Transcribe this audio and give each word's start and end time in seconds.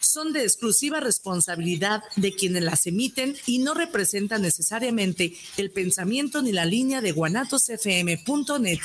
son 0.00 0.32
de 0.32 0.42
exclusiva 0.42 1.00
responsabilidad 1.00 2.02
de 2.16 2.34
quienes 2.34 2.62
las 2.62 2.86
emiten 2.86 3.36
y 3.46 3.58
no 3.58 3.74
representan 3.74 4.42
necesariamente 4.42 5.34
el 5.56 5.70
pensamiento 5.70 6.42
ni 6.42 6.52
la 6.52 6.64
línea 6.64 7.00
de 7.00 7.12
guanatosfm.net. 7.12 8.78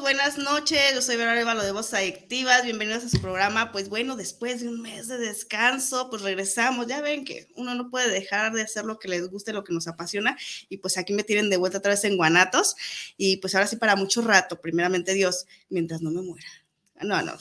buenas 0.00 0.36
noches. 0.38 0.94
Yo 0.94 1.00
soy 1.00 1.16
Verónica 1.16 1.42
Évalo 1.42 1.62
de 1.62 1.72
Voz 1.72 1.94
Adictivas. 1.94 2.64
Bienvenidos 2.64 3.04
a 3.04 3.08
su 3.08 3.20
programa. 3.20 3.72
Pues 3.72 3.88
bueno, 3.88 4.16
después 4.16 4.60
de 4.60 4.68
un 4.68 4.80
mes 4.80 5.08
de 5.08 5.18
descanso, 5.18 6.10
pues 6.10 6.22
regresamos. 6.22 6.86
Ya 6.86 7.00
ven 7.00 7.24
que 7.24 7.48
uno 7.56 7.74
no 7.74 7.90
puede 7.90 8.10
dejar 8.10 8.52
de 8.52 8.62
hacer 8.62 8.84
lo 8.84 8.98
que 8.98 9.08
les 9.08 9.28
guste, 9.28 9.52
lo 9.52 9.64
que 9.64 9.72
nos 9.72 9.86
apasiona. 9.86 10.36
Y 10.68 10.78
pues 10.78 10.98
aquí 10.98 11.12
me 11.12 11.22
tienen 11.22 11.50
de 11.50 11.56
vuelta 11.56 11.78
otra 11.78 11.92
vez 11.92 12.04
en 12.04 12.16
Guanatos. 12.16 12.76
Y 13.16 13.38
pues 13.38 13.54
ahora 13.54 13.66
sí 13.66 13.76
para 13.76 13.96
mucho 13.96 14.22
rato, 14.22 14.60
primeramente 14.60 15.14
Dios, 15.14 15.46
mientras 15.68 16.02
no 16.02 16.10
me 16.10 16.22
muera. 16.22 16.48
No, 17.00 17.22
no. 17.22 17.36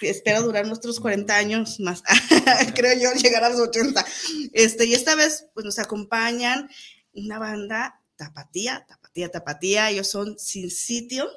Espero 0.00 0.42
durar 0.42 0.66
nuestros 0.66 0.98
40 1.00 1.36
años 1.36 1.80
más. 1.80 2.02
Creo 2.74 2.98
yo 2.98 3.12
llegar 3.20 3.44
a 3.44 3.50
los 3.50 3.60
80. 3.60 4.04
Este, 4.52 4.86
y 4.86 4.94
esta 4.94 5.14
vez 5.14 5.46
pues 5.54 5.64
nos 5.64 5.78
acompañan 5.78 6.68
una 7.12 7.38
banda 7.38 8.00
tapatía, 8.16 8.84
tapatía, 8.88 9.30
tapatía. 9.30 9.90
Ellos 9.90 10.08
son 10.08 10.38
Sin 10.38 10.70
Sitio 10.70 11.28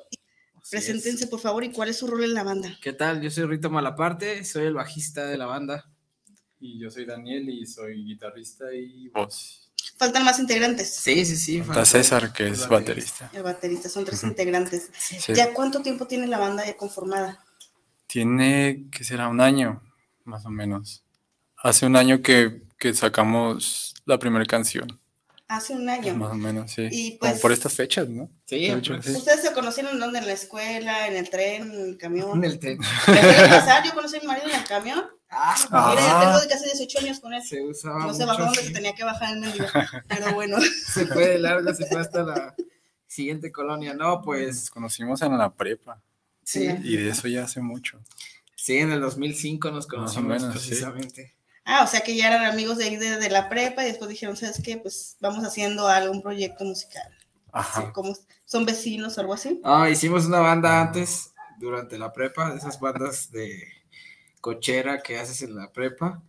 Preséntense, 0.69 1.27
por 1.27 1.39
favor, 1.39 1.63
y 1.63 1.71
cuál 1.71 1.89
es 1.89 1.97
su 1.97 2.07
rol 2.07 2.23
en 2.23 2.33
la 2.33 2.43
banda. 2.43 2.77
¿Qué 2.81 2.93
tal? 2.93 3.21
Yo 3.21 3.31
soy 3.31 3.45
Rito 3.45 3.69
Malaparte, 3.69 4.43
soy 4.43 4.65
el 4.65 4.73
bajista 4.73 5.25
de 5.25 5.37
la 5.37 5.45
banda. 5.45 5.89
Y 6.59 6.79
yo 6.79 6.89
soy 6.89 7.05
Daniel 7.05 7.49
y 7.49 7.65
soy 7.65 8.03
guitarrista 8.03 8.73
y 8.73 9.09
voz. 9.09 9.71
Faltan 9.97 10.25
más 10.25 10.39
integrantes. 10.39 10.93
Sí, 10.93 11.25
sí, 11.25 11.37
sí. 11.37 11.61
Falta 11.61 11.85
César, 11.85 12.33
que 12.33 12.47
es 12.49 12.67
baterista. 12.67 13.29
El 13.33 13.43
baterista, 13.43 13.89
son 13.89 14.05
tres 14.05 14.23
integrantes. 14.23 14.89
¿Ya 15.33 15.53
cuánto 15.53 15.81
tiempo 15.81 16.08
tiene 16.08 16.27
la 16.27 16.37
banda 16.37 16.65
ya 16.65 16.75
conformada? 16.75 17.43
Tiene, 18.08 18.87
que 18.92 19.03
será 19.03 19.27
un 19.27 19.42
año, 19.42 19.81
más 20.23 20.45
o 20.45 20.49
menos. 20.49 21.03
Hace 21.58 21.86
un 21.86 21.95
año 21.95 22.21
que, 22.21 22.63
que 22.77 22.93
sacamos 22.93 23.95
la 24.05 24.19
primera 24.19 24.45
canción. 24.45 24.99
Hace 25.49 25.73
un 25.73 25.87
año. 25.87 26.13
Más 26.15 26.31
o 26.31 26.35
menos, 26.35 26.71
sí. 26.71 26.89
Y 26.91 27.11
pues, 27.17 27.31
Como 27.31 27.41
por 27.41 27.52
estas 27.53 27.73
fechas, 27.73 28.09
¿no? 28.09 28.30
Sí, 28.45 28.69
¿Ustedes 28.69 29.41
se 29.41 29.53
conocieron 29.53 29.97
dónde? 29.97 30.19
¿En 30.19 30.27
la 30.27 30.33
escuela, 30.33 31.08
en 31.08 31.15
el 31.15 31.30
tren, 31.30 31.71
en 31.71 31.81
el 31.89 31.97
camión? 31.97 32.43
En 32.43 32.52
el 32.52 32.59
tren. 32.59 32.77
Yo 33.86 33.93
conocí 33.93 34.17
a 34.17 34.19
mi 34.19 34.27
marido 34.27 34.49
en 34.49 34.55
el 34.55 34.65
camión. 34.65 35.05
Ah, 35.30 35.55
Mira, 35.91 36.19
tengo 36.21 36.39
de 36.41 36.47
casi 36.47 36.65
18 36.65 36.99
años 36.99 37.19
con 37.19 37.33
él. 37.33 37.43
Se 37.43 37.61
usaba 37.61 38.05
No 38.05 38.13
se 38.13 38.25
bajó 38.25 38.43
donde 38.43 38.61
se 38.61 38.71
tenía 38.71 38.93
que 38.93 39.03
bajar 39.05 39.37
en 39.37 39.43
el 39.45 39.53
día, 39.53 40.03
pero 40.07 40.33
bueno. 40.33 40.57
Se 40.61 41.05
fue 41.05 41.27
de 41.27 41.39
largo, 41.39 41.73
se 41.73 41.86
fue 41.86 42.02
hasta 42.02 42.23
la 42.23 42.55
siguiente 43.07 43.52
colonia. 43.52 43.93
No, 43.93 44.21
pues... 44.21 44.47
Nos 44.55 44.69
conocimos 44.69 45.21
en 45.21 45.37
la 45.37 45.53
prepa. 45.53 46.02
Sí. 46.43 46.67
Y 46.83 46.97
de 46.97 47.09
eso 47.09 47.27
ya 47.30 47.43
hace 47.43 47.61
mucho. 47.61 48.02
Sí, 48.55 48.77
en 48.80 48.91
el 48.91 48.99
2005 48.99 49.71
nos 49.71 49.87
conocimos 49.87 50.43
precisamente. 50.43 51.36
Ah, 51.70 51.83
o 51.83 51.88
sea 51.88 52.00
que 52.00 52.16
ya 52.16 52.28
eran 52.28 52.45
amigos 52.45 52.78
de 52.78 52.86
ahí 52.86 52.95
de, 52.95 53.30
la 53.30 53.50
prepa 53.50 53.83
y 53.83 53.88
después 53.88 54.10
dijeron, 54.10 54.38
¿sabes 54.38 54.61
qué? 54.64 54.78
Pues 54.78 55.17
vamos 55.20 55.44
haciendo 55.44 55.86
algún 55.86 56.22
proyecto 56.22 56.64
musical. 56.64 57.14
Ajá. 57.52 57.92
como 57.92 58.16
son 58.45 58.66
vecinos 58.66 59.17
o 59.17 59.22
algo 59.22 59.33
así. 59.33 59.60
Ah, 59.66 59.89
hicimos 59.89 60.28
una 60.28 60.39
banda 60.39 60.82
antes, 60.82 61.33
durante 61.60 61.98
la 61.98 62.14
prepa, 62.14 62.54
esas 62.55 62.80
bandas 62.80 63.32
de 63.32 63.67
cochera 64.39 65.02
que 65.02 65.20
haces 65.20 65.42
en 65.42 65.58
la 65.58 65.70
prepa. 65.73 66.23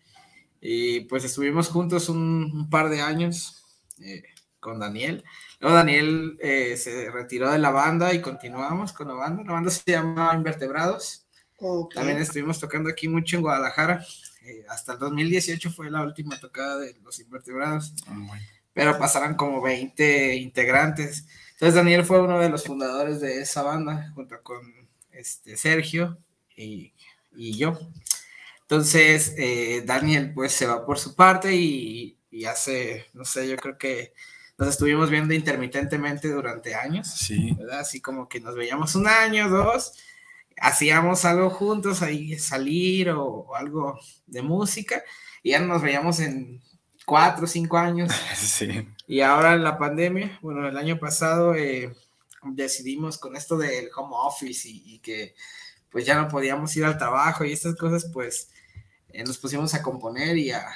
Y 0.60 1.02
pues 1.02 1.22
estuvimos 1.22 1.68
juntos 1.68 2.08
un, 2.08 2.68
par 2.68 2.88
de 2.88 3.00
años 3.00 3.64
eh, 4.00 4.24
con 4.58 4.80
Daniel. 4.80 5.22
Luego 5.60 5.76
Daniel 5.76 6.36
eh, 6.40 6.76
se 6.76 7.12
retiró 7.12 7.52
de 7.52 7.60
la 7.60 7.70
banda 7.70 8.12
y 8.12 8.20
continuamos 8.20 8.92
con 8.92 9.06
la 9.06 9.14
banda. 9.14 9.44
La 9.44 9.52
banda 9.52 9.70
se 9.70 9.88
llama 9.88 10.32
Invertebrados. 10.34 11.28
También 11.94 12.18
estuvimos 12.18 12.58
tocando 12.58 12.90
aquí 12.90 13.06
mucho 13.06 13.36
en 13.36 13.42
Guadalajara. 13.42 14.04
Eh, 14.48 14.64
hasta 14.70 14.94
el 14.94 14.98
2018 14.98 15.70
fue 15.70 15.90
la 15.90 16.02
última 16.02 16.40
tocada 16.40 16.78
de 16.78 16.96
los 17.04 17.20
invertebrados. 17.20 17.92
Ah, 18.06 18.38
Pero 18.72 18.98
pasaron 18.98 19.34
como 19.34 19.60
20 19.60 20.36
integrantes. 20.36 21.26
Entonces 21.52 21.74
Daniel 21.74 22.04
fue 22.04 22.22
uno 22.22 22.38
de 22.38 22.48
los 22.48 22.64
fundadores 22.64 23.20
de 23.20 23.42
esa 23.42 23.62
banda, 23.62 24.10
junto 24.14 24.42
con 24.42 24.62
este, 25.10 25.58
Sergio 25.58 26.16
y, 26.56 26.94
yo. 27.36 27.78
Entonces 28.62 29.34
eh, 29.36 29.82
Daniel 29.84 30.32
pues 30.34 30.52
se 30.52 30.66
va 30.66 30.86
por 30.86 30.98
su 30.98 31.14
parte 31.14 31.54
y, 31.54 32.16
hace, 32.46 33.06
no 33.12 33.24
sé, 33.24 33.48
yo 33.48 33.56
creo 33.56 33.76
que 33.76 34.14
nos 34.56 34.68
estuvimos 34.68 35.10
viendo 35.10 35.34
intermitentemente 35.34 36.28
durante 36.28 36.74
años. 36.74 37.08
Sí. 37.08 37.54
Así 37.72 38.00
como 38.00 38.28
que 38.28 38.40
nos 38.40 38.54
veíamos 38.54 38.94
un 38.94 39.08
año, 39.08 39.50
dos, 39.50 39.92
hacíamos 40.60 41.24
algo 41.24 41.50
juntos, 41.50 42.02
ahí 42.02 42.38
salir 42.38 43.10
o, 43.10 43.54
algo 43.54 43.98
de 44.26 44.42
música, 44.42 45.02
y 45.42 45.50
ya 45.50 45.60
nos 45.60 45.82
veíamos 45.82 46.20
en 46.20 46.62
cuatro 47.06 47.44
o 47.44 47.48
cinco 47.48 47.78
años. 47.78 48.12
Sí. 48.36 48.88
Y 49.06 49.20
ahora 49.20 49.54
en 49.54 49.64
la 49.64 49.78
pandemia, 49.78 50.38
bueno, 50.42 50.68
el 50.68 50.76
año 50.76 50.98
pasado 50.98 51.54
eh, 51.54 51.94
decidimos 52.42 53.18
con 53.18 53.36
esto 53.36 53.56
del 53.56 53.88
home 53.96 54.14
office 54.14 54.68
y, 54.68 54.98
que 54.98 55.34
pues 55.90 56.04
ya 56.04 56.20
no 56.20 56.28
podíamos 56.28 56.76
ir 56.76 56.84
al 56.84 56.98
trabajo 56.98 57.44
y 57.44 57.52
estas 57.52 57.74
cosas, 57.76 58.10
pues 58.12 58.50
eh, 59.08 59.24
nos 59.24 59.38
pusimos 59.38 59.72
a 59.74 59.82
componer 59.82 60.36
y 60.36 60.50
a, 60.50 60.66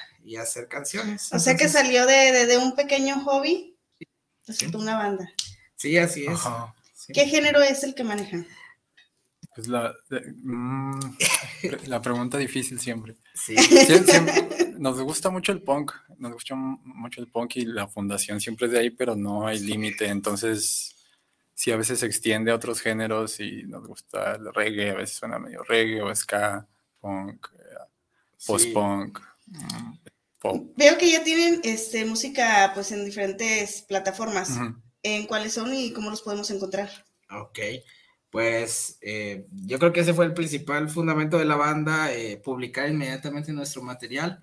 hacer 0.41 0.69
canciones. 0.69 1.33
O 1.33 1.39
sea 1.39 1.57
que 1.57 1.69
salió 1.69 2.07
de, 2.07 2.57
un 2.57 2.75
pequeño 2.75 3.23
hobby, 3.25 3.77
resultó 4.47 4.79
una 4.79 4.97
banda. 4.97 5.31
Sí, 5.77 5.99
así 5.99 6.27
es. 6.27 6.41
¿Qué 7.13 7.27
género 7.27 7.61
es 7.61 7.83
el 7.85 7.95
que 7.95 8.05
manejan? 8.05 8.47
Pues 9.55 9.69
la, 9.69 9.95
mm, 10.43 10.99
la 11.87 12.01
pregunta 12.01 12.39
difícil 12.39 12.81
siempre. 12.81 13.17
Sí. 13.35 13.57
Nos 14.79 15.01
gusta 15.01 15.31
mucho 15.31 15.53
el 15.53 15.63
punk, 15.63 15.93
nos 16.19 16.33
gusta 16.33 16.55
mucho 16.55 17.21
el 17.21 17.29
punk 17.29 17.57
y 17.57 17.65
la 17.65 17.87
fundación 17.87 18.41
siempre 18.41 18.67
es 18.67 18.73
de 18.73 18.81
ahí, 18.81 18.91
pero 18.91 19.15
no 19.15 19.47
hay 19.47 19.61
límite. 19.61 20.09
Entonces, 20.09 20.97
sí, 21.55 21.71
a 21.71 21.77
veces 21.77 22.01
se 22.01 22.07
extiende 22.07 22.51
a 22.51 22.57
otros 22.57 22.81
géneros 22.81 23.39
y 23.41 23.63
nos 23.65 23.87
gusta 23.87 24.35
el 24.35 24.53
reggae, 24.53 24.91
a 24.91 24.95
veces 24.95 25.17
suena 25.17 25.39
medio 25.39 25.63
reggae 25.63 26.03
o 26.03 26.15
ska, 26.15 26.67
punk, 27.01 27.47
eh, 27.55 27.77
post-punk. 28.47 29.21
Mm, 29.47 29.93
Veo 30.77 30.99
que 30.99 31.11
ya 31.11 31.23
tienen 31.23 31.61
este, 31.63 32.05
música 32.05 32.73
pues 32.75 32.91
en 32.91 33.05
diferentes 33.05 33.83
plataformas. 33.83 34.59
¿En 35.05 35.27
cuáles 35.27 35.53
son 35.53 35.73
y 35.73 35.93
cómo 35.93 36.11
los 36.11 36.23
podemos 36.23 36.51
encontrar? 36.51 36.91
Ok 37.31 37.59
pues 38.33 38.97
eh, 39.03 39.47
yo 39.67 39.79
creo 39.79 39.93
que 39.93 40.01
ese 40.01 40.15
fue 40.15 40.25
el 40.25 40.33
principal 40.33 40.89
fundamento 40.89 41.39
de 41.39 41.45
la 41.45 41.55
banda, 41.55 42.11
eh, 42.15 42.39
publicar 42.43 42.89
inmediatamente 42.89 43.53
nuestro 43.53 43.83
material, 43.83 44.41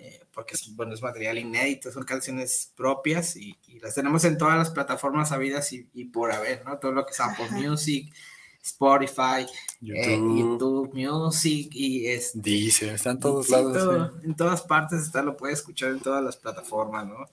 eh, 0.00 0.20
porque 0.34 0.56
es, 0.56 0.74
bueno, 0.74 0.94
es 0.94 1.00
material 1.00 1.38
inédito, 1.38 1.92
son 1.92 2.02
canciones 2.02 2.72
propias 2.74 3.36
y, 3.36 3.56
las 3.80 3.94
tenemos 3.94 4.24
en 4.24 4.36
todas 4.36 4.58
las 4.58 4.70
plataformas 4.70 5.30
habidas 5.30 5.72
y, 5.72 6.04
por 6.06 6.32
haber, 6.32 6.64
¿no? 6.64 6.76
Todo 6.78 6.90
lo 6.90 7.06
que 7.06 7.12
es 7.12 7.20
Apple 7.20 7.50
Music, 7.52 8.12
Spotify, 8.60 9.46
YouTube, 9.80 9.96
eh, 9.96 10.16
YouTube 10.16 10.90
Music 10.92 11.68
y 11.70 12.08
es 12.08 12.32
Deezer, 12.34 12.94
está 12.96 13.12
en 13.12 13.20
todos 13.20 13.48
lados. 13.48 13.72
todo, 13.72 14.20
en 14.24 14.34
todas 14.34 14.62
partes 14.62 15.02
está, 15.02 15.22
lo 15.22 15.36
puedes 15.36 15.60
escuchar 15.60 15.90
en 15.90 16.00
todas 16.00 16.22
las 16.22 16.36
plataformas, 16.36 17.06
¿no? 17.06 17.26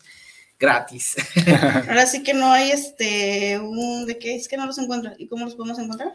Gratis. 0.59 1.15
Ahora 1.87 2.05
sí 2.07 2.23
que 2.23 2.33
no 2.33 2.51
hay 2.51 2.71
este, 2.71 3.59
un, 3.59 4.05
¿de 4.05 4.17
qué? 4.17 4.35
Es 4.35 4.47
que 4.47 4.57
no 4.57 4.65
los 4.65 4.77
encuentro. 4.77 5.11
¿Y 5.17 5.27
cómo 5.27 5.45
los 5.45 5.55
podemos 5.55 5.77
encontrar? 5.79 6.13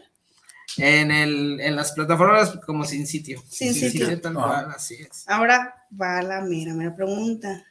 En, 0.77 1.11
el, 1.11 1.59
en 1.61 1.75
las 1.75 1.91
plataformas 1.91 2.57
como 2.65 2.83
sin 2.83 3.05
sitio. 3.07 3.43
Sin 3.47 3.73
sitio. 3.73 4.19
tal 4.19 4.33
cual, 4.33 4.71
así 4.75 4.95
es. 4.95 5.23
Ahora 5.27 5.85
va 5.99 6.21
la 6.21 6.41
mera, 6.41 6.73
mera 6.73 6.95
pregunta. 6.95 7.63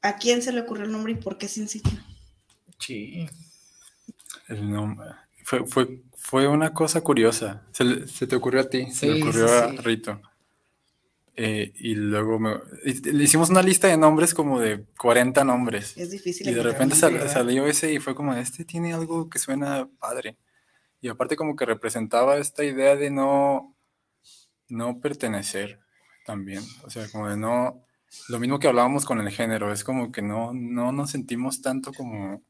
¿A 0.00 0.16
quién 0.16 0.42
se 0.42 0.52
le 0.52 0.60
ocurrió 0.60 0.84
el 0.84 0.92
nombre 0.92 1.12
y 1.12 1.16
por 1.16 1.36
qué 1.38 1.48
sin 1.48 1.68
sitio? 1.68 1.98
Sí. 2.78 3.28
El 4.48 4.70
nombre. 4.70 5.08
Fue, 5.44 5.66
fue, 5.66 6.02
fue 6.16 6.46
una 6.48 6.72
cosa 6.72 7.00
curiosa. 7.00 7.62
Se, 7.72 7.84
le- 7.84 8.06
se 8.08 8.26
te 8.26 8.36
ocurrió 8.36 8.60
a 8.62 8.68
ti, 8.70 8.86
se 8.90 9.00
Sí, 9.00 9.06
le 9.08 9.22
ocurrió 9.22 9.48
sí, 9.48 9.54
a. 9.54 9.82
Rito. 9.82 10.20
Eh, 11.40 11.72
y 11.76 11.94
luego 11.94 12.40
me- 12.40 12.56
y- 12.84 13.12
le 13.12 13.22
hicimos 13.22 13.48
una 13.48 13.62
lista 13.62 13.86
de 13.86 13.96
nombres 13.96 14.34
como 14.34 14.58
de 14.58 14.84
40 14.98 15.44
nombres. 15.44 15.96
Es 15.96 16.10
difícil. 16.10 16.48
Y 16.48 16.52
de 16.52 16.62
repente 16.64 16.96
salió 17.28 17.66
ese 17.68 17.92
y 17.92 18.00
fue 18.00 18.16
como, 18.16 18.34
este 18.34 18.64
tiene 18.64 18.92
algo 18.92 19.30
que 19.30 19.38
suena 19.38 19.88
padre. 20.00 20.36
Y 21.00 21.06
aparte 21.08 21.36
como 21.36 21.54
que 21.54 21.64
representaba 21.64 22.38
esta 22.38 22.64
idea 22.64 22.96
de 22.96 23.10
no, 23.10 23.76
no 24.68 24.98
pertenecer 24.98 25.78
también. 26.26 26.62
O 26.84 26.90
sea, 26.90 27.06
como 27.12 27.28
de 27.28 27.36
no, 27.36 27.84
lo 28.28 28.40
mismo 28.40 28.58
que 28.58 28.66
hablábamos 28.66 29.04
con 29.04 29.20
el 29.20 29.30
género, 29.30 29.72
es 29.72 29.84
como 29.84 30.10
que 30.10 30.22
no, 30.22 30.52
no 30.52 30.90
nos 30.90 31.12
sentimos 31.12 31.62
tanto 31.62 31.92
como 31.92 32.42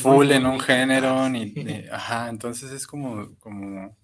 full 0.00 0.30
en 0.32 0.46
un 0.46 0.58
género, 0.60 1.28
ni, 1.28 1.46
ni- 1.52 1.86
ajá, 1.92 2.28
entonces 2.28 2.72
es 2.72 2.86
como, 2.86 3.36
como, 3.38 3.96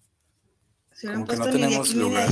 Hubieran 1.03 1.25
como 1.27 1.27
que 1.27 1.37
no 1.37 1.51
tenemos 1.51 1.95
lugar. 1.95 2.29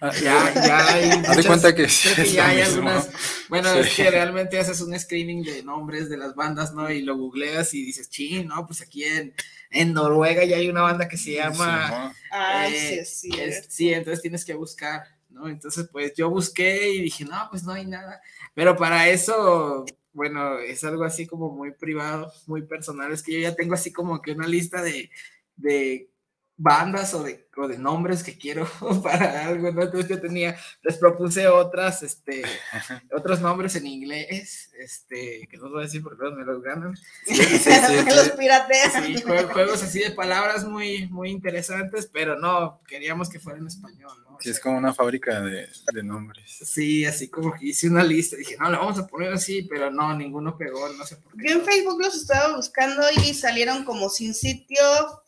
ah, 0.00 0.12
Ya, 0.22 0.54
ya 0.54 0.88
hay. 0.92 1.10
Haz 1.10 1.22
de 1.22 1.28
muchas- 1.28 1.46
cuenta 1.46 1.74
que 1.74 1.86
creo 1.86 2.14
que 2.16 2.30
ya 2.32 2.48
hay 2.48 2.56
mismo. 2.58 2.74
algunas. 2.88 3.08
Bueno, 3.48 3.72
Sí. 3.74 3.78
es 3.80 3.94
que 3.96 4.10
realmente 4.10 4.58
haces 4.58 4.80
un 4.80 4.98
screening 4.98 5.42
de 5.42 5.62
nombres 5.62 6.08
de 6.08 6.16
las 6.16 6.34
bandas, 6.34 6.72
¿no? 6.74 6.90
Y 6.90 7.02
lo 7.02 7.16
googleas 7.16 7.72
y 7.74 7.84
dices, 7.84 8.10
ching, 8.10 8.46
no, 8.48 8.66
pues 8.66 8.80
aquí 8.82 9.04
en, 9.04 9.34
en 9.70 9.92
Noruega 9.92 10.44
ya 10.44 10.56
hay 10.56 10.68
una 10.68 10.82
banda 10.82 11.08
que 11.08 11.16
se 11.16 11.32
llama. 11.34 12.12
Ay, 12.30 12.74
eh, 12.74 13.04
sí, 13.04 13.30
sí. 13.30 13.40
es- 13.40 13.66
sí, 13.68 13.92
entonces 13.92 14.22
tienes 14.22 14.44
que 14.44 14.54
buscar, 14.54 15.04
¿no? 15.30 15.48
Entonces, 15.48 15.88
pues 15.92 16.14
yo 16.16 16.30
busqué 16.30 16.90
y 16.90 17.00
dije, 17.02 17.24
no, 17.24 17.48
pues 17.50 17.62
no 17.64 17.72
hay 17.72 17.86
nada. 17.86 18.20
Pero 18.54 18.76
para 18.76 19.08
eso, 19.08 19.84
bueno, 20.12 20.58
es 20.58 20.82
algo 20.84 21.04
así 21.04 21.26
como 21.26 21.50
muy 21.50 21.72
privado, 21.72 22.32
muy 22.46 22.62
personal. 22.62 23.12
Es 23.12 23.22
que 23.22 23.32
yo 23.32 23.38
ya 23.40 23.54
tengo 23.54 23.74
así 23.74 23.92
como 23.92 24.20
que 24.22 24.32
una 24.32 24.46
lista 24.46 24.80
de, 24.82 25.10
de 25.56 26.08
bandas 26.56 27.12
o 27.14 27.22
de, 27.24 27.48
o 27.56 27.66
de 27.66 27.78
nombres 27.78 28.22
que 28.22 28.38
quiero 28.38 28.66
para 29.02 29.46
algo, 29.46 29.72
¿no? 29.72 29.82
Entonces 29.82 30.08
yo 30.08 30.20
tenía, 30.20 30.56
les 30.82 30.96
propuse 30.98 31.48
otras, 31.48 32.02
este, 32.02 32.42
otros 33.12 33.40
nombres 33.40 33.74
en 33.76 33.86
inglés, 33.86 34.70
este, 34.78 35.46
que 35.50 35.56
no 35.56 35.64
os 35.66 35.70
voy 35.72 35.80
a 35.80 35.84
decir 35.86 36.02
porque 36.02 36.30
me 36.30 36.44
los 36.44 36.62
ganan. 36.62 36.96
Sí, 37.26 37.34
sí, 37.34 37.58
sí, 37.58 37.70
los 38.06 38.24
sí. 38.26 38.30
piratean. 38.38 39.04
Sí, 39.04 39.14
jue- 39.16 39.52
juegos 39.52 39.82
así 39.82 39.98
de 40.00 40.12
palabras 40.12 40.64
muy, 40.64 41.08
muy 41.08 41.30
interesantes, 41.30 42.08
pero 42.12 42.38
no, 42.38 42.80
queríamos 42.86 43.28
que 43.28 43.40
fuera 43.40 43.58
en 43.58 43.66
español, 43.66 44.24
¿no? 44.28 44.33
Sí, 44.40 44.50
es 44.50 44.60
como 44.60 44.78
una 44.78 44.92
fábrica 44.92 45.40
de, 45.40 45.68
de 45.92 46.02
nombres. 46.02 46.58
Sí, 46.64 47.04
así 47.04 47.28
como 47.28 47.52
que 47.52 47.66
hice 47.66 47.88
una 47.88 48.02
lista, 48.02 48.36
dije, 48.36 48.56
no, 48.58 48.70
le 48.70 48.76
vamos 48.76 48.98
a 48.98 49.06
poner 49.06 49.32
así, 49.32 49.62
pero 49.62 49.90
no, 49.90 50.14
ninguno 50.16 50.56
pegó, 50.56 50.88
no 50.90 51.04
sé 51.04 51.16
por 51.16 51.36
qué. 51.36 51.48
Yo 51.48 51.58
en 51.58 51.64
Facebook 51.64 52.00
los 52.00 52.14
estaba 52.14 52.56
buscando 52.56 53.02
y 53.24 53.34
salieron 53.34 53.84
como 53.84 54.08
sin 54.08 54.34
sitio 54.34 54.78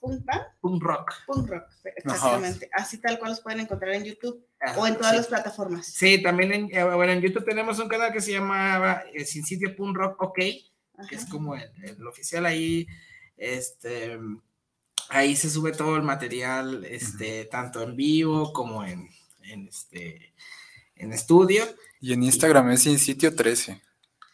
punk, 0.01 0.25
Punk 0.61 0.83
rock. 0.83 1.13
punk 1.27 1.49
rock, 1.49 1.65
exactamente. 1.85 2.69
Así 2.73 2.99
tal 2.99 3.19
cual 3.19 3.31
los 3.33 3.41
pueden 3.41 3.61
encontrar 3.61 3.95
en 3.95 4.05
YouTube 4.05 4.45
o 4.77 4.87
en 4.87 4.97
todas 4.97 5.13
sí. 5.13 5.17
las 5.19 5.27
plataformas. 5.27 5.87
Sí, 5.87 6.23
también 6.23 6.53
en, 6.53 6.77
eh, 6.77 6.85
bueno, 6.85 7.13
en 7.13 7.21
YouTube 7.21 7.45
tenemos 7.45 7.79
un 7.79 7.89
canal 7.89 8.13
que 8.13 8.21
se 8.21 8.33
llama 8.33 9.03
eh, 9.13 9.25
Sin 9.25 9.45
Sitio 9.45 9.75
Punk 9.77 9.97
Rock 9.97 10.23
OK, 10.23 10.37
que 10.37 11.15
es 11.15 11.27
como 11.27 11.55
el, 11.55 11.71
el 11.83 12.07
oficial 12.07 12.47
ahí, 12.47 12.87
este, 13.37 14.19
ahí 15.09 15.37
se 15.37 15.51
sube 15.51 15.73
todo 15.73 15.97
el 15.97 16.03
material, 16.03 16.85
este, 16.85 17.45
tanto 17.47 17.83
en 17.83 17.97
vivo 17.97 18.53
como 18.53 18.85
en, 18.85 19.09
en 19.43 19.69
este, 19.69 20.33
en 20.97 21.13
estudio. 21.13 21.65
Y 22.01 22.13
en 22.13 22.23
Instagram 22.23 22.71
es 22.71 22.83
sin 22.83 22.99
sitio 22.99 23.35
13. 23.35 23.83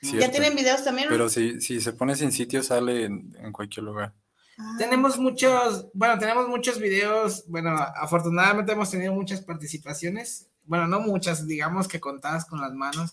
¿Ya 0.02 0.10
cierto. 0.10 0.30
tienen 0.30 0.56
videos 0.56 0.82
también? 0.82 1.08
Pero 1.08 1.28
si, 1.28 1.60
si 1.60 1.80
se 1.80 1.92
pone 1.92 2.16
sin 2.16 2.32
sitio 2.32 2.62
sale 2.62 3.04
en, 3.04 3.36
en 3.38 3.52
cualquier 3.52 3.84
lugar. 3.84 4.14
Ah, 4.58 4.74
Tenemos 4.78 5.19
muchos, 5.19 5.88
bueno, 5.94 6.19
tenemos 6.19 6.48
muchos 6.48 6.78
videos, 6.78 7.44
bueno, 7.46 7.70
afortunadamente 7.70 8.72
hemos 8.72 8.90
tenido 8.90 9.12
muchas 9.14 9.40
participaciones, 9.40 10.48
bueno, 10.64 10.86
no 10.86 11.00
muchas, 11.00 11.46
digamos 11.46 11.88
que 11.88 12.00
contadas 12.00 12.44
con 12.44 12.60
las 12.60 12.72
manos, 12.74 13.12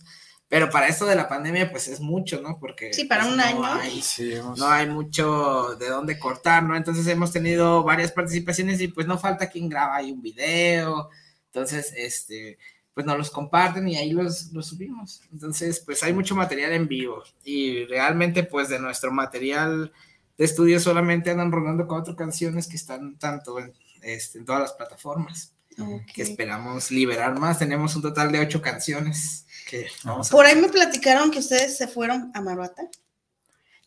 pero 0.50 0.70
para 0.72 0.88
esto 0.88 1.06
de 1.06 1.16
la 1.16 1.30
pandemia, 1.30 1.70
pues 1.72 1.88
es 1.88 2.00
mucho, 2.02 2.42
¿no? 2.42 2.58
Porque 2.60 2.92
Sí, 2.94 3.06
para 3.06 3.22
pues, 3.22 3.32
un 3.34 3.38
no 3.38 3.44
año. 3.46 3.64
hay- 3.82 4.02
Sí, 4.02 4.34
no 4.58 4.68
hay 4.68 4.88
mucho 4.90 5.76
de 5.80 5.88
dónde 5.90 6.18
cortar, 6.20 6.64
¿no? 6.64 6.76
Entonces 6.76 7.06
hemos 7.08 7.32
tenido 7.32 7.84
varias 7.84 8.12
participaciones 8.12 8.82
y 8.82 8.88
pues 8.90 9.06
no 9.08 9.18
falta 9.18 9.50
quien 9.50 9.70
graba 9.70 9.96
ahí 9.96 10.12
un 10.12 10.22
video, 10.22 11.10
entonces, 11.46 11.94
este, 11.96 12.58
pues 12.94 13.06
nos 13.06 13.18
los 13.18 13.30
comparten 13.32 13.88
y 13.88 13.96
ahí 13.96 14.12
los, 14.12 14.52
los 14.52 14.68
subimos. 14.68 15.22
Entonces, 15.32 15.80
pues 15.86 16.02
hay 16.04 16.14
mucho 16.14 16.36
material 16.36 16.74
en 16.74 16.88
vivo 16.88 17.24
y 17.46 17.86
realmente 17.86 18.44
pues 18.44 18.70
de 18.70 18.80
nuestro 18.80 19.12
material 19.12 19.94
de 20.38 20.46
estudio 20.46 20.80
solamente 20.80 21.30
andan 21.30 21.52
rodando 21.52 21.88
cuatro 21.88 22.16
canciones 22.16 22.68
que 22.68 22.76
están 22.76 23.18
tanto 23.20 23.60
en, 23.60 23.74
este, 24.02 24.40
en 24.40 24.46
todas 24.46 24.62
las 24.62 24.74
plataformas, 24.74 25.54
ok. 25.78 26.06
que 26.14 26.22
esperamos 26.24 26.92
liberar 26.92 27.38
más. 27.38 27.60
Tenemos 27.60 27.96
un 27.96 28.02
total 28.02 28.32
de 28.32 28.40
ocho 28.40 28.62
canciones 28.62 29.46
que 29.70 29.88
vamos 30.04 30.28
a... 30.28 30.32
Por 30.32 30.46
ahí 30.46 30.56
me 30.56 30.70
platicaron 30.70 31.32
que 31.32 31.40
ustedes 31.40 31.78
se 31.78 31.88
fueron 31.88 32.32
a 32.34 32.42
Maruata. 32.42 32.84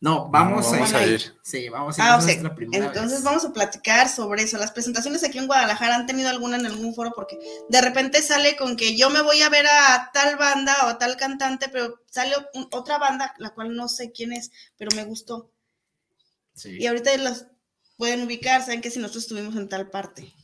No, 0.00 0.28
vamos, 0.30 0.66
No, 0.66 0.72
vamos 0.72 0.92
a 0.94 0.98
a 0.98 1.06
ir. 1.06 1.32
Sí, 1.44 1.68
vamos 1.68 1.96
a 1.96 2.02
ir. 2.02 2.08
Ah, 2.08 2.16
o 2.16 2.20
sea, 2.20 2.32
entonces 2.34 3.12
vez. 3.12 3.22
vamos 3.22 3.44
a 3.44 3.52
platicar 3.52 4.08
sobre 4.08 4.42
eso. 4.42 4.58
Las 4.58 4.72
presentaciones 4.72 5.22
aquí 5.22 5.38
en 5.38 5.46
Guadalajara 5.46 5.94
han 5.94 6.06
tenido 6.06 6.28
alguna 6.28 6.56
en 6.56 6.66
algún 6.66 6.92
foro 6.92 7.12
porque 7.14 7.38
de 7.68 7.80
repente 7.80 8.20
sale 8.20 8.56
con 8.56 8.76
que 8.76 8.96
yo 8.96 9.10
me 9.10 9.22
voy 9.22 9.42
a 9.42 9.48
ver 9.48 9.64
a 9.66 10.10
tal 10.12 10.34
banda 10.36 10.74
o 10.84 10.88
a 10.88 10.98
tal 10.98 11.16
cantante, 11.16 11.68
pero 11.68 12.00
sale 12.10 12.34
un- 12.54 12.66
otra 12.72 12.98
banda, 12.98 13.32
la 13.38 13.50
cual 13.50 13.76
no 13.76 13.88
sé 13.88 14.10
quién 14.10 14.32
es, 14.32 14.50
pero 14.76 14.90
me 14.96 15.04
gustó. 15.04 15.52
Sí. 16.54 16.78
Y 16.80 16.86
ahorita 16.88 17.16
las 17.18 17.46
pueden 17.96 18.22
ubicar, 18.24 18.60
saben 18.62 18.80
que 18.80 18.90
si 18.90 18.98
nosotros 18.98 19.22
estuvimos 19.24 19.54
en 19.54 19.68
tal 19.68 19.88
parte. 19.88 20.34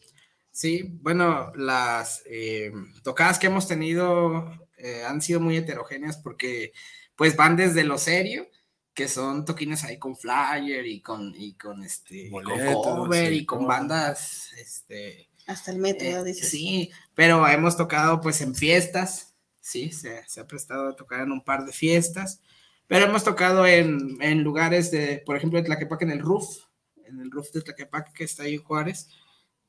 Sí, 0.52 0.85
bueno, 1.02 1.52
las 1.56 2.23
eh, 2.26 2.70
tocadas 3.02 3.40
que 3.40 3.49
hemos 3.49 3.67
tenido 3.67 4.68
eh, 4.78 5.04
han 5.04 5.20
sido 5.20 5.40
muy 5.40 5.56
heterogéneas 5.56 6.16
porque 6.16 6.73
pues 7.16 7.37
van 7.37 7.56
desde 7.56 7.85
lo 7.85 7.99
serio, 7.99 8.49
que 8.94 9.08
son 9.08 9.44
toquines 9.44 9.85
ahí 9.85 9.99
con 9.99 10.16
flyer 10.16 10.87
y 10.87 11.00
con, 11.00 11.32
y 11.37 11.54
con 11.54 11.82
este 11.82 12.30
con 12.30 12.44
Boletos, 12.44 12.75
cover 12.75 13.28
sí, 13.28 13.35
y 13.35 13.47
con 13.47 13.66
bandas, 13.66 14.52
este, 14.58 15.28
Hasta 15.47 15.70
el 15.73 15.78
metro, 15.78 16.25
eh, 16.26 16.35
sí, 16.35 16.90
pero 17.14 17.47
hemos 17.47 17.76
tocado 17.76 18.20
pues 18.20 18.40
en 18.40 18.54
fiestas, 18.54 19.35
sí, 19.61 19.92
se, 19.92 20.26
se 20.28 20.40
ha 20.40 20.47
prestado 20.47 20.88
a 20.88 20.97
tocar 20.97 21.20
en 21.20 21.32
un 21.32 21.44
par 21.44 21.64
de 21.64 21.73
fiestas, 21.73 22.40
pero 22.87 23.04
hemos 23.04 23.23
tocado 23.23 23.66
en, 23.66 24.16
en 24.20 24.42
lugares 24.42 24.90
de, 24.90 25.23
por 25.25 25.37
ejemplo, 25.37 25.58
en 25.58 25.64
Tlaquepaque, 25.66 26.04
en 26.04 26.12
el 26.12 26.20
roof, 26.20 26.64
en 27.04 27.20
el 27.20 27.30
roof 27.30 27.50
de 27.52 27.62
Tlaquepaque 27.62 28.12
que 28.12 28.25
está 28.25 28.44
ahí 28.44 28.54
en 28.54 28.62
Juárez, 28.62 29.08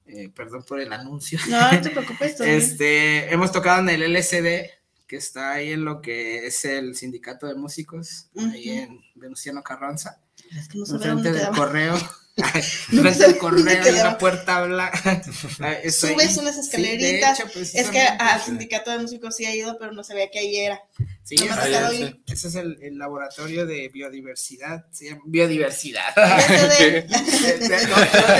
eh, 0.06 0.30
perdón 0.30 0.64
por 0.64 0.80
el 0.80 0.92
anuncio. 0.92 1.38
No, 1.50 1.72
no 1.72 1.82
te 1.82 1.90
preocupes. 1.92 2.40
bien. 2.40 2.56
Este, 2.56 3.32
hemos 3.32 3.52
tocado 3.52 3.82
en 3.82 3.90
el 3.90 4.02
LCD, 4.02 4.79
que 5.10 5.16
está 5.16 5.54
ahí 5.54 5.72
en 5.72 5.86
lo 5.86 6.02
que 6.02 6.46
es 6.46 6.64
el 6.66 6.96
sindicato 6.96 7.48
de 7.48 7.56
músicos, 7.56 8.30
ahí 8.38 8.70
en 8.70 9.02
Venustiano 9.16 9.64
Carranza, 9.64 10.22
Es 10.56 10.70
que 10.70 10.78
no 10.78 10.86
enfrente 10.86 11.32
del 11.32 11.50
correo. 11.50 11.96
Del 12.92 13.04
dónde 13.04 13.38
correo 13.40 13.66
quedaba. 13.84 14.10
una 14.10 14.18
puerta 14.18 14.62
blanca. 14.64 15.22
Subes 15.92 16.38
unas 16.38 16.58
escaleritas. 16.58 17.40
Es 17.74 17.90
que 17.90 18.00
al 18.02 18.42
sindicato 18.42 18.92
de 18.92 19.00
músicos 19.00 19.36
sí 19.36 19.46
ha 19.46 19.56
ido, 19.56 19.78
pero 19.80 19.92
no 19.92 20.04
sabía 20.04 20.30
que 20.32 20.40
ahí 20.40 20.58
era. 20.58 20.82
Sí, 21.24 21.36
no 21.36 21.46
ese- 21.46 22.16
sí. 22.26 22.48
es 22.48 22.56
el, 22.56 22.78
el 22.82 22.98
laboratorio 22.98 23.66
de 23.68 23.90
biodiversidad. 23.90 24.86
Se 24.92 25.10
llama 25.10 25.22
biodiversidad. 25.26 26.16
De- 26.16 27.06
no, 27.08 27.18
no 27.20 27.28
es 27.28 27.60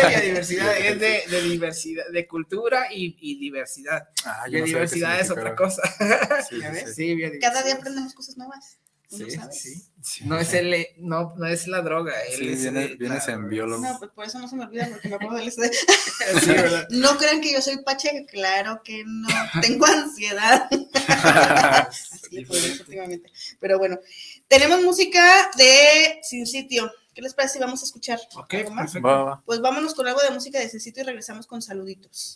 de 0.02 0.08
biodiversidad, 0.10 0.78
es 0.78 1.00
de, 1.00 1.24
de 1.30 1.42
diversidad, 1.44 2.04
de 2.12 2.28
cultura 2.28 2.88
y, 2.92 3.16
y 3.22 3.40
diversidad. 3.40 4.10
Ah, 4.26 4.44
no 4.46 4.52
biodiversidad 4.52 5.20
es 5.20 5.30
otra 5.30 5.56
cosa. 5.56 5.82
Sí, 6.50 6.60
¿Ya 6.60 6.70
sí, 6.70 6.74
ves? 6.74 6.84
sí. 6.88 6.94
Sí, 6.96 7.16
biodiversidad. 7.16 7.52
Cada 7.54 7.64
día 7.64 7.76
aprendemos 7.76 8.14
cosas 8.14 8.38
nuevas. 8.38 8.78
¿Tú 9.10 9.18
Sí, 9.18 9.32
sabes? 9.32 9.62
sí. 9.62 9.84
Sí. 10.02 10.24
No 10.26 10.38
es 10.40 10.54
el, 10.54 10.88
no, 10.96 11.34
no 11.36 11.46
es 11.46 11.68
la 11.68 11.82
droga. 11.82 12.14
Sí, 12.30 12.36
él 12.48 12.54
es 12.54 12.62
vienes- 12.64 13.28
el- 13.28 13.34
en 13.34 13.50
biólogo. 13.50 13.84
No, 13.86 14.00
pues 14.00 14.12
por 14.12 14.26
eso 14.26 14.40
no 14.40 14.48
se 14.48 14.56
me 14.56 14.64
olvida 14.64 14.88
porque 14.90 15.10
me 15.10 15.16
acuerdo 15.16 15.36
del 15.36 15.48
SD. 15.52 15.70
Sí, 16.42 16.52
¿verdad? 16.52 16.88
No 16.92 17.18
crean 17.18 17.42
que 17.42 17.52
yo 17.52 17.62
soy 17.62 17.84
pacheca, 17.84 18.26
claro 18.32 18.82
que 18.82 19.04
no. 19.06 19.28
Tengo 19.62 19.86
ansiedad. 19.88 20.70
Así 21.90 22.30
le 22.32 22.48
últimamente. 22.80 23.30
Pero 23.60 23.78
bueno, 23.78 24.00
tenemos 24.48 24.82
música 24.84 25.52
de 25.58 26.20
Sin 26.24 26.48
Sitio, 26.48 26.90
¿Qué 27.14 27.22
les 27.24 27.34
parece 27.34 27.56
si 27.56 27.60
vamos 27.60 27.82
a 27.82 27.86
escuchar? 27.86 28.20
Ok, 28.36 28.54
algo 28.54 28.72
más? 28.72 28.86
perfecto. 28.86 29.08
Va, 29.10 29.24
va. 29.24 29.44
Pues 29.46 29.60
vámonos 29.60 29.94
con 29.94 30.08
algo 30.08 30.22
de 30.22 30.30
música 30.30 30.60
de 30.60 30.70
Cecito 30.70 31.02
y 31.02 31.04
regresamos 31.04 31.46
con 31.48 31.62
saluditos. 31.62 32.36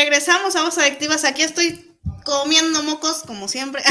Regresamos 0.00 0.56
a 0.56 0.62
Voz 0.62 0.78
Adictivas. 0.78 1.24
Aquí 1.24 1.42
estoy 1.42 1.94
comiendo 2.24 2.82
mocos, 2.82 3.22
como 3.26 3.48
siempre. 3.48 3.82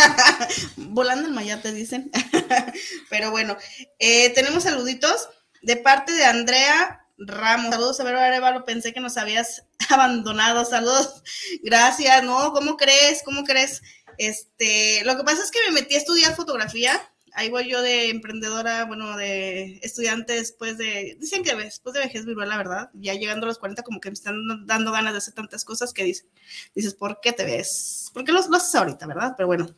Volando 0.78 1.28
el 1.28 1.34
mayate, 1.34 1.74
dicen. 1.74 2.10
Pero 3.10 3.30
bueno, 3.32 3.54
eh, 3.98 4.30
tenemos 4.30 4.62
saluditos 4.62 5.28
de 5.60 5.76
parte 5.76 6.12
de 6.12 6.24
Andrea 6.24 7.06
Ramos. 7.18 7.68
Saludos, 7.68 8.00
a 8.00 8.04
ver, 8.04 8.16
Arevalo. 8.16 8.64
Pensé 8.64 8.94
que 8.94 9.00
nos 9.00 9.18
habías 9.18 9.64
abandonado. 9.90 10.64
Saludos. 10.64 11.22
Gracias. 11.62 12.22
No, 12.24 12.54
¿cómo 12.54 12.78
crees? 12.78 13.20
¿Cómo 13.22 13.44
crees? 13.44 13.82
Este, 14.16 15.04
lo 15.04 15.18
que 15.18 15.24
pasa 15.24 15.42
es 15.42 15.50
que 15.50 15.60
me 15.66 15.72
metí 15.72 15.96
a 15.96 15.98
estudiar 15.98 16.34
fotografía. 16.34 16.98
Ahí 17.38 17.50
voy 17.50 17.68
yo 17.68 17.82
de 17.82 18.08
emprendedora, 18.08 18.86
bueno, 18.86 19.14
de 19.14 19.78
estudiante 19.82 20.32
después 20.32 20.78
de, 20.78 21.18
dicen 21.20 21.42
que 21.44 21.54
después 21.54 21.92
de 21.92 22.00
vejez 22.00 22.24
viruela, 22.24 22.52
la 22.52 22.56
verdad, 22.56 22.90
ya 22.94 23.12
llegando 23.12 23.44
a 23.44 23.48
los 23.48 23.58
40 23.58 23.82
como 23.82 24.00
que 24.00 24.08
me 24.08 24.14
están 24.14 24.66
dando 24.66 24.90
ganas 24.90 25.12
de 25.12 25.18
hacer 25.18 25.34
tantas 25.34 25.62
cosas 25.62 25.92
que 25.92 26.02
dices, 26.02 26.26
dices, 26.74 26.94
¿por 26.94 27.20
qué 27.20 27.34
te 27.34 27.44
ves? 27.44 28.10
¿Por 28.14 28.24
qué 28.24 28.32
lo, 28.32 28.40
lo 28.48 28.56
haces 28.56 28.74
ahorita, 28.74 29.06
verdad? 29.06 29.34
Pero 29.36 29.48
bueno, 29.48 29.68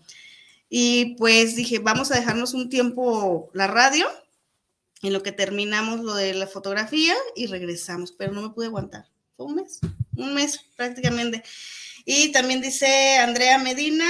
y 0.69 1.17
pues 1.17 1.57
dije, 1.57 1.81
vamos 1.81 2.13
a 2.13 2.15
dejarnos 2.15 2.55
un 2.55 2.71
tiempo 2.71 3.51
la 3.53 3.67
radio, 3.67 4.07
en 5.03 5.13
lo 5.13 5.25
que 5.25 5.33
terminamos 5.33 6.01
lo 6.01 6.15
de 6.15 6.35
la 6.35 6.47
fotografía 6.47 7.15
y 7.35 7.47
regresamos, 7.47 8.13
pero 8.13 8.33
no 8.33 8.43
me 8.43 8.51
pude 8.51 8.67
aguantar. 8.67 9.07
Fue 9.37 9.47
un 9.47 9.57
mes, 9.57 9.81
un 10.17 10.33
mes 10.33 10.61
prácticamente. 10.77 11.43
Y 12.05 12.31
también 12.33 12.61
dice 12.61 13.19
Andrea 13.19 13.59
Medina, 13.59 14.07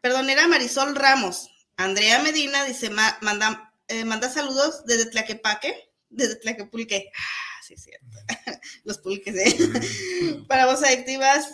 perdón, 0.00 0.30
era 0.30 0.48
Marisol 0.48 0.94
Ramos. 0.94 1.50
Andrea 1.78 2.20
Medina 2.22 2.64
dice, 2.64 2.90
ma- 2.90 3.16
manda, 3.22 3.72
eh, 3.86 4.04
manda 4.04 4.28
saludos 4.28 4.84
desde 4.84 5.06
Tlaquepaque, 5.06 5.90
desde 6.10 6.34
Tlaquepulque. 6.36 7.10
Ah, 7.16 7.62
sí, 7.66 7.74
es 7.74 7.82
cierto. 7.84 8.06
Los 8.84 8.98
pulques, 8.98 9.34
¿eh? 9.36 10.42
Para 10.48 10.66
vos 10.66 10.82
adictivas, 10.82 11.46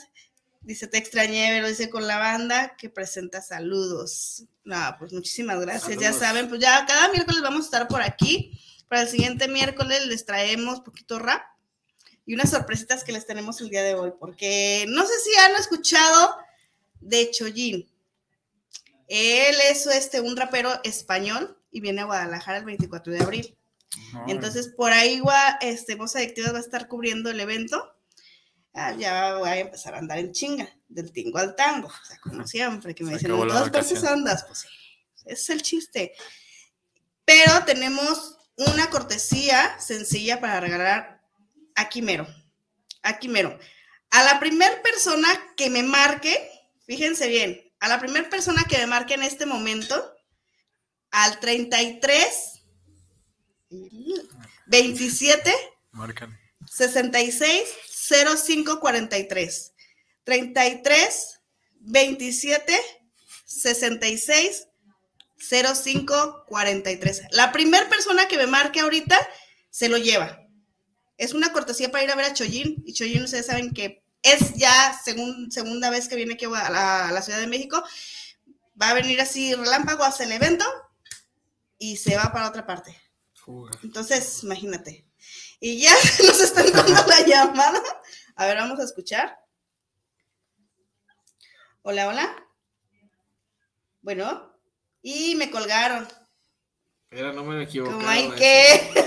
dice, 0.63 0.87
te 0.87 0.97
extrañé, 0.97 1.51
pero 1.55 1.69
dice 1.69 1.91
con 1.91 2.07
la 2.07 2.19
banda 2.19 2.75
que 2.79 2.89
presenta 2.89 3.43
saludos. 3.43 4.45
No, 4.65 4.97
pues 4.99 5.13
muchísimas 5.13 5.61
gracias. 5.61 5.99
Ya 6.01 6.13
saben, 6.15 6.49
pues 6.49 6.61
ya 6.61 6.87
cada 6.87 7.11
miércoles 7.11 7.43
vamos 7.43 7.61
a 7.61 7.65
estar 7.65 7.87
por 7.89 8.01
aquí. 8.01 8.59
Para 8.89 9.03
el 9.03 9.09
siguiente 9.09 9.47
miércoles 9.47 10.07
les 10.07 10.25
traemos 10.25 10.81
poquito 10.81 11.19
rap 11.19 11.43
y 12.25 12.33
unas 12.35 12.51
sorpresitas 12.51 13.05
que 13.05 13.13
les 13.13 13.27
tenemos 13.27 13.61
el 13.61 13.69
día 13.69 13.83
de 13.83 13.95
hoy, 13.95 14.13
porque 14.19 14.87
no 14.89 15.05
sé 15.05 15.13
si 15.23 15.35
han 15.37 15.55
escuchado 15.57 16.35
de 17.01 17.31
Chollín. 17.31 17.91
Él 19.09 19.57
es 19.71 19.87
este, 19.87 20.21
un 20.21 20.37
rapero 20.37 20.71
español 20.83 21.59
y 21.71 21.81
viene 21.81 22.03
a 22.03 22.05
Guadalajara 22.05 22.59
el 22.59 22.65
24 22.65 23.13
de 23.13 23.21
abril. 23.21 23.59
No, 24.13 24.25
Entonces, 24.29 24.69
por 24.69 24.93
ahí 24.93 25.23
este, 25.61 25.95
Voz 25.95 26.17
Adictivas 26.17 26.53
va 26.53 26.59
a 26.59 26.63
estar 26.63 26.89
cubriendo 26.89 27.31
el 27.31 27.41
evento. 27.41 27.95
ah, 28.75 28.93
ya 28.93 29.37
voy 29.37 29.49
a 29.49 29.59
empezar 29.59 29.95
a 29.95 29.99
andar 29.99 30.19
en 30.19 30.33
chinga, 30.33 30.69
del 30.89 31.13
tingo 31.13 31.39
al 31.39 31.55
tango, 31.55 31.89
o 31.89 32.07
sea, 32.07 32.19
como 32.19 32.47
siempre, 32.47 32.95
que 32.95 33.05
me 33.05 33.13
dicen, 33.13 33.31
en 33.31 33.49
todas 33.49 33.71
partes 33.71 34.03
andas, 34.05 34.45
pues 34.45 34.61
sí, 34.61 34.69
ese 35.27 35.33
es 35.33 35.51
el 35.51 35.63
chiste. 35.63 36.13
Pero 37.25 37.65
tenemos 37.65 38.39
una 38.57 38.91
cortesía 38.91 39.79
sencilla 39.81 40.41
para 40.41 40.61
regalar 40.61 41.23
aquí 41.75 42.03
mero, 42.03 42.27
aquí 43.03 43.29
mero. 43.29 43.59
A 44.11 44.23
la 44.23 44.39
primer 44.39 44.83
persona 44.83 45.29
que 45.57 45.71
me 45.71 45.83
marque, 45.83 46.51
fíjense 46.87 47.29
bien, 47.29 47.64
a 47.85 47.89
la 47.89 48.01
primer 48.01 48.31
persona 48.31 48.65
que 48.65 48.79
me 48.79 48.87
marque 48.87 49.13
en 49.13 49.23
este 49.23 49.45
momento, 49.45 49.95
al 51.11 51.39
33 51.39 52.65
27 54.65 55.55
Márcale. 55.93 56.39
66 56.67 57.69
05 58.47 58.81
43 58.81 59.75
33 60.25 61.41
27 61.81 62.81
66 63.45 64.69
05 65.37 66.45
43. 66.49 67.23
La 67.33 67.53
primera 67.53 67.87
persona 67.91 68.27
que 68.29 68.39
me 68.39 68.47
marque 68.47 68.81
ahorita 68.81 69.19
se 69.69 69.91
lo 69.91 69.99
lleva. 69.99 70.41
Es 71.19 71.35
una 71.35 71.53
cortesía 71.53 71.93
para 71.93 72.03
ir 72.03 72.11
a 72.11 72.17
ver 72.17 72.25
a 72.25 72.33
Choyin 72.33 72.83
y 72.87 72.95
Choyin 72.95 73.25
ustedes 73.25 73.45
saben 73.45 73.75
que 73.75 74.04
es 74.25 74.55
ya 74.55 74.99
segun- 75.05 75.51
segunda 75.53 75.91
vez 75.91 76.09
que 76.09 76.17
viene 76.17 76.35
aquí 76.35 76.47
a 76.47 76.71
la, 76.71 77.09
a 77.09 77.13
la 77.13 77.23
Ciudad 77.23 77.39
de 77.39 77.47
México. 77.47 77.83
Va 78.81 78.89
a 78.91 78.95
venir 78.95 79.21
así 79.21 79.55
relámpago, 79.55 80.03
hace 80.03 80.25
el 80.25 80.33
evento 80.33 80.65
y 81.79 81.97
se 81.97 82.17
va 82.17 82.33
para 82.33 82.49
otra 82.49 82.67
parte. 82.67 83.01
Entonces, 83.83 84.43
imagínate. 84.43 85.07
Y 85.61 85.81
ya 85.81 85.93
nos 86.27 86.41
están 86.41 86.73
dando 86.73 87.07
la 87.07 87.21
llamada. 87.27 87.81
A 88.37 88.47
ver, 88.47 88.57
vamos 88.57 88.81
a 88.81 88.85
escuchar. 88.85 89.39
Hola, 91.83 92.09
hola. 92.09 92.37
Bueno, 94.01 94.59
y 95.03 95.35
me 95.37 95.51
colgaron. 95.51 96.09
Pero 97.11 97.33
no 97.33 97.45
me 97.45 97.63
equivoqué. 97.63 97.93
Como 97.93 98.09
hay 98.09 98.31
que. 98.33 98.91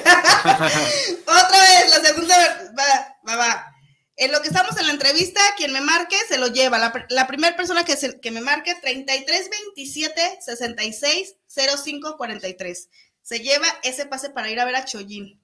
Otra 1.27 1.59
vez, 1.59 1.89
la 1.89 2.05
segunda. 2.05 2.37
vez. 2.37 2.71
Va, 2.77 3.17
va, 3.27 3.35
va. 3.35 3.73
En 4.17 4.31
lo 4.31 4.41
que 4.41 4.47
estamos 4.47 4.75
en 4.77 4.87
la 4.87 4.93
entrevista, 4.93 5.39
quien 5.57 5.71
me 5.71 5.81
marque 5.81 6.15
se 6.27 6.37
lo 6.37 6.47
lleva. 6.47 6.77
La, 6.79 7.05
la 7.09 7.27
primera 7.27 7.55
persona 7.55 7.85
que, 7.85 7.95
se- 7.95 8.19
que 8.19 8.31
me 8.31 8.41
marque, 8.41 8.73
33 8.75 9.49
27 9.75 10.39
66 10.41 11.35
05 11.47 12.17
43. 12.17 12.89
Se 13.21 13.39
lleva 13.39 13.67
ese 13.83 14.05
pase 14.07 14.29
para 14.31 14.49
ir 14.49 14.59
a 14.59 14.65
ver 14.65 14.75
a 14.75 14.85
Choyin. 14.85 15.39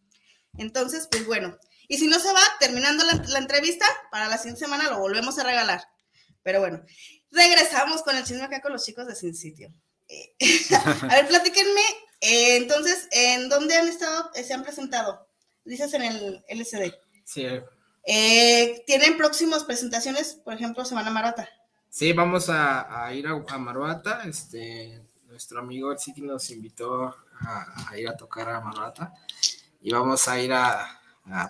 Entonces, 0.58 1.08
pues 1.12 1.26
bueno. 1.26 1.58
Y 1.88 1.98
si 1.98 2.08
no 2.08 2.18
se 2.20 2.32
va, 2.34 2.42
terminando 2.60 3.04
la, 3.06 3.14
la 3.28 3.40
entrevista, 3.40 3.86
para 4.12 4.28
la 4.28 4.38
siguiente 4.38 4.62
semana 4.62 4.90
lo 4.90 5.00
volvemos 5.00 5.38
a 5.38 5.44
regalar. 5.44 5.84
Pero 6.42 6.60
bueno, 6.60 6.84
regresamos 7.32 8.02
con 8.04 8.16
el 8.16 8.24
chisme 8.24 8.44
acá 8.44 8.62
con 8.62 8.72
los 8.74 8.84
chicos 8.86 9.06
de 9.08 9.16
Sin 9.16 9.36
Sitio. 9.36 9.72
Eh, 10.08 10.34
a 11.10 11.16
ver, 11.16 11.28
platíquenme. 11.28 11.82
eh, 12.22 12.56
entonces, 12.58 13.08
¿en 13.12 13.50
dónde 13.50 13.76
han 13.76 13.88
estado, 13.88 14.32
eh, 14.34 14.44
se 14.44 14.54
han 14.54 14.64
presentado? 14.64 15.28
Dices 15.64 15.94
en 15.94 16.02
el 16.04 16.44
LCD. 16.48 16.94
Sí, 17.26 17.46
Eh, 18.06 18.84
¿Tienen 18.86 19.18
próximas 19.18 19.64
presentaciones? 19.64 20.34
Por 20.44 20.54
ejemplo, 20.54 20.84
Semana 20.86 21.10
Marata. 21.10 21.48
sí, 21.90 22.12
vamos 22.14 22.50
a, 22.50 23.12
ir 23.14 23.28
a, 23.28 23.44
a 23.48 23.58
Maruata. 23.58 24.24
Este, 24.26 25.02
nuestro 25.28 25.60
amigo 25.60 25.92
el 25.92 26.00
Siki 26.00 26.22
nos 26.22 26.50
invitó 26.50 27.16
a, 27.40 27.98
ir 27.98 28.08
a 28.08 28.18
tocar 28.18 28.50
a 28.50 28.62
Maruata 28.62 29.14
y 29.82 29.92
vamos 29.92 30.28
a 30.28 30.40
ir 30.40 30.54
a, 30.54 31.02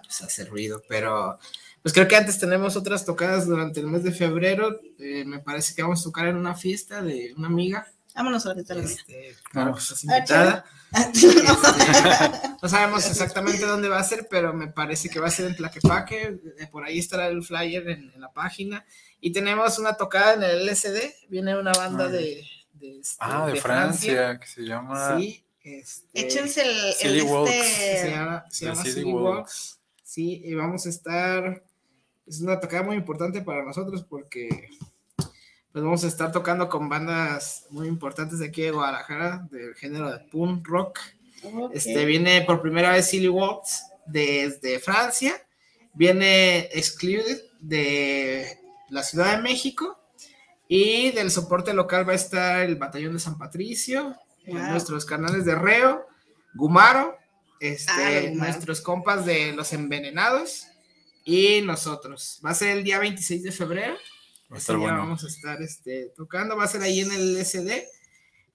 pues, 0.04 0.22
hacer 0.22 0.50
ruido. 0.50 0.82
Pero, 0.88 1.38
pues 1.82 1.94
creo 1.94 2.08
que 2.08 2.16
antes 2.16 2.40
tenemos 2.40 2.76
otras 2.76 3.06
tocadas 3.06 3.48
durante 3.48 3.80
el 3.80 3.88
mes 3.88 4.04
de 4.04 4.12
febrero. 4.12 4.80
Eh, 5.00 5.26
me 5.26 5.40
parece 5.40 5.76
que 5.76 5.82
vamos 5.82 6.02
a 6.02 6.06
tocar 6.06 6.28
en 6.28 6.38
una 6.38 6.56
fiesta 6.56 7.02
de 7.02 7.34
una 7.36 7.48
amiga. 7.48 7.88
Vámonos 8.16 8.46
a 8.46 8.50
la 8.50 8.56
fiesta 8.56 8.76
de 8.76 8.82
la 8.82 8.88
mía. 8.88 8.96
Este, 9.00 9.36
claro, 9.52 9.68
Vamos. 9.72 9.84
estás 9.84 10.04
invitada. 10.04 10.66
Este, 10.94 11.44
no 12.62 12.70
sabemos 12.70 13.06
exactamente 13.10 13.66
dónde 13.66 13.90
va 13.90 14.00
a 14.00 14.04
ser, 14.04 14.28
pero 14.30 14.54
me 14.54 14.68
parece 14.68 15.10
que 15.10 15.20
va 15.20 15.28
a 15.28 15.32
ser 15.32 15.48
en 15.48 15.56
Tlaquepaque. 15.56 16.40
eh, 16.60 16.68
Por 16.72 16.84
ahí 16.86 17.00
estará 17.00 17.28
el 17.28 17.44
flyer 17.44 17.90
en, 17.90 18.12
en 18.14 18.22
la 18.22 18.32
página. 18.32 18.86
Y 19.20 19.32
tenemos 19.32 19.80
una 19.80 19.96
tocada 19.96 20.34
en 20.36 20.44
el 20.44 20.66
LSD. 20.68 21.00
Viene 21.30 21.58
una 21.58 21.72
banda 21.72 22.06
Ah. 22.06 22.10
de, 22.10 22.44
de, 22.74 23.00
este, 23.00 23.16
Ah, 23.20 23.48
de, 23.48 23.56
Francia, 23.60 24.40
que 24.40 24.48
se 24.48 24.62
llama. 24.62 25.18
Sí, 25.18 25.44
este, 25.64 26.08
Échense 26.14 26.62
el, 26.62 26.70
el 26.88 26.94
Silly 26.94 27.22
Walks. 27.22 27.52
se 27.52 28.12
llama, 28.12 28.46
se 28.50 28.66
de 28.66 28.72
llama 28.72 28.84
City 28.84 28.94
City 28.96 29.12
Walks. 29.12 29.24
Walks. 29.38 29.80
Sí, 30.04 30.42
y 30.46 30.54
vamos 30.54 30.86
a 30.86 30.90
estar. 30.90 31.64
Es 32.28 32.40
una 32.42 32.60
tocada 32.60 32.84
muy 32.84 32.96
importante 32.96 33.42
para 33.42 33.64
nosotros 33.66 34.04
porque 34.04 34.70
pues 35.74 35.84
vamos 35.84 36.04
a 36.04 36.08
estar 36.08 36.32
tocando 36.32 36.70
con 36.70 36.88
bandas 36.88 37.66
muy 37.72 37.88
importantes 37.88 38.38
de 38.38 38.46
aquí 38.46 38.62
de 38.62 38.70
Guadalajara, 38.70 39.48
del 39.50 39.74
género 39.74 40.12
de 40.12 40.20
punk 40.20 40.68
rock. 40.68 41.00
Este, 41.74 42.06
viene 42.06 42.44
por 42.44 42.62
primera 42.62 42.92
vez 42.92 43.10
Silly 43.10 43.28
Walks 43.28 43.84
desde 44.06 44.80
Francia. 44.80 45.34
Viene 45.96 46.70
Excluded 46.72 47.42
de 47.60 48.60
la 48.90 49.02
Ciudad 49.02 49.36
de 49.36 49.42
México. 49.42 50.00
Y 50.68 51.10
del 51.12 51.32
soporte 51.32 51.74
local 51.74 52.08
va 52.08 52.14
a 52.14 52.18
estar 52.18 52.62
el 52.62 52.76
Batallón 52.76 53.14
de 53.14 53.20
San 53.20 53.38
Patricio, 53.40 54.16
nuestros 54.46 55.06
canales 55.06 55.44
de 55.44 55.56
Reo, 55.56 56.06
Gumaro, 56.54 57.18
este, 57.60 58.28
Ah, 58.28 58.32
nuestros 58.34 58.80
compas 58.80 59.26
de 59.26 59.54
Los 59.54 59.74
Envenenados 59.74 60.68
y 61.26 61.62
nosotros. 61.62 62.40
Va 62.46 62.52
a 62.52 62.56
ser 62.56 62.78
el 62.78 62.84
día 62.84 63.00
26 63.00 63.44
de 63.44 63.52
febrero. 63.52 63.96
Día 64.58 64.78
bueno. 64.78 64.98
vamos 65.00 65.24
a 65.24 65.28
estar 65.28 65.62
este, 65.62 66.12
tocando, 66.16 66.56
va 66.56 66.64
a 66.66 66.68
ser 66.68 66.82
ahí 66.82 67.00
en 67.02 67.12
el 67.12 67.38
SD 67.46 67.88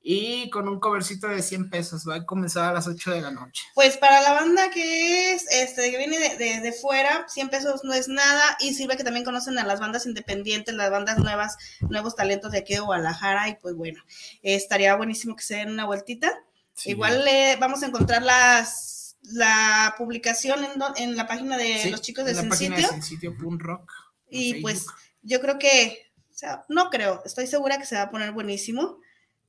y 0.00 0.48
con 0.50 0.68
un 0.68 0.78
covercito 0.80 1.26
de 1.26 1.42
100 1.42 1.70
pesos. 1.70 2.04
Va 2.08 2.16
a 2.16 2.24
comenzar 2.24 2.70
a 2.70 2.72
las 2.72 2.86
8 2.86 3.10
de 3.10 3.20
la 3.20 3.30
noche. 3.30 3.64
Pues 3.74 3.96
para 3.98 4.20
la 4.22 4.32
banda 4.32 4.70
que 4.70 5.32
es, 5.34 5.44
este, 5.50 5.90
que 5.90 5.98
viene 5.98 6.18
de, 6.18 6.36
de- 6.36 6.60
de 6.60 6.72
fuera, 6.72 7.26
100 7.28 7.48
pesos 7.50 7.80
no 7.84 7.92
es 7.92 8.08
nada 8.08 8.56
y 8.60 8.74
sirve 8.74 8.96
que 8.96 9.04
también 9.04 9.24
conocen 9.24 9.58
a 9.58 9.64
las 9.64 9.80
bandas 9.80 10.06
independientes, 10.06 10.74
las 10.74 10.90
bandas 10.90 11.18
nuevas, 11.18 11.56
nuevos 11.80 12.14
talentos 12.14 12.52
de 12.52 12.58
aquí 12.58 12.74
de 12.74 12.80
Guadalajara 12.80 13.48
y 13.48 13.56
pues 13.56 13.74
bueno, 13.74 14.02
eh, 14.42 14.54
estaría 14.54 14.94
buenísimo 14.94 15.34
que 15.36 15.42
se 15.42 15.56
den 15.56 15.70
una 15.72 15.84
vueltita. 15.84 16.32
Sí. 16.74 16.90
Igual 16.90 17.24
le 17.24 17.56
vamos 17.56 17.82
a 17.82 17.86
encontrar 17.86 18.22
las 18.22 19.16
la 19.22 19.94
publicación 19.98 20.64
en, 20.64 20.78
do- 20.78 20.94
en 20.96 21.16
la 21.16 21.26
página 21.26 21.58
de 21.58 21.82
Sí, 21.82 21.90
los 21.90 22.00
chicos 22.00 22.24
de 22.24 22.30
en 22.30 22.36
la 22.36 22.42
Sin 22.42 22.48
página 22.50 22.76
Sitio 22.76 22.88
de 22.88 22.94
Sin 22.94 23.02
Sitio 23.02 23.36
Punk 23.36 23.60
Rock. 23.62 23.92
y 24.30 24.62
pues 24.62 24.78
Facebook. 24.86 24.94
Yo 25.22 25.40
creo 25.40 25.58
que, 25.58 26.12
o 26.30 26.34
sea, 26.36 26.64
no 26.68 26.90
creo, 26.90 27.22
estoy 27.24 27.46
segura 27.46 27.78
que 27.78 27.86
se 27.86 27.96
va 27.96 28.02
a 28.02 28.10
poner 28.10 28.32
buenísimo 28.32 29.00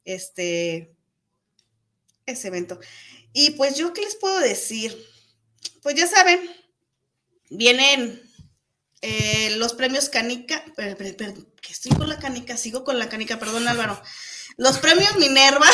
este 0.05 0.95
ese 2.25 2.47
evento. 2.49 2.79
Y 3.33 3.51
pues 3.51 3.75
yo 3.75 3.93
qué 3.93 4.01
les 4.01 4.15
puedo 4.15 4.39
decir, 4.39 4.95
pues 5.81 5.95
ya 5.95 6.07
saben, 6.07 6.39
vienen 7.49 8.21
eh, 9.01 9.55
los 9.57 9.73
premios 9.73 10.09
Canica, 10.09 10.63
per- 10.75 10.97
per- 10.97 11.15
per- 11.17 11.45
que 11.61 11.71
estoy 11.73 11.91
con 11.91 12.09
la 12.09 12.19
Canica, 12.19 12.57
sigo 12.57 12.83
con 12.83 12.99
la 12.99 13.09
Canica, 13.09 13.39
perdón 13.39 13.67
Álvaro, 13.67 14.01
los 14.57 14.77
premios 14.79 15.15
Minerva, 15.17 15.67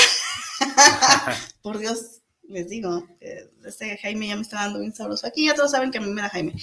por 1.62 1.78
Dios, 1.80 2.15
les 2.50 2.70
digo, 2.70 3.08
eh, 3.22 3.50
este 3.66 3.98
Jaime 3.98 4.28
ya 4.28 4.36
me 4.36 4.42
está 4.42 4.58
dando 4.58 4.80
bien 4.80 4.94
sabroso. 4.94 5.26
Aquí 5.28 5.46
ya 5.46 5.56
todos 5.56 5.72
saben 5.72 5.92
que 5.92 5.98
a 5.98 6.02
mí 6.02 6.10
me 6.12 6.22
da 6.22 6.30
Jaime. 6.30 6.54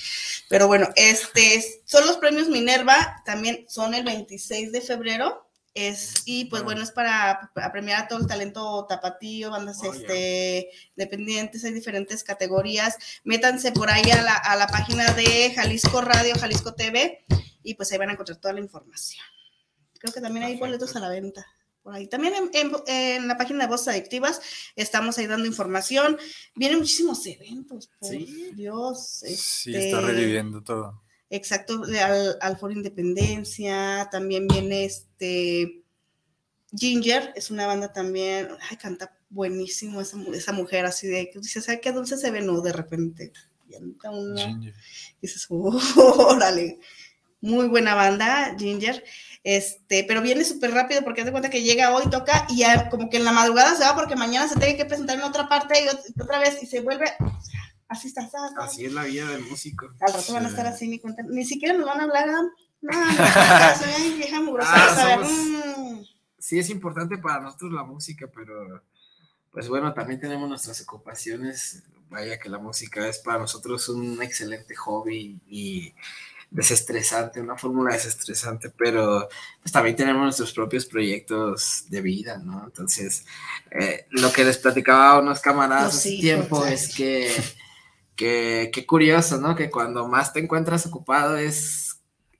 Pero 0.49 0.66
bueno, 0.68 0.88
este 0.97 1.62
son 1.85 2.07
los 2.07 2.16
premios 2.18 2.49
Minerva, 2.49 3.23
también 3.25 3.64
son 3.68 3.95
el 3.95 4.05
26 4.05 4.73
de 4.73 4.81
febrero. 4.81 5.49
Es, 5.75 6.25
y 6.27 6.45
pues 6.47 6.64
bueno, 6.64 6.83
es 6.83 6.90
para, 6.90 7.51
para 7.55 7.73
premiar 7.73 8.03
a 8.03 8.09
todo 8.09 8.18
el 8.18 8.27
talento 8.27 8.85
tapatío, 8.87 9.51
bandas 9.51 9.79
Oh, 9.83 9.90
este, 9.92 10.68
dependientes, 10.97 11.64
hay 11.64 11.73
diferentes 11.73 12.23
categorías. 12.23 12.99
Métanse 13.25 13.73
por 13.73 13.90
ahí 13.90 14.11
a 14.11 14.21
la, 14.21 14.35
a 14.35 14.55
la 14.57 14.66
página 14.66 15.11
de 15.14 15.51
Jalisco 15.57 16.03
Radio, 16.03 16.35
Jalisco 16.38 16.75
TV, 16.75 17.25
y 17.62 17.73
pues 17.75 17.90
ahí 17.90 17.97
van 17.97 18.11
a 18.11 18.12
encontrar 18.12 18.37
toda 18.37 18.53
la 18.53 18.61
información. 18.61 19.25
Creo 19.99 20.12
que 20.12 20.21
también 20.21 20.45
hay 20.45 20.59
Perfecto. 20.59 20.66
boletos 20.66 20.97
a 20.97 21.01
la 21.01 21.09
venta. 21.09 21.47
Por 21.83 21.95
ahí. 21.95 22.07
También 22.07 22.35
en, 22.35 22.51
en- 22.55 22.73
en 22.87 23.29
la 23.29 23.37
página 23.37 23.64
de 23.64 23.71
Voces 23.71 23.88
Adictivas 23.88 24.40
estamos 24.77 25.18
ahí 25.18 25.27
dando 25.27 25.47
información. 25.47 26.16
Vienen 26.55 26.79
muchísimos 26.79 27.27
eventos, 27.27 27.90
por 27.99 28.09
Sí. 28.09 28.51
Dios. 28.55 29.09
Sí, 29.09 29.33
este, 29.75 29.87
está 29.87 30.01
reviviendo 30.01 30.62
todo. 30.62 31.03
Exacto, 31.31 31.83
al, 32.05 32.37
al 32.40 32.57
Foro 32.59 32.73
Independencia, 32.75 34.07
también 34.12 34.47
viene 34.47 34.85
este 34.85 35.83
Ginger, 36.77 37.33
es 37.37 37.51
una 37.51 37.66
banda 37.66 37.92
también, 37.92 38.49
ay, 38.71 38.77
canta 38.77 39.16
buenísimo 39.31 40.01
esa, 40.01 40.18
esa 40.35 40.53
mujer, 40.53 40.85
así 40.87 41.07
de 41.07 41.31
que 41.31 41.38
dices, 41.38 41.68
ay, 41.68 41.81
qué 41.81 41.90
dulce 41.92 42.16
se 42.16 42.31
ve, 42.31 42.40
no, 42.42 42.61
de 42.61 42.73
repente, 42.73 43.33
canta 43.71 44.11
una, 44.11 44.47
Ginger. 44.47 44.75
dices, 45.21 45.47
órale, 45.51 46.79
muy 47.40 47.66
buena 47.68 47.95
banda, 47.95 48.55
Ginger, 48.59 49.03
este, 49.44 50.05
pero 50.05 50.22
viene 50.22 50.44
súper 50.44 50.70
rápido 50.72 51.02
porque 51.02 51.20
haz 51.22 51.26
de 51.26 51.33
cuenta 51.33 51.50
que 51.50 51.62
llega 51.62 51.94
hoy, 51.94 52.09
toca 52.11 52.46
y 52.48 52.59
ya 52.59 52.88
como 52.90 53.11
que 53.11 53.16
en 53.16 53.24
la 53.24 53.33
madrugada 53.33 53.74
se 53.74 53.85
va 53.85 53.94
porque 53.94 54.16
mañana 54.16 54.48
se 54.48 54.57
tiene 54.59 54.76
que 54.76 54.85
presentar 54.85 55.16
en 55.18 55.24
otra 55.24 55.48
parte 55.48 55.74
y 55.83 55.87
ot- 55.88 56.22
otra 56.22 56.38
vez 56.38 56.62
y 56.62 56.66
se 56.66 56.81
vuelve, 56.81 57.07
Así 57.88 58.09
está, 58.09 58.22
está, 58.22 58.38
está. 58.46 58.64
Así 58.64 58.87
es 58.87 58.92
la 58.92 59.05
vida 59.05 59.28
del 59.28 59.42
músico. 59.44 59.87
Al 60.00 60.14
rato 60.14 60.33
van 60.33 60.46
a 60.46 60.48
estar 60.48 60.66
así, 60.66 60.88
ni. 60.88 60.98
Ni 61.28 61.44
siquiera 61.44 61.74
nos 61.74 61.85
van 61.87 62.00
a 62.00 62.05
hablar. 62.05 62.26
No, 62.26 62.42
no, 62.90 62.90
soy 63.78 63.90
ay, 63.98 64.14
vieja 64.16 64.40
mugrosa. 64.40 64.70
Ah, 64.72 64.87
vas 64.87 64.98
a 64.98 65.07
ver, 65.09 65.26
somos- 65.26 65.46
mm. 65.78 66.02
Sí 66.38 66.59
es 66.59 66.70
importante 66.70 67.18
para 67.18 67.40
nosotros 67.40 67.70
la 67.72 67.85
música, 67.85 68.26
pero 68.35 68.83
pues 69.50 69.68
bueno, 69.68 69.92
también 69.92 70.20
tenemos 70.20 70.48
nuestras 70.48 70.81
ocupaciones. 70.81 71.83
Vaya 72.09 72.38
que 72.38 72.48
la 72.48 72.59
música 72.59 73.07
es 73.07 73.18
para 73.18 73.38
nosotros 73.40 73.88
un 73.90 74.22
excelente 74.22 74.74
hobby 74.74 75.38
y 75.46 75.92
desestresante, 76.55 77.41
una 77.41 77.57
fórmula 77.57 77.95
desestresante, 77.95 78.69
pero 78.71 79.27
pues 79.62 79.73
también 79.73 79.97
tenemos 79.97 80.23
nuestros 80.23 80.53
propios 80.53 80.85
proyectos 80.87 81.85
de 81.88 82.01
vida, 82.03 82.37
¿no? 82.38 82.62
Entonces, 82.67 83.25
eh, 83.71 84.07
lo 84.11 84.31
que 84.33 84.45
les 84.45 84.59
platicaba 84.59 85.12
a 85.12 85.19
unos 85.21 85.41
camaradas 85.41 85.95
hace 85.97 86.11
tiempo 86.19 86.65
es 86.67 86.95
que, 86.95 87.35
que, 88.15 88.71
qué 88.73 88.87
curioso, 88.87 89.38
¿no? 89.38 89.57
Que 89.57 89.71
cuando 89.71 90.07
más 90.09 90.33
te 90.35 90.41
encuentras 90.41 90.85
ocupado 90.85 91.38
es, 91.38 91.97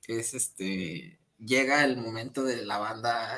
es 0.07 0.35
este, 0.35 1.19
llega 1.39 1.83
el 1.83 1.97
momento 1.97 2.43
de 2.43 2.63
la 2.65 2.77
banda, 2.77 3.35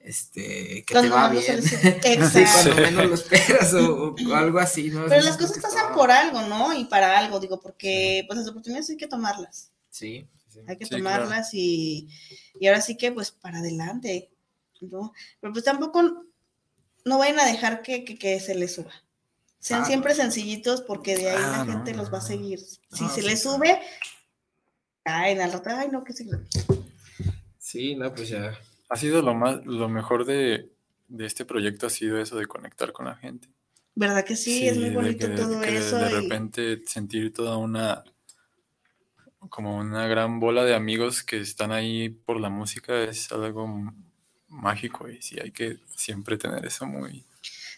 este, 0.00 0.84
que 0.84 0.94
te 1.00 1.08
va 1.08 1.28
bien. 1.28 1.56
les- 1.56 1.70
Sí, 2.32 2.38
Exacto. 2.40 2.70
cuando 2.74 2.82
menos 2.82 3.06
lo 3.06 3.14
esperas 3.14 3.74
o, 3.74 4.14
o 4.30 4.34
algo 4.34 4.58
así, 4.58 4.90
¿no? 4.90 5.04
Pero 5.06 5.22
las 5.22 5.36
cosas 5.36 5.58
pasan 5.58 5.94
por 5.94 6.10
algo, 6.10 6.42
¿no? 6.42 6.72
Y 6.76 6.86
para 6.86 7.16
algo, 7.18 7.38
digo, 7.40 7.60
porque 7.60 8.24
pues 8.26 8.38
las 8.40 8.48
oportunidades 8.48 8.90
hay 8.90 8.96
que 8.96 9.06
tomarlas. 9.06 9.70
Sí, 9.96 10.28
sí. 10.48 10.60
Hay 10.66 10.76
que 10.76 10.84
Sí, 10.84 10.90
claro. 11.00 11.24
tomarlas 11.24 11.54
y, 11.54 12.08
y 12.60 12.66
ahora 12.66 12.80
sí 12.80 12.96
que 12.96 13.12
pues 13.12 13.30
para 13.30 13.58
adelante, 13.58 14.30
¿no? 14.82 15.12
Pero 15.40 15.52
pues 15.52 15.64
tampoco 15.64 16.24
no 17.04 17.18
vayan 17.18 17.40
a 17.40 17.46
dejar 17.46 17.82
que, 17.82 18.04
que, 18.04 18.18
que 18.18 18.38
se 18.40 18.54
les 18.54 18.74
suba. 18.74 18.92
Sean 19.58 19.82
Ah, 19.82 19.86
siempre 19.86 20.14
sencillitos 20.14 20.82
porque 20.82 21.16
de 21.16 21.30
ahí 21.30 21.36
Ah, 21.42 21.50
la 21.58 21.64
no, 21.64 21.72
gente 21.72 21.92
no, 21.92 21.98
los 21.98 22.12
va 22.12 22.18
a 22.18 22.20
seguir. 22.20 22.58
Si 22.60 22.78
No, 23.04 23.08
se 23.08 23.22
sí, 23.22 23.26
les 23.26 23.42
sube, 23.42 23.80
caen 25.02 25.40
al 25.40 25.52
rato, 25.52 25.70
ay 25.72 25.88
no, 25.90 26.04
que 26.04 26.12
se... 26.12 26.26
Sí, 27.58 27.94
no, 27.96 28.12
pues 28.14 28.28
ya. 28.28 28.52
Ha 28.88 28.96
sido 28.96 29.22
lo 29.22 29.34
más, 29.34 29.64
lo 29.66 29.88
mejor 29.88 30.24
de, 30.24 30.70
de 31.08 31.26
este 31.26 31.44
proyecto 31.44 31.86
ha 31.86 31.90
sido 31.90 32.20
eso 32.20 32.36
de 32.36 32.46
conectar 32.46 32.92
con 32.92 33.06
la 33.06 33.16
gente. 33.16 33.48
¿Verdad 33.94 34.24
que 34.24 34.36
sí? 34.36 34.68
es 34.68 34.76
muy 34.76 34.90
de 34.90 34.94
bonito 34.94 35.26
que- 35.26 35.34
todo 35.34 35.60
que 35.60 35.70
de- 35.72 35.78
eso. 35.78 35.96
De, 35.98 36.10
y- 36.10 36.14
repente 36.14 36.82
sentir 36.86 37.32
toda 37.32 37.56
una, 37.56 38.04
como 39.48 39.76
una 39.76 40.06
gran 40.06 40.40
bola 40.40 40.64
de 40.64 40.74
amigos 40.74 41.22
que 41.22 41.38
están 41.38 41.72
ahí 41.72 42.08
por 42.08 42.40
la 42.40 42.48
música 42.48 43.02
es 43.04 43.30
algo 43.32 43.92
mágico 44.48 45.08
y 45.08 45.20
sí 45.22 45.38
hay 45.42 45.50
que 45.50 45.78
siempre 45.94 46.36
tener 46.38 46.64
eso 46.64 46.86
muy 46.86 47.24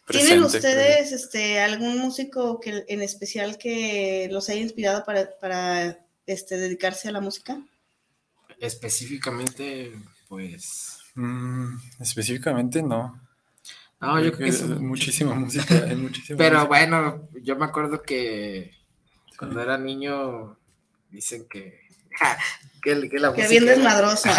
presente. 0.06 0.34
¿Tienen 0.34 0.44
ustedes 0.44 1.12
este, 1.12 1.60
algún 1.60 1.98
músico 1.98 2.60
que, 2.60 2.84
en 2.88 3.02
especial 3.02 3.58
que 3.58 4.28
los 4.30 4.48
haya 4.48 4.60
inspirado 4.60 5.04
para, 5.04 5.30
para 5.40 5.98
este, 6.26 6.56
dedicarse 6.56 7.08
a 7.08 7.12
la 7.12 7.20
música? 7.20 7.60
Específicamente, 8.58 9.92
pues. 10.28 10.98
Mm, 11.14 11.76
específicamente 12.00 12.82
no. 12.82 13.20
No, 14.00 14.22
yo 14.22 14.32
creo 14.32 14.50
que 14.50 14.56
es 14.56 14.62
muchísima 14.64 15.34
música, 15.34 15.74
hay 15.74 15.96
muchísima 15.96 16.38
Pero 16.38 16.58
música. 16.58 16.68
bueno, 16.68 17.28
yo 17.42 17.56
me 17.56 17.64
acuerdo 17.64 18.02
que 18.02 18.72
cuando 19.36 19.60
era 19.60 19.78
niño 19.78 20.57
dicen 21.10 21.46
que. 21.48 21.80
que, 22.82 23.08
que 23.08 23.18
la 23.18 23.32
Que 23.32 23.42
música 23.42 23.48
bien 23.48 23.66
desmadroso. 23.66 24.28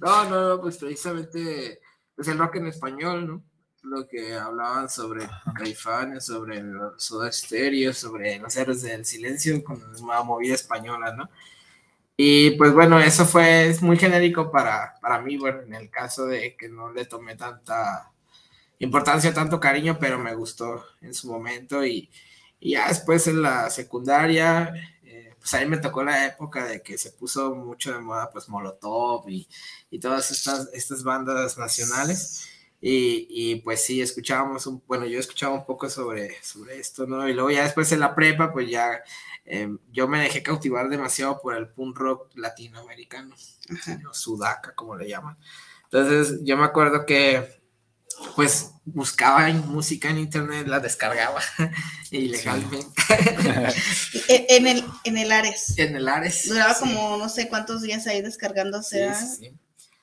No, 0.00 0.24
no, 0.30 0.48
no, 0.48 0.60
pues 0.62 0.78
precisamente 0.78 1.78
pues 2.16 2.26
el 2.28 2.38
rock 2.38 2.56
en 2.56 2.66
español, 2.68 3.26
¿no? 3.26 3.42
Lo 3.82 4.08
que 4.08 4.34
hablaban 4.34 4.88
sobre 4.88 5.28
Caifanes, 5.54 6.24
sobre 6.24 6.62
los 6.62 7.02
Soda 7.02 7.30
Stereo, 7.30 7.92
sobre 7.92 8.38
los 8.38 8.56
héroes 8.56 8.82
del 8.82 9.04
silencio 9.04 9.62
con 9.62 9.82
la 10.06 10.22
movida 10.22 10.54
española, 10.54 11.14
¿no? 11.14 11.28
Y 12.16 12.50
pues 12.52 12.74
bueno, 12.74 13.00
eso 13.00 13.24
fue 13.24 13.68
es 13.68 13.80
muy 13.80 13.96
genérico 13.96 14.50
para, 14.50 14.94
para 15.00 15.22
mí, 15.22 15.38
bueno, 15.38 15.62
en 15.62 15.74
el 15.74 15.88
caso 15.88 16.26
de 16.26 16.54
que 16.56 16.68
no 16.68 16.92
le 16.92 17.06
tomé 17.06 17.36
tanta 17.36 18.10
importancia, 18.78 19.32
tanto 19.32 19.58
cariño, 19.58 19.96
pero 19.98 20.18
me 20.18 20.34
gustó 20.34 20.84
en 21.00 21.14
su 21.14 21.30
momento 21.30 21.82
y, 21.82 22.10
y 22.58 22.72
ya 22.72 22.88
después 22.88 23.26
en 23.26 23.40
la 23.40 23.70
secundaria, 23.70 24.74
pues 25.40 25.52
ahí 25.54 25.66
me 25.66 25.78
tocó 25.78 26.04
la 26.04 26.26
época 26.26 26.66
de 26.66 26.82
que 26.82 26.98
se 26.98 27.10
puso 27.12 27.54
mucho 27.54 27.92
de 27.92 27.98
moda 27.98 28.30
pues 28.30 28.48
Molotov 28.48 29.28
y, 29.28 29.48
y 29.90 29.98
todas 29.98 30.30
estas, 30.30 30.68
estas 30.72 31.02
bandas 31.02 31.58
nacionales. 31.58 32.46
Y, 32.82 33.26
y, 33.28 33.56
pues 33.56 33.84
sí, 33.84 34.00
escuchábamos, 34.00 34.66
un, 34.66 34.82
bueno, 34.86 35.04
yo 35.04 35.18
escuchaba 35.18 35.54
un 35.54 35.66
poco 35.66 35.90
sobre, 35.90 36.42
sobre 36.42 36.78
esto, 36.78 37.06
¿no? 37.06 37.28
Y 37.28 37.34
luego 37.34 37.50
ya 37.50 37.64
después 37.64 37.92
en 37.92 38.00
la 38.00 38.14
prepa, 38.14 38.52
pues 38.54 38.70
ya 38.70 39.02
eh, 39.44 39.68
yo 39.92 40.08
me 40.08 40.22
dejé 40.22 40.42
cautivar 40.42 40.88
demasiado 40.88 41.40
por 41.42 41.56
el 41.56 41.68
punk 41.68 41.98
rock 41.98 42.30
latinoamericano, 42.36 43.34
o 44.08 44.14
sudaca, 44.14 44.74
como 44.74 44.96
le 44.96 45.08
llaman. 45.08 45.36
Entonces 45.84 46.40
yo 46.42 46.56
me 46.56 46.64
acuerdo 46.64 47.04
que 47.04 47.59
pues 48.36 48.70
buscaba 48.84 49.48
en 49.50 49.66
música 49.68 50.08
en 50.10 50.18
internet, 50.18 50.66
la 50.66 50.80
descargaba 50.80 51.40
ilegalmente 52.10 52.86
E- 54.28 54.46
en, 54.50 54.66
el, 54.66 54.84
en 55.04 55.18
el 55.18 55.32
Ares. 55.32 55.78
en 55.78 55.96
el 55.96 56.08
Ares. 56.08 56.48
Duraba 56.48 56.74
sí. 56.74 56.80
como 56.80 57.16
no 57.16 57.28
sé 57.28 57.48
cuántos 57.48 57.82
días 57.82 58.06
ahí 58.06 58.22
descargándose. 58.22 59.12
Sí, 59.14 59.20
sí, 59.20 59.36
sí. 59.36 59.58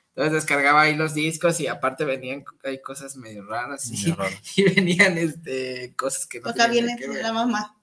Entonces 0.09 0.33
descargaba 0.33 0.81
ahí 0.81 0.95
los 0.95 1.13
discos 1.13 1.59
y 1.59 1.67
aparte 1.67 2.03
venían 2.03 2.43
hay 2.63 2.81
cosas 2.81 3.15
medio 3.17 3.45
raras 3.45 3.87
y, 3.91 3.97
Medio 3.97 4.15
raro. 4.15 4.35
y 4.55 4.63
venían 4.63 5.17
este, 5.17 5.93
cosas 5.95 6.25
que 6.25 6.39
no 6.39 6.49
Acá 6.49 6.67
viene 6.67 6.95
que 6.97 7.07
ver. 7.07 7.21
la 7.21 7.33
mamá. 7.33 7.77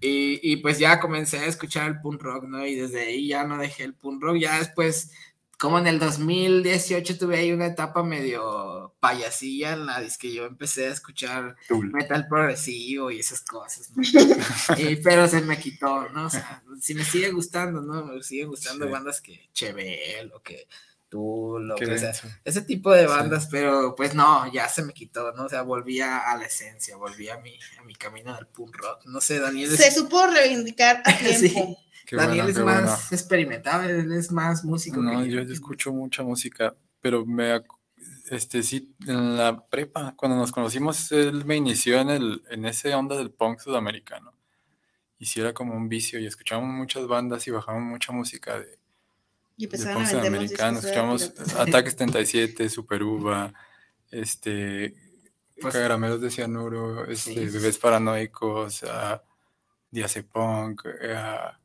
Y, 0.00 0.40
y 0.52 0.56
pues 0.58 0.78
ya 0.78 1.00
comencé 1.00 1.38
a 1.38 1.46
escuchar 1.46 1.88
el 1.88 2.00
punk 2.00 2.20
rock, 2.22 2.44
¿no? 2.44 2.64
Y 2.66 2.74
desde 2.76 3.00
ahí 3.00 3.28
ya 3.28 3.44
no 3.44 3.58
dejé 3.58 3.84
el 3.84 3.94
punk 3.94 4.22
rock. 4.22 4.36
Ya 4.38 4.58
después, 4.58 5.10
como 5.58 5.78
en 5.78 5.86
el 5.86 5.98
2018 5.98 7.18
tuve 7.18 7.38
ahí 7.38 7.52
una 7.52 7.66
etapa 7.66 8.02
medio 8.02 8.94
payasilla 9.00 9.72
en 9.72 9.86
la 9.86 10.02
que 10.18 10.32
yo 10.32 10.44
empecé 10.44 10.86
a 10.86 10.92
escuchar 10.92 11.56
Tool. 11.68 11.90
metal 11.92 12.26
progresivo 12.28 13.10
y 13.10 13.20
esas 13.20 13.40
cosas, 13.40 13.90
¿no? 13.96 14.02
Y- 14.78 14.96
pero 14.96 15.26
se 15.28 15.40
me 15.40 15.58
quitó, 15.58 16.08
¿no? 16.10 16.26
O 16.26 16.30
sea, 16.30 16.62
si 16.80 16.94
me 16.94 17.04
sigue 17.04 17.30
gustando, 17.30 17.80
¿no? 17.80 18.04
Me 18.04 18.22
siguen 18.22 18.48
gustando 18.48 18.84
Sí. 18.86 18.90
bandas 18.92 19.20
que 19.20 19.48
Chevel 19.54 20.32
o 20.34 20.42
que 20.42 20.68
tú, 21.08 21.58
lo 21.60 21.76
Qué 21.76 21.86
que 21.86 21.98
sea, 21.98 22.12
ese 22.44 22.62
tipo 22.62 22.90
de 22.92 23.02
Sí. 23.02 23.08
bandas, 23.08 23.46
pero 23.50 23.94
pues 23.94 24.14
no, 24.14 24.52
ya 24.52 24.68
se 24.68 24.82
me 24.82 24.92
quitó, 24.92 25.32
¿no? 25.32 25.44
O 25.44 25.48
sea, 25.48 25.62
volví 25.62 26.00
a, 26.00 26.36
la 26.36 26.44
esencia, 26.44 26.96
volví 26.96 27.28
a 27.30 27.38
mi, 27.38 27.56
a 27.78 27.84
mi 27.84 27.94
camino 27.94 28.34
del 28.34 28.46
punk 28.48 28.76
rock. 28.76 29.06
No 29.06 29.20
sé, 29.20 29.38
Daniel 29.38 29.72
es, 29.72 29.78
Se 29.78 29.90
supo 29.92 30.26
reivindicar 30.26 31.02
a 31.04 31.10
Sí. 31.38 31.54
Qué 32.06 32.16
Daniel 32.16 32.44
bueno, 32.44 32.58
es 32.60 32.64
más 32.64 32.82
bueno. 32.84 32.98
experimentado, 33.10 33.82
él 33.82 34.12
es 34.12 34.30
más 34.32 34.64
músico. 34.64 34.98
No, 35.02 35.22
que 35.22 35.30
yo, 35.30 35.42
yo 35.42 35.52
escucho 35.52 35.92
mucha 35.92 36.22
música, 36.22 36.74
pero 37.00 37.26
me, 37.26 37.62
este 38.30 38.62
sí, 38.62 38.94
en 39.06 39.36
la 39.36 39.66
prepa, 39.68 40.14
cuando 40.16 40.36
nos 40.38 40.52
conocimos, 40.52 41.10
él 41.12 41.44
me 41.44 41.56
inició 41.56 42.00
en 42.00 42.10
el, 42.10 42.42
en 42.50 42.64
ese 42.64 42.94
onda 42.94 43.16
del 43.16 43.30
punk 43.32 43.58
sudamericano. 43.60 44.32
Y 45.18 45.26
sí 45.26 45.40
era 45.40 45.52
como 45.52 45.74
un 45.74 45.88
vicio, 45.88 46.18
y 46.20 46.26
escuchábamos 46.26 46.70
muchas 46.76 47.06
bandas 47.06 47.46
y 47.48 47.50
bajábamos 47.50 47.88
mucha 47.88 48.12
música 48.12 48.58
de, 48.60 48.78
Y 49.56 49.66
de 49.66 49.78
punk 49.78 50.06
sudamericano. 50.06 50.72
discos 50.78 50.82
de 50.82 50.88
Escuchamos 50.90 51.28
piratas. 51.30 51.54
Ataque 51.56 51.90
77, 51.90 52.68
Super 52.68 53.02
Uva, 53.02 53.52
este, 54.10 54.94
Pues- 55.60 55.72
Caramelos 55.74 56.20
de 56.20 56.30
Cianuro, 56.30 57.06
este, 57.06 57.32
Sí. 57.32 57.46
Bebés 57.56 57.78
Paranoicos, 57.78 58.84
a 58.84 59.22
Diazepunk, 59.90 60.84
a 61.14 61.58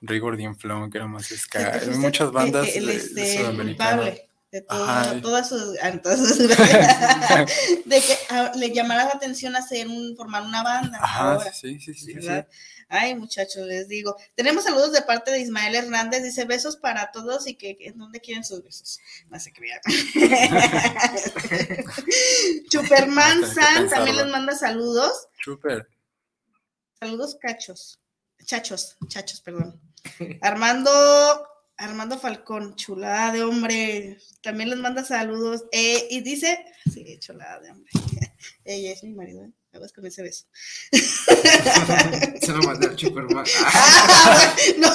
Rigor 0.00 0.36
Dinflón, 0.36 0.90
que 0.90 0.98
era 0.98 1.06
más 1.06 1.26
ska. 1.36 1.80
Muchas 1.96 2.32
bandas 2.32 2.68
el, 2.74 2.86
de- 2.86 2.96
este, 2.96 3.14
de 3.14 3.30
el 3.32 3.38
sudamericanas. 3.38 3.94
culpable 3.96 4.24
de 4.50 4.62
todo- 4.62 5.20
todas 5.20 5.46
sus, 5.48 5.74
de 5.78 8.00
que 8.00 8.18
ah, 8.30 8.50
le 8.56 8.72
llamara 8.72 9.04
la 9.04 9.10
atención 9.10 9.54
hacer 9.56 9.86
un 9.86 10.16
formar 10.16 10.42
una 10.42 10.62
banda 10.62 10.98
Ajá, 11.02 11.32
ahora, 11.34 11.52
sí, 11.52 11.78
sí, 11.80 11.92
sí. 11.92 12.14
Ay, 12.90 13.14
muchachos, 13.14 13.66
les 13.66 13.86
digo. 13.86 14.16
Tenemos 14.34 14.64
saludos 14.64 14.92
de 14.92 15.02
parte 15.02 15.30
de 15.30 15.40
Ismael 15.40 15.74
Hernández. 15.74 16.22
Dice 16.22 16.46
besos 16.46 16.78
para 16.78 17.10
todos 17.12 17.46
y 17.46 17.54
que 17.54 17.76
en 17.80 17.98
dónde 17.98 18.18
quieren 18.18 18.44
sus 18.44 18.64
besos. 18.64 18.98
No 19.28 19.38
se 19.38 19.52
crean. 19.52 19.78
Que 22.70 22.78
San 23.46 23.90
también 23.90 24.16
les 24.16 24.26
manda 24.28 24.54
saludos. 24.54 25.28
Super. 25.44 25.86
Saludos, 26.98 27.36
cachos. 27.38 28.00
Chachos, 28.44 28.96
chachos, 29.08 29.40
perdón. 29.42 29.78
Armando, 30.42 30.90
Armando 31.76 32.18
Falcón, 32.18 32.74
chulada 32.76 33.32
de 33.32 33.42
hombre. 33.42 34.18
También 34.42 34.70
les 34.70 34.78
manda 34.78 35.04
saludos. 35.04 35.64
Eh, 35.72 36.08
y 36.10 36.20
dice, 36.20 36.64
sí, 36.92 37.18
chulada 37.18 37.60
de 37.60 37.70
hombre. 37.70 37.90
Ella 38.64 38.92
es 38.92 39.02
mi 39.04 39.12
marido. 39.12 39.44
¿eh? 39.44 39.52
Aguas 39.72 39.92
con 39.92 40.06
ese 40.06 40.22
beso. 40.22 40.46
Se 40.92 42.52
lo 42.52 42.62
mandé 42.62 42.86
al 42.86 42.98
Superman. 42.98 43.44
Ah, 43.64 44.56
no, 44.78 44.88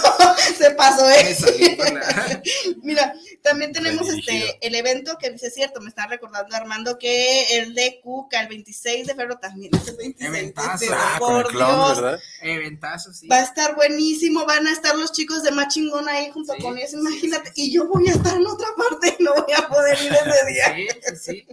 se 0.58 0.72
pasó, 0.72 1.08
¿eh? 1.12 1.38
Mira, 2.82 3.14
también 3.44 3.72
tenemos 3.72 4.10
este 4.10 4.58
el 4.66 4.74
evento 4.76 5.18
que 5.20 5.30
dice 5.30 5.52
cierto, 5.52 5.80
me 5.80 5.90
está 5.90 6.08
recordando 6.08 6.56
Armando 6.56 6.98
que 6.98 7.60
el 7.60 7.76
de 7.76 8.00
Cuca 8.02 8.42
el 8.42 8.48
26 8.48 9.06
de 9.08 9.14
febrero 9.14 9.38
también 9.38 9.72
es 9.76 9.88
el 9.88 9.96
26 9.98 10.18
de 10.32 10.38
Eventazo. 10.40 10.78
febrero, 10.80 11.02
Ah, 11.04 11.20
con 11.20 11.38
el 11.38 11.44
por 11.44 11.52
Dios. 11.54 12.02
¿verdad? 12.02 12.20
Eventazo, 12.42 13.14
sí. 13.14 13.28
Va 13.28 13.38
a 13.38 13.44
estar 13.44 13.76
buenísimo, 13.76 14.46
van 14.46 14.66
a 14.68 14.72
estar 14.74 14.96
los 14.96 15.12
chicos 15.12 15.44
de 15.44 15.52
Machingón 15.52 16.10
ahí 16.10 16.32
junto 16.32 16.54
Sí, 16.56 16.62
con 16.62 16.78
ellos, 16.78 16.90
sí, 16.92 16.98
imagínate, 16.98 17.52
y 17.56 17.72
yo 17.74 17.88
voy 17.88 18.08
a 18.10 18.14
estar 18.14 18.36
en 18.36 18.48
otra 18.48 18.68
parte, 18.76 19.18
no 19.20 19.34
voy 19.36 19.54
a 19.56 19.68
poder 19.68 19.98
ir 20.04 20.12
ese 20.14 20.46
día. 20.52 20.76
Sí, 20.76 21.16
sí. 21.22 21.46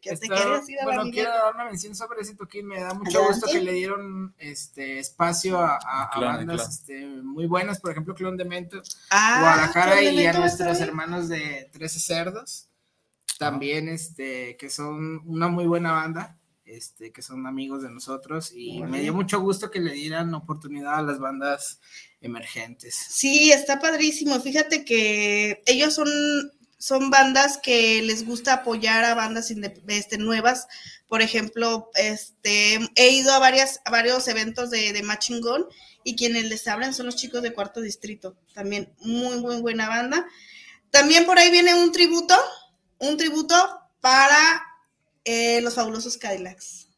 Que 0.00 0.10
te 0.10 0.14
Esto- 0.26 0.34
querías 0.34 0.68
ir 0.68 0.78
a 0.80 0.84
la 0.86 0.94
bueno, 0.94 1.10
quiero 1.10 1.30
dar 1.30 1.54
una 1.54 1.64
mención 1.64 1.94
sobre 1.96 2.20
ese 2.22 2.34
toquín. 2.36 2.67
Me 2.68 2.80
da 2.80 2.94
mucho 2.94 3.18
Adelante. 3.18 3.40
gusto 3.40 3.46
que 3.52 3.60
le 3.64 3.72
dieron 3.72 4.34
este 4.38 4.98
espacio 4.98 5.58
a, 5.58 5.78
a- 5.84 6.04
a 6.04 6.10
Clon, 6.10 6.36
bandas 6.46 6.68
este, 6.68 7.06
muy 7.06 7.46
buenas, 7.46 7.80
por 7.80 7.90
ejemplo, 7.90 8.14
Clon 8.14 8.36
de 8.36 8.44
Mento, 8.44 8.82
Ah, 9.10 9.38
Guadalajara 9.40 10.02
y 10.02 10.26
a 10.26 10.32
nuestros 10.34 10.80
hermanos 10.80 11.28
de 11.28 11.70
13 11.72 11.98
Cerdos, 12.00 12.68
también 13.38 13.88
este, 13.88 14.56
que 14.56 14.68
son 14.70 15.22
una 15.26 15.48
muy 15.48 15.66
buena 15.66 15.92
banda. 15.92 16.34
Este, 16.70 17.12
que 17.12 17.22
son 17.22 17.46
amigos 17.46 17.82
de 17.82 17.88
nosotros 17.88 18.52
y 18.54 18.82
me 18.82 19.00
dio 19.00 19.14
mucho 19.14 19.40
gusto 19.40 19.70
que 19.70 19.80
le 19.80 19.92
dieran 19.94 20.34
oportunidad 20.34 20.96
a 20.98 21.02
las 21.02 21.18
bandas 21.18 21.80
emergentes. 22.20 22.94
Sí, 22.94 23.50
está 23.50 23.80
padrísimo. 23.80 24.38
Fíjate 24.38 24.84
que 24.84 25.62
ellos 25.64 25.94
son, 25.94 26.10
son 26.76 27.08
bandas 27.08 27.56
que 27.56 28.02
les 28.02 28.26
gusta 28.26 28.52
apoyar 28.52 29.02
a 29.06 29.14
bandas 29.14 29.50
este, 29.86 30.18
nuevas. 30.18 30.66
Por 31.08 31.22
ejemplo, 31.22 31.90
este, 31.94 32.78
he 32.94 33.08
ido 33.10 33.32
a, 33.32 33.38
varias, 33.38 33.80
varios 33.90 34.28
eventos 34.28 34.70
de, 34.70 34.92
de 34.92 35.02
Matching 35.02 35.40
Gun 35.40 35.66
y 36.04 36.16
quienes 36.16 36.44
les 36.44 36.66
hablan 36.68 36.94
son 36.94 37.06
los 37.06 37.16
chicos 37.16 37.42
de 37.42 37.52
Cuarto 37.52 37.80
Distrito. 37.80 38.36
También 38.54 38.94
muy, 39.00 39.40
muy 39.40 39.60
buena 39.60 39.88
banda. 39.88 40.26
También 40.90 41.26
por 41.26 41.38
ahí 41.38 41.50
viene 41.50 41.74
un 41.74 41.92
tributo, 41.92 42.34
un 42.98 43.16
tributo 43.16 43.54
para 44.00 44.62
eh, 45.24 45.60
los 45.60 45.74
fabulosos 45.74 46.16
Cadillacs. 46.16 46.88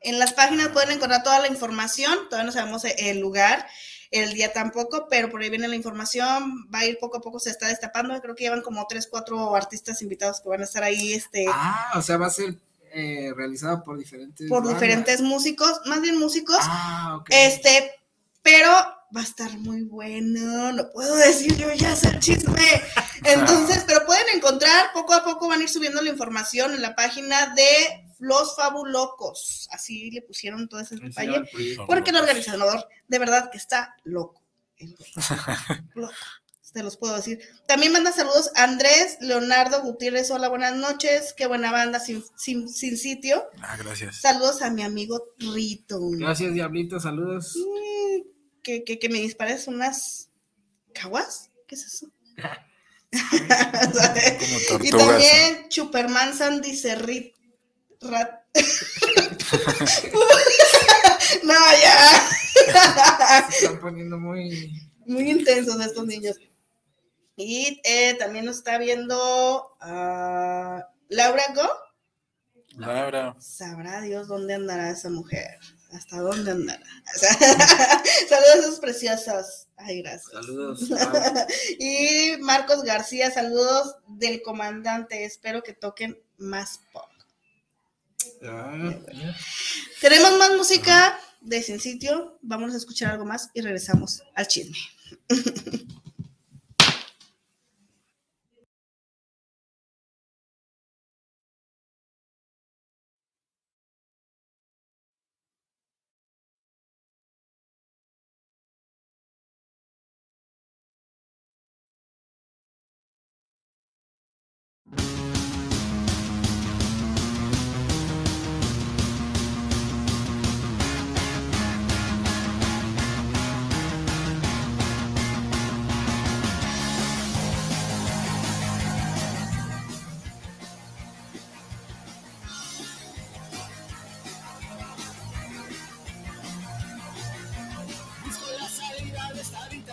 En 0.00 0.18
las 0.18 0.32
páginas 0.32 0.68
pueden 0.68 0.90
encontrar 0.90 1.22
toda 1.22 1.40
la 1.40 1.48
información, 1.48 2.28
todavía 2.28 2.46
no 2.46 2.52
sabemos 2.52 2.84
el 2.84 3.18
lugar, 3.18 3.66
el 4.10 4.32
día 4.34 4.52
tampoco, 4.52 5.08
pero 5.10 5.28
por 5.28 5.42
ahí 5.42 5.50
viene 5.50 5.68
la 5.68 5.76
información, 5.76 6.68
va 6.72 6.80
a 6.80 6.86
ir 6.86 6.98
poco 6.98 7.18
a 7.18 7.20
poco, 7.20 7.40
se 7.40 7.50
está 7.50 7.66
destapando, 7.66 8.20
creo 8.20 8.34
que 8.34 8.44
llevan 8.44 8.62
como 8.62 8.86
tres, 8.86 9.08
cuatro 9.10 9.54
artistas 9.54 10.00
invitados 10.02 10.40
que 10.40 10.48
van 10.48 10.60
a 10.60 10.64
estar 10.64 10.82
ahí, 10.82 11.12
este, 11.12 11.46
Ah, 11.48 11.92
o 11.96 12.02
sea, 12.02 12.16
va 12.16 12.26
a 12.26 12.30
ser 12.30 12.56
eh, 12.92 13.32
realizado 13.36 13.82
por 13.82 13.98
diferentes 13.98 14.48
por 14.48 14.62
bandas. 14.64 14.80
diferentes 14.80 15.20
músicos, 15.22 15.80
más 15.86 16.00
bien 16.00 16.18
músicos, 16.18 16.58
Ah, 16.62 17.16
ok. 17.20 17.28
este, 17.30 17.92
pero 18.42 18.70
va 18.70 19.20
a 19.20 19.24
estar 19.24 19.50
muy 19.58 19.82
bueno, 19.84 20.72
no 20.72 20.90
puedo 20.90 21.14
decir 21.16 21.56
yo 21.56 21.72
ya 21.72 21.94
sé 21.96 22.08
el 22.08 22.20
chisme. 22.20 22.60
Entonces, 23.24 23.84
pero 23.86 24.04
pueden 24.06 24.26
encontrar, 24.34 24.92
poco 24.92 25.14
a 25.14 25.24
poco 25.24 25.48
van 25.48 25.60
a 25.60 25.62
ir 25.62 25.68
subiendo 25.68 26.00
la 26.02 26.10
información 26.10 26.72
en 26.74 26.82
la 26.82 26.94
página 26.94 27.54
de 27.54 27.66
Los 28.18 28.54
Fabulocos, 28.56 29.68
así 29.72 30.10
le 30.10 30.22
pusieron 30.22 30.68
todo 30.68 30.80
ese 30.80 30.96
detalle. 30.96 31.42
Porque 31.86 32.10
el 32.10 32.16
organizador 32.16 32.86
de 33.08 33.18
verdad 33.18 33.50
que 33.50 33.58
está 33.58 33.94
loco. 34.04 34.42
Te 36.72 36.82
los 36.82 36.96
puedo 36.96 37.16
decir. 37.16 37.40
También 37.66 37.92
manda 37.92 38.12
saludos 38.12 38.50
a 38.54 38.64
Andrés 38.64 39.16
Leonardo 39.20 39.82
Gutiérrez. 39.82 40.30
Hola, 40.30 40.48
buenas 40.48 40.76
noches. 40.76 41.32
Qué 41.36 41.46
buena 41.46 41.72
banda 41.72 41.98
sin, 41.98 42.22
sin, 42.36 42.68
sin 42.68 42.96
sitio. 42.98 43.44
Ah, 43.62 43.76
gracias. 43.78 44.20
Saludos 44.20 44.62
a 44.62 44.70
mi 44.70 44.82
amigo 44.82 45.24
Rito. 45.38 45.98
Gracias, 46.10 46.52
Diablito, 46.54 47.00
saludos. 47.00 47.54
Mm, 47.56 48.22
Que, 48.62 48.84
que, 48.84 48.98
que 48.98 49.08
me 49.08 49.20
dispares 49.20 49.66
unas 49.66 50.28
caguas. 50.92 51.50
¿Qué 51.66 51.74
es 51.74 51.84
eso? 51.84 52.10
Como 53.10 54.78
y 54.84 54.90
también 54.90 55.66
Superman 55.70 56.36
Sandy 56.36 56.76
Cerrit. 56.76 57.34
Rat- 58.00 58.44
no, 61.42 61.54
ya. 61.82 62.30
Se 63.50 63.64
están 63.64 63.80
poniendo 63.80 64.18
muy. 64.18 64.72
muy 65.06 65.30
intensos 65.30 65.80
estos 65.84 66.06
niños. 66.06 66.36
Y 67.40 67.80
eh, 67.84 68.14
también 68.18 68.46
nos 68.46 68.56
está 68.56 68.78
viendo 68.78 69.70
ah, 69.80 70.84
Laura 71.08 71.44
Go. 71.54 71.68
Laura. 72.76 73.36
Sabrá 73.38 74.00
Dios 74.00 74.26
dónde 74.26 74.54
andará 74.54 74.90
esa 74.90 75.08
mujer. 75.08 75.56
¿Hasta 75.92 76.18
dónde 76.18 76.50
andará? 76.50 76.82
Saludos 78.28 78.54
a 78.54 78.58
esos 78.58 78.80
preciosos. 78.80 79.68
Ay, 79.76 80.02
gracias. 80.02 80.32
Saludos. 80.32 80.90
Ah, 80.98 81.46
Y 81.78 82.36
Marcos 82.40 82.82
García, 82.82 83.30
saludos 83.30 83.94
del 84.08 84.42
comandante. 84.42 85.24
Espero 85.24 85.62
que 85.62 85.74
toquen 85.74 86.20
más 86.38 86.80
pop. 86.92 87.08
ah, 88.42 88.94
Tenemos 90.00 90.36
más 90.38 90.56
música 90.56 91.20
de 91.40 91.62
Sin 91.62 91.78
Sitio. 91.78 92.36
Vamos 92.42 92.74
a 92.74 92.78
escuchar 92.78 93.12
algo 93.12 93.24
más 93.24 93.50
y 93.54 93.60
regresamos 93.60 94.24
al 94.34 94.48
chisme. 94.48 94.76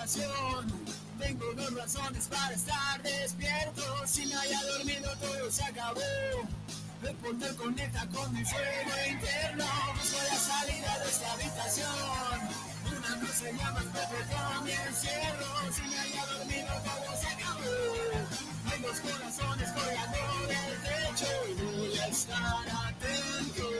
habitación. 0.05 0.85
Tengo 1.19 1.53
dos 1.53 1.73
razones 1.73 2.27
para 2.27 2.53
estar 2.53 3.01
despierto. 3.01 3.81
Si 4.05 4.25
me 4.27 4.35
haya 4.35 4.61
dormido, 4.77 5.09
todo 5.17 5.51
se 5.51 5.63
acabó. 5.63 6.01
El 7.03 7.15
portal 7.15 7.55
conecta 7.55 8.07
con 8.07 8.33
mi 8.33 8.43
fuego 8.45 8.91
interno. 9.09 9.65
Busco 9.95 10.17
la 10.29 10.37
salida 10.37 10.99
de 10.99 11.09
esta 11.09 11.33
habitación. 11.33 12.39
Una 12.97 13.15
no 13.15 13.27
se 13.27 13.53
llama 13.53 13.83
perpetuo 13.93 14.61
mi 14.63 14.71
encierro. 14.71 15.73
Si 15.73 15.81
me 15.81 15.99
haya 15.99 16.25
dormido, 16.25 16.67
todo 16.83 17.19
se 17.19 17.27
acabó. 17.27 18.71
Hay 18.71 18.81
dos 18.81 18.99
corazones 18.99 19.71
colgando 19.71 20.47
del 20.47 20.81
techo. 20.83 21.31
Y 21.49 21.77
voy 21.77 21.97
a 21.97 22.07
estar 22.07 22.69
atento. 22.69 23.74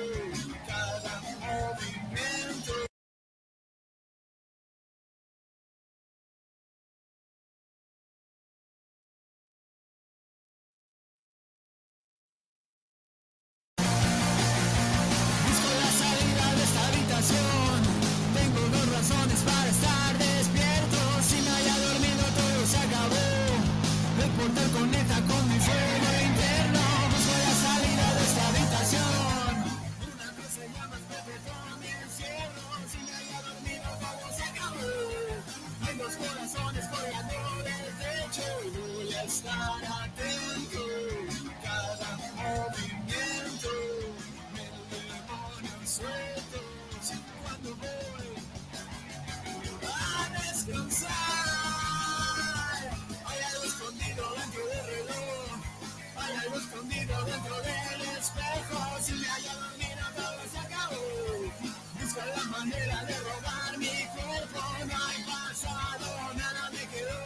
Manera 62.65 63.05
de 63.05 63.17
robar 63.19 63.77
mi 63.77 64.07
cuerpo. 64.15 64.59
No 64.87 65.05
hay 65.05 65.23
pasado, 65.23 66.33
nada 66.33 66.69
me 66.71 66.85
quedó. 66.87 67.19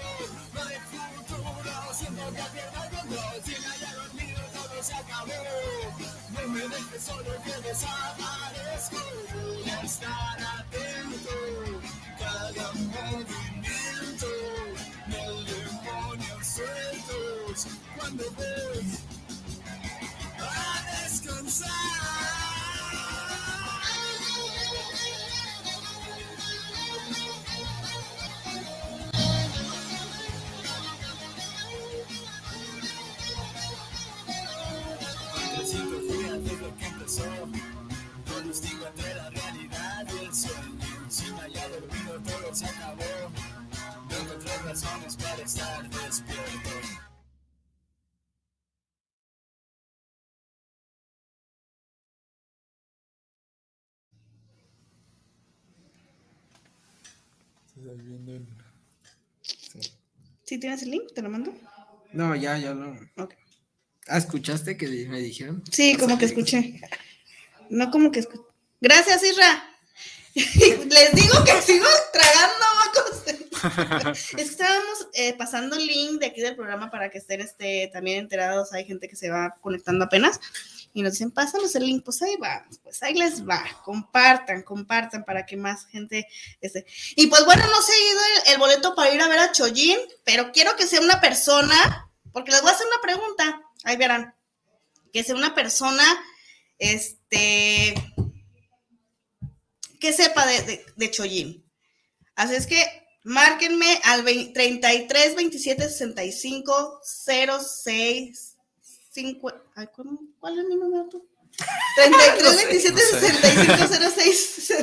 No 0.53 0.61
hay 0.61 0.77
futuro, 0.91 1.93
siento 1.93 2.25
que 2.33 2.43
pierdo 2.53 2.83
el 2.83 2.89
control. 2.97 3.41
Si 3.45 3.51
me 3.51 3.67
haya 3.67 3.93
dormido, 3.95 4.41
todo 4.53 4.83
se 4.83 4.93
acabó. 4.93 5.33
No 6.33 6.47
me 6.49 6.61
dejes 6.61 7.03
solo 7.03 7.31
que 7.43 7.67
desaparezco. 7.67 9.01
Voy 9.33 9.69
a 9.69 9.81
estar 9.81 10.37
atento, 10.59 11.37
cada 12.19 12.71
movimiento. 12.73 14.27
Mil 15.07 15.45
demonios 15.45 16.47
sueltos 16.47 17.67
cuando 17.97 18.23
voy 18.31 18.97
a 20.39 21.01
descansar. 21.03 22.38
Se 42.53 42.65
acabó, 42.65 43.03
no 44.09 44.17
encontré 44.17 44.57
razones 44.63 45.15
para 45.15 45.43
estar 45.43 45.89
despierto. 45.89 46.69
¿Sí 60.43 60.57
tienes 60.57 60.83
el 60.83 60.91
link? 60.91 61.13
¿Te 61.13 61.21
lo 61.21 61.29
mando? 61.29 61.53
No, 62.11 62.35
ya, 62.35 62.57
ya 62.57 62.73
lo. 62.73 62.91
Ok. 63.17 63.35
Ah, 64.07 64.17
¿escuchaste 64.17 64.75
que 64.75 64.87
me 65.07 65.19
dijeron? 65.19 65.63
Sí, 65.71 65.95
como 65.95 66.17
que 66.17 66.25
escuché. 66.25 66.81
No 67.69 67.91
como 67.91 68.11
que 68.11 68.21
escuché. 68.21 68.43
Gracias, 68.81 69.23
Isra. 69.23 69.68
Les 70.35 71.15
digo 71.15 71.43
que 71.43 71.61
sigo 71.61 71.87
tragando 72.13 72.65
mocos. 72.85 73.19
es 74.17 74.31
que 74.31 74.41
estábamos 74.41 75.07
eh, 75.13 75.33
pasando 75.37 75.75
el 75.75 75.85
link 75.85 76.19
de 76.19 76.27
aquí 76.27 76.41
del 76.41 76.55
programa 76.55 76.89
para 76.89 77.09
que 77.09 77.17
estén 77.17 77.41
este, 77.41 77.89
también 77.91 78.19
enterados. 78.19 78.73
Hay 78.73 78.85
gente 78.85 79.07
que 79.07 79.15
se 79.15 79.29
va 79.29 79.57
conectando 79.61 80.05
apenas 80.05 80.39
y 80.93 81.01
nos 81.01 81.13
dicen, 81.13 81.31
pásanos 81.31 81.75
el 81.75 81.85
link. 81.85 82.03
Pues 82.03 82.21
ahí 82.21 82.35
va, 82.37 82.65
pues 82.83 83.01
ahí 83.03 83.13
les 83.13 83.47
va. 83.47 83.63
Compartan, 83.83 84.63
compartan 84.63 85.23
para 85.23 85.45
que 85.45 85.57
más 85.57 85.85
gente 85.87 86.27
esté. 86.61 86.85
Y 87.15 87.27
pues 87.27 87.45
bueno, 87.45 87.65
no 87.67 87.81
se 87.81 87.91
ha 87.91 88.11
ido 88.11 88.19
el, 88.19 88.53
el 88.53 88.59
boleto 88.59 88.95
para 88.95 89.13
ir 89.13 89.21
a 89.21 89.27
ver 89.27 89.39
a 89.39 89.51
Chollín, 89.51 89.97
pero 90.23 90.51
quiero 90.51 90.75
que 90.75 90.87
sea 90.87 91.01
una 91.01 91.19
persona, 91.19 92.09
porque 92.31 92.51
les 92.51 92.61
voy 92.61 92.71
a 92.71 92.73
hacer 92.73 92.87
una 92.87 93.01
pregunta. 93.01 93.61
Ahí 93.83 93.97
verán. 93.97 94.35
Que 95.11 95.23
sea 95.23 95.35
una 95.35 95.55
persona, 95.55 96.03
este, 96.77 97.95
que 99.99 100.13
sepa 100.13 100.45
de, 100.45 100.61
de, 100.63 100.85
de 100.95 101.11
Chollín. 101.11 101.65
Así 102.35 102.55
es 102.55 102.67
que 102.67 102.83
márquenme 103.23 103.99
al 104.03 104.23
20 104.23 104.53
33 104.53 105.35
27 105.35 105.89
65 105.89 107.01
06 107.03 108.55
50. 109.11 109.61
Ay, 109.75 109.87
¿cuál, 109.93 110.07
cuál 110.39 110.59
es 110.59 110.65
mi 110.65 110.75
número 110.75 111.07
tú? 111.09 111.27
33 111.95 112.67
27 112.67 112.93
no 112.93 113.19
sé. 113.19 113.31
65 113.33 113.87
06 114.15 114.73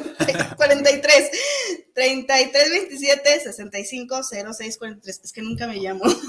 43 0.57 1.31
33 1.94 2.70
27 2.70 3.40
65 3.40 4.22
06 4.22 4.79
43 4.79 5.20
es 5.24 5.33
que 5.33 5.42
nunca 5.42 5.66
me 5.66 5.76
llamo 5.76 6.02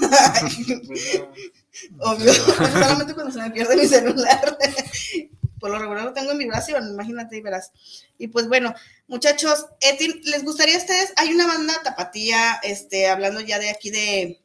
no. 1.90 2.12
obvio 2.12 2.32
solamente 2.34 3.14
cuando 3.14 3.32
se 3.32 3.40
me 3.40 3.50
pierde 3.50 3.76
mi 3.76 3.86
celular 3.86 4.58
por 5.58 5.70
lo 5.70 5.78
regular 5.78 6.04
lo 6.04 6.12
tengo 6.12 6.32
en 6.32 6.38
vibración 6.38 6.88
imagínate 6.88 7.36
y 7.36 7.40
verás. 7.40 7.72
Y 8.18 8.28
pues 8.28 8.48
bueno 8.48 8.74
muchachos 9.06 9.66
Etin, 9.80 10.20
les 10.24 10.44
gustaría 10.44 10.76
a 10.76 10.78
ustedes 10.78 11.12
hay 11.16 11.32
una 11.32 11.46
banda 11.46 11.82
tapatía 11.82 12.58
este 12.62 13.08
hablando 13.08 13.40
ya 13.40 13.58
de 13.58 13.70
aquí 13.70 13.90
de 13.90 14.40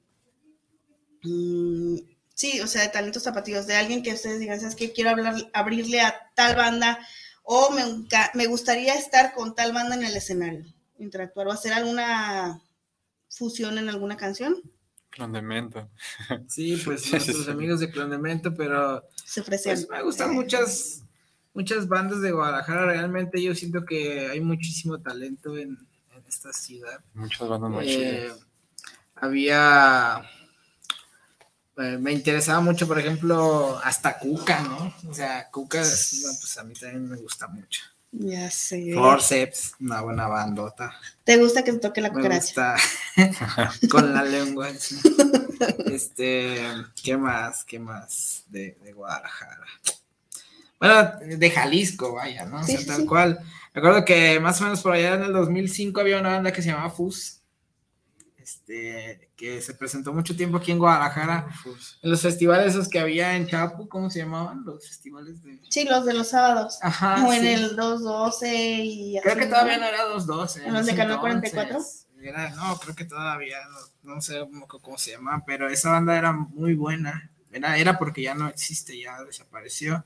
mm, 1.23 1.97
sí 2.33 2.61
o 2.61 2.67
sea 2.67 2.83
de 2.83 2.89
talentos 2.89 3.23
tapatíos 3.23 3.67
de 3.67 3.75
alguien 3.75 4.03
que 4.03 4.13
ustedes 4.13 4.39
digan 4.39 4.59
sabes 4.59 4.75
que 4.75 4.93
quiero 4.93 5.11
hablar 5.11 5.35
abrirle 5.53 6.01
a 6.01 6.31
tal 6.35 6.55
banda 6.55 6.99
o 7.43 7.71
me, 7.71 7.83
me 8.33 8.47
gustaría 8.47 8.95
estar 8.95 9.33
con 9.33 9.55
tal 9.55 9.73
banda 9.73 9.95
en 9.95 10.03
el 10.03 10.15
escenario 10.15 10.65
interactuar 10.97 11.47
o 11.47 11.51
hacer 11.51 11.73
alguna 11.73 12.61
fusión 13.29 13.77
en 13.77 13.89
alguna 13.89 14.17
canción 14.17 14.61
Clon 15.13 15.31
de 15.31 15.41
menta. 15.43 15.89
Sí, 16.47 16.75
pues 16.83 17.11
nuestros 17.11 17.47
amigos 17.47 17.79
de 17.79 17.91
Clondemento, 17.91 18.53
pero 18.53 19.07
se 19.23 19.41
ofrecen 19.41 19.75
pues, 19.75 19.89
me 19.89 20.03
gustan 20.03 20.33
muchas, 20.33 21.02
muchas 21.53 21.87
bandas 21.87 22.21
de 22.21 22.31
Guadalajara. 22.31 22.85
Realmente 22.85 23.41
yo 23.41 23.53
siento 23.55 23.85
que 23.85 24.27
hay 24.29 24.41
muchísimo 24.41 24.99
talento 24.99 25.57
en, 25.57 25.77
en 26.15 26.23
esta 26.27 26.51
ciudad. 26.53 26.99
Muchas 27.13 27.47
bandas 27.47 27.69
muy 27.71 27.85
Eh, 27.87 28.31
había 29.15 30.21
eh, 31.77 31.97
me 31.99 32.11
interesaba 32.11 32.61
mucho, 32.61 32.87
por 32.87 32.99
ejemplo, 32.99 33.79
hasta 33.83 34.17
Cuca, 34.19 34.61
¿no? 34.61 34.93
O 35.09 35.13
sea, 35.13 35.49
Cuca, 35.49 35.79
no, 35.79 35.83
pues 36.39 36.57
a 36.57 36.63
mí 36.63 36.73
también 36.75 37.09
me 37.09 37.17
gusta 37.17 37.47
mucho. 37.47 37.81
ya 38.11 38.51
sé 38.51 38.91
Forceps, 38.93 39.73
una 39.79 40.01
buena 40.01 40.27
bandota. 40.27 40.93
¿Te 41.23 41.37
gusta 41.37 41.63
que 41.63 41.73
te 41.73 41.79
toque 41.79 42.01
la 42.01 42.09
Me 42.09 42.15
cucaracha? 42.15 42.75
gusta 43.15 43.79
con 43.89 44.13
la 44.13 44.23
lengua. 44.23 44.69
Este, 45.85 46.61
¿qué 47.01 47.15
más? 47.15 47.63
¿Qué 47.63 47.79
más 47.79 48.43
de, 48.47 48.77
de 48.83 48.91
Guadalajara? 48.91 49.65
Bueno, 50.87 51.37
de 51.37 51.49
Jalisco, 51.49 52.13
vaya, 52.13 52.45
¿no? 52.45 52.59
O 52.59 52.63
sea, 52.63 52.77
Sí, 52.77 52.85
tal 52.85 53.01
sí. 53.01 53.05
cual. 53.05 53.39
Recuerdo 53.73 54.05
que 54.05 54.39
más 54.39 54.59
o 54.61 54.65
menos 54.65 54.81
por 54.81 54.93
allá 54.93 55.15
en 55.15 55.23
el 55.23 55.33
2005 55.33 55.99
había 56.01 56.19
una 56.19 56.29
banda 56.33 56.51
que 56.51 56.61
se 56.61 56.69
llamaba 56.69 56.89
Fus. 56.89 57.39
Este, 58.37 59.29
que 59.37 59.61
se 59.61 59.73
presentó 59.73 60.13
mucho 60.13 60.35
tiempo 60.35 60.57
aquí 60.57 60.73
en 60.73 60.77
Guadalajara, 60.79 61.47
en 62.01 62.11
los 62.11 62.21
festivales 62.21 62.73
esos 62.73 62.89
que 62.89 62.99
había 62.99 63.37
en 63.37 63.47
Chapu, 63.47 63.87
¿cómo 63.87 64.09
se 64.09 64.19
llamaban? 64.19 64.65
Los 64.65 64.85
festivales 64.85 65.41
de... 65.41 65.61
Sí, 65.69 65.85
los 65.85 66.05
de 66.05 66.13
los 66.13 66.27
sábados. 66.27 66.77
Ajá, 66.81 67.25
o 67.25 67.31
en 67.31 67.41
sí. 67.41 67.47
el 67.47 67.75
212 67.77 68.55
y 68.83 69.19
Creo 69.21 69.33
así, 69.33 69.41
que 69.43 69.47
todavía 69.47 69.77
no 69.77 69.85
era 69.85 70.03
212. 70.03 70.67
¿En 70.67 70.73
los 70.73 70.85
de 70.85 70.95
Canal 70.95 71.19
entonces. 71.23 71.51
44? 71.53 71.79
Era, 72.21 72.49
no, 72.51 72.77
creo 72.79 72.95
que 72.95 73.05
todavía, 73.05 73.57
no, 74.03 74.15
no 74.15 74.21
sé 74.21 74.39
cómo, 74.39 74.67
cómo 74.67 74.97
se 74.97 75.11
llama, 75.11 75.43
pero 75.45 75.69
esa 75.69 75.91
banda 75.91 76.17
era 76.17 76.33
muy 76.33 76.73
buena. 76.73 77.31
Era, 77.49 77.77
era 77.77 77.97
porque 77.97 78.23
ya 78.23 78.35
no 78.35 78.49
existe, 78.49 78.99
ya 78.99 79.23
desapareció. 79.23 80.03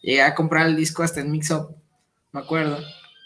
Llegué 0.00 0.22
a 0.22 0.34
comprar 0.34 0.66
el 0.66 0.76
disco 0.76 1.02
hasta 1.02 1.20
en 1.20 1.30
Mix 1.30 1.50
Up, 1.50 1.74
me 2.32 2.40
acuerdo. 2.40 2.78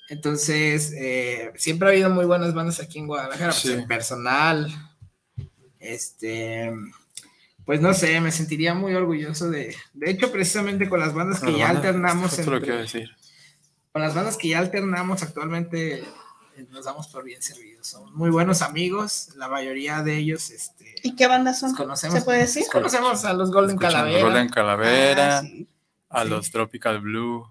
Entonces, 0.09 0.93
eh, 0.97 1.53
siempre 1.57 1.89
ha 1.89 1.91
habido 1.93 2.11
muy 2.11 2.25
buenas 2.27 2.53
bandas 2.55 2.81
aquí 2.81 2.99
en 2.99 3.07
Guadalajara, 3.07 3.53
pues 3.53 3.65
en 3.67 3.87
personal. 3.87 4.69
Este, 5.81 6.73
pues 7.65 7.81
no 7.81 7.93
sé, 7.95 8.21
me 8.21 8.31
sentiría 8.31 8.75
muy 8.75 8.95
orgulloso 8.95 9.51
de, 9.51 9.75
de 9.95 10.11
hecho, 10.11 10.31
precisamente 10.31 10.89
con 10.89 11.01
las 11.01 11.13
bandas 11.15 11.41
que 11.41 11.57
ya 11.57 11.71
alternamos 11.71 12.39
entre- 12.39 12.61
decir. 12.61 13.11
con 13.93 14.03
las 14.03 14.15
bandas 14.15 14.37
que 14.37 14.49
ya 14.49 14.59
alternamos 14.61 15.23
actualmente 15.23 16.01
eh, 16.01 16.67
nos 16.71 16.85
damos 16.85 17.09
por 17.09 17.25
bien 17.25 17.43
servidos. 17.43 17.89
Somos 17.89 18.13
muy 18.13 18.31
buenos 18.31 18.63
amigos, 18.63 19.31
la 19.37 19.49
mayoría 19.49 20.03
de 20.03 20.19
ellos 20.19 20.51
este, 20.51 20.95
¿Y 21.03 21.17
qué 21.17 21.27
bandas 21.27 21.59
son? 21.61 21.75
conocemos. 21.75 22.19
¿Se 22.19 22.25
puede 22.25 22.41
decir? 22.41 22.65
Conocemos 22.71 23.25
a 23.25 23.33
los 23.33 23.51
Golden 23.51 23.71
Escuchan 23.77 23.93
Calavera. 23.93 24.23
Golden 24.23 24.49
Calavera, 24.49 25.39
Ah, 25.39 25.43
sí. 25.43 25.67
A 26.13 26.23
sí. 26.25 26.29
los 26.31 26.51
Tropical 26.51 27.01
Blue, 27.01 27.47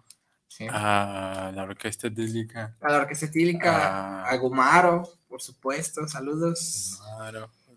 sí, 0.48 0.68
a 0.70 1.52
la 1.54 1.64
Orquesta 1.64 2.08
Etílica, 2.08 2.76
A 2.82 2.92
la 2.92 2.98
Orquesta 3.00 3.26
Etílica, 3.26 4.24
Ah. 4.24 4.30
a 4.30 4.36
Gumaro, 4.38 5.04
por 5.28 5.42
supuesto, 5.42 6.08
saludos. 6.08 7.00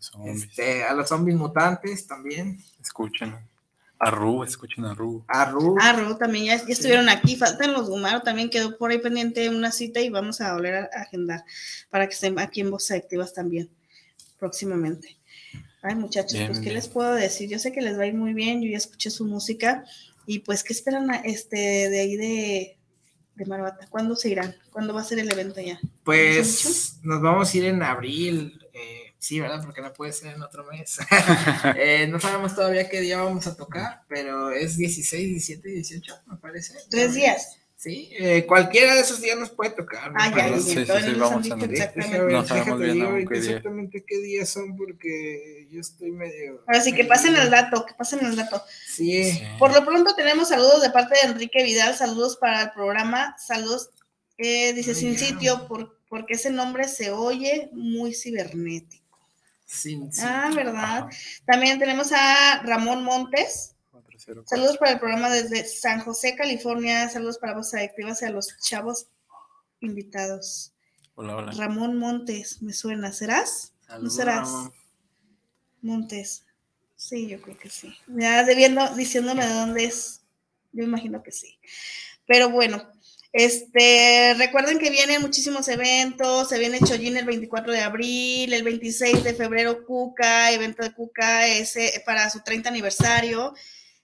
zombies. 0.00 0.44
Este, 0.44 0.84
a 0.84 0.92
los 0.94 1.08
zombies 1.08 1.36
mutantes 1.36 2.06
también. 2.06 2.58
Escuchen. 2.80 3.34
A 3.98 4.10
Ru, 4.10 4.44
escuchen 4.44 4.84
a 4.84 4.92
Ru. 4.92 5.24
A 5.28 5.46
Ru. 5.46 5.76
Ah, 5.80 5.92
Ru, 5.94 6.18
también 6.18 6.44
ya, 6.46 6.56
ya 6.58 6.64
estuvieron 6.72 7.08
aquí. 7.08 7.36
Faltan 7.36 7.72
los 7.72 7.88
Gumaro, 7.88 8.20
también 8.20 8.50
quedó 8.50 8.76
por 8.76 8.90
ahí 8.90 8.98
pendiente 8.98 9.48
una 9.48 9.70
cita 9.72 10.00
y 10.00 10.10
vamos 10.10 10.40
a 10.42 10.52
volver 10.52 10.74
a, 10.74 10.90
a 10.94 11.02
agendar 11.02 11.42
para 11.88 12.06
que 12.06 12.12
estén 12.12 12.38
aquí 12.38 12.60
en 12.60 12.70
Voces 12.70 12.98
Activas 13.02 13.32
también 13.32 13.70
próximamente. 14.38 15.16
Ay, 15.82 15.94
muchachos, 15.94 16.32
Bien, 16.32 16.46
pues, 16.48 16.58
¿qué 16.58 16.64
bien. 16.64 16.74
les 16.76 16.88
puedo 16.88 17.14
decir? 17.14 17.48
Yo 17.48 17.58
sé 17.58 17.72
que 17.72 17.80
les 17.82 17.98
va 17.98 18.02
a 18.02 18.06
ir 18.06 18.14
muy 18.14 18.34
bien, 18.34 18.62
yo 18.62 18.68
ya 18.70 18.76
escuché 18.78 19.10
su 19.10 19.24
música 19.26 19.84
y 20.26 20.40
pues, 20.40 20.62
¿qué 20.64 20.72
esperan 20.72 21.10
a- 21.10 21.16
este, 21.24 21.56
de 21.56 22.00
ahí 22.00 22.16
de, 22.16 22.78
de 23.34 23.46
Marabata? 23.46 23.86
¿Cuándo 23.88 24.16
se 24.16 24.28
irán? 24.30 24.54
¿Cuándo 24.70 24.94
va 24.94 25.00
a 25.00 25.04
ser 25.04 25.18
el 25.18 25.30
evento 25.32 25.60
ya? 25.60 25.80
Pues 26.04 26.98
nos 27.02 27.20
vamos 27.22 27.52
a 27.52 27.56
ir 27.56 27.64
en 27.66 27.82
abril. 27.82 28.60
eh, 28.72 29.14
sí, 29.18 29.40
¿verdad? 29.40 29.62
Porque 29.64 29.80
no 29.80 29.92
puede 29.92 30.12
ser 30.12 30.34
en 30.34 30.42
otro 30.42 30.64
mes. 30.64 30.98
Eh, 31.76 32.06
no 32.08 32.20
sabemos 32.20 32.54
todavía 32.54 32.88
qué 32.88 33.00
día 33.00 33.22
vamos 33.22 33.46
a 33.46 33.56
tocar, 33.56 34.02
pero 34.08 34.50
es 34.50 34.76
16, 34.76 35.28
17, 35.28 35.68
18, 35.68 36.14
me 36.26 36.36
parece. 36.36 36.74
Tres 36.90 37.14
días. 37.14 37.58
Sí, 37.84 38.08
eh, 38.18 38.46
cualquiera 38.46 38.94
de 38.94 39.02
esos 39.02 39.20
días 39.20 39.38
nos 39.38 39.50
puede 39.50 39.70
tocar. 39.72 40.10
¿no? 40.10 40.16
Ah, 40.18 40.30
ya, 40.30 40.34
Pero- 40.46 40.60
Sí, 40.60 40.74
vamos 40.74 40.96
a 40.96 41.38
exactamente. 41.40 41.92
Déjame, 41.94 42.32
No 42.32 42.44
sabemos 42.46 42.80
bien 42.80 42.94
digo 42.94 43.10
qué 43.28 43.40
día. 43.40 43.50
exactamente 43.50 44.04
qué 44.06 44.18
días 44.20 44.48
son 44.48 44.74
porque 44.76 45.68
yo 45.70 45.80
estoy 45.82 46.10
medio... 46.10 46.64
Ahora 46.66 46.80
sí, 46.80 46.94
que 46.94 47.04
pasen 47.04 47.36
el 47.36 47.50
dato, 47.50 47.84
que 47.84 47.92
pasen 47.92 48.24
el 48.24 48.36
dato. 48.36 48.62
Sí, 48.86 49.32
Sí. 49.32 49.42
Por 49.58 49.74
lo 49.74 49.84
pronto 49.84 50.14
tenemos 50.14 50.48
saludos 50.48 50.80
de 50.80 50.88
parte 50.90 51.14
de 51.20 51.28
Enrique 51.32 51.62
Vidal, 51.62 51.94
saludos 51.94 52.38
para 52.38 52.62
el 52.62 52.70
programa, 52.70 53.36
saludos, 53.38 53.90
eh, 54.38 54.72
dice 54.72 54.94
sin 54.94 55.12
ya. 55.16 55.26
sitio, 55.26 55.68
por- 55.68 55.98
porque 56.08 56.34
ese 56.34 56.50
nombre 56.50 56.88
se 56.88 57.10
oye 57.10 57.68
muy 57.72 58.14
cibernético. 58.14 59.18
sin 59.66 60.10
sí. 60.12 60.22
Ah, 60.24 60.50
¿verdad? 60.54 60.74
Ajá. 60.74 61.08
También 61.44 61.78
tenemos 61.78 62.12
a 62.12 62.62
Ramón 62.64 63.02
Montes, 63.04 63.73
404. 64.24 64.44
saludos 64.46 64.78
para 64.78 64.92
el 64.92 64.98
programa 64.98 65.30
desde 65.30 65.64
San 65.64 66.00
José, 66.00 66.34
California, 66.36 67.08
saludos 67.08 67.38
para 67.38 67.54
vos 67.54 67.74
adictivas 67.74 68.22
y 68.22 68.24
a 68.26 68.30
los 68.30 68.56
chavos 68.58 69.06
invitados. 69.80 70.72
Hola, 71.14 71.36
hola. 71.36 71.52
Ramón 71.52 71.98
Montes, 71.98 72.62
me 72.62 72.72
suena, 72.72 73.12
¿serás? 73.12 73.72
Saludos, 73.86 74.16
serás. 74.16 74.48
Ramón. 74.48 74.74
Montes. 75.82 76.44
Sí, 76.96 77.28
yo 77.28 77.40
creo 77.40 77.58
que 77.58 77.68
sí. 77.68 77.94
Ya 78.06 78.44
debiendo, 78.44 78.88
diciéndome 78.94 79.46
de 79.46 79.52
dónde 79.52 79.84
es. 79.84 80.22
Yo 80.72 80.84
imagino 80.84 81.22
que 81.22 81.30
sí. 81.30 81.58
Pero 82.26 82.48
bueno, 82.48 82.82
este, 83.32 84.34
recuerden 84.38 84.78
que 84.78 84.90
vienen 84.90 85.20
muchísimos 85.20 85.68
eventos. 85.68 86.48
Se 86.48 86.58
viene 86.58 86.80
Chollín 86.80 87.16
el 87.16 87.26
24 87.26 87.72
de 87.72 87.80
abril, 87.80 88.52
el 88.52 88.62
26 88.62 89.22
de 89.22 89.34
febrero 89.34 89.84
Cuca, 89.84 90.50
evento 90.52 90.82
de 90.82 90.94
Cuca, 90.94 91.46
ese 91.46 92.02
para 92.06 92.30
su 92.30 92.42
30 92.42 92.70
aniversario. 92.70 93.54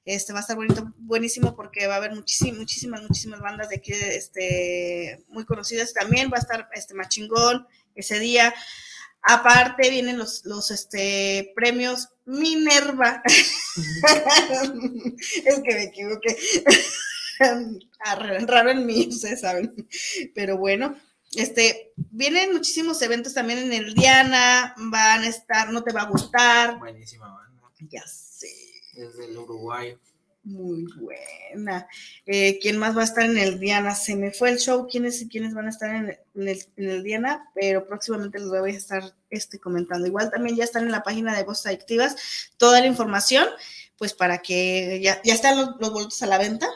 Este 0.05 0.33
va 0.33 0.39
a 0.39 0.43
estar 0.43 0.57
bonito, 0.57 0.93
buenísimo 0.99 1.55
porque 1.55 1.87
va 1.87 1.95
a 1.95 1.99
haber 1.99 2.15
muchísimas, 2.15 2.59
muchísimas, 2.59 3.03
muchísimas 3.03 3.41
bandas 3.41 3.69
de 3.69 3.77
aquí, 3.77 3.93
este, 3.93 5.25
muy 5.29 5.45
conocidas. 5.45 5.93
También 5.93 6.31
va 6.33 6.39
a 6.39 6.41
estar 6.41 6.69
este 6.73 6.95
Machingón 6.95 7.67
ese 7.95 8.19
día. 8.19 8.55
Aparte 9.23 9.91
vienen 9.91 10.19
los, 10.19 10.45
los 10.47 10.71
este, 10.71 11.53
premios 11.55 12.09
Minerva. 12.25 13.23
es 13.77 15.61
que 15.63 15.75
me 15.75 15.83
equivoqué. 15.85 16.37
Ah, 18.03 18.17
raro 18.17 18.47
raro 18.47 18.71
en 18.71 18.85
mí, 18.85 19.09
ustedes 19.09 19.41
saben. 19.41 19.75
Pero 20.35 20.59
bueno, 20.59 20.95
este, 21.35 21.93
vienen 21.97 22.53
muchísimos 22.53 23.01
eventos 23.01 23.33
también 23.33 23.61
en 23.61 23.73
el 23.73 23.95
Diana. 23.95 24.75
Van 24.77 25.23
a 25.23 25.27
estar, 25.27 25.71
no 25.71 25.83
te 25.83 25.93
va 25.93 26.03
a 26.03 26.11
gustar. 26.11 26.79
Buenísima 26.79 27.33
banda. 27.33 27.63
Ya 27.89 28.07
sé. 28.07 28.70
Desde 29.01 29.25
el 29.25 29.39
Uruguay. 29.39 29.97
Muy 30.43 30.85
buena. 30.99 31.89
Eh, 32.27 32.59
¿Quién 32.61 32.77
más 32.77 32.95
va 32.95 33.01
a 33.01 33.05
estar 33.05 33.25
en 33.25 33.39
el 33.39 33.59
Diana? 33.59 33.95
Se 33.95 34.15
me 34.15 34.31
fue 34.31 34.51
el 34.51 34.59
show. 34.59 34.87
¿Quiénes, 34.91 35.25
quiénes 35.31 35.55
van 35.55 35.67
a 35.67 35.71
estar 35.71 35.95
en 35.95 36.19
el, 36.77 37.03
Diana? 37.03 37.51
Pero 37.55 37.87
próximamente 37.87 38.39
les 38.39 38.49
voy 38.49 38.73
a 38.73 38.77
estar 38.77 39.03
este, 39.31 39.59
comentando. 39.59 40.07
Igual 40.07 40.31
también 40.31 40.55
ya 40.55 40.65
están 40.65 40.85
en 40.85 40.93
la 40.93 41.03
página 41.03 41.35
de 41.35 41.45
Voces 41.45 41.67
Adictivas 41.67 42.51
toda 42.59 42.81
la 42.81 42.87
información, 42.89 43.47
pues 43.97 44.13
para 44.13 44.39
que 44.39 45.01
ya, 45.03 45.23
ya 45.25 45.33
están 45.33 45.57
los, 45.57 45.71
los 45.81 45.93
boletos 45.93 46.23
a 46.23 46.27
la 46.27 46.37
venta. 46.37 46.69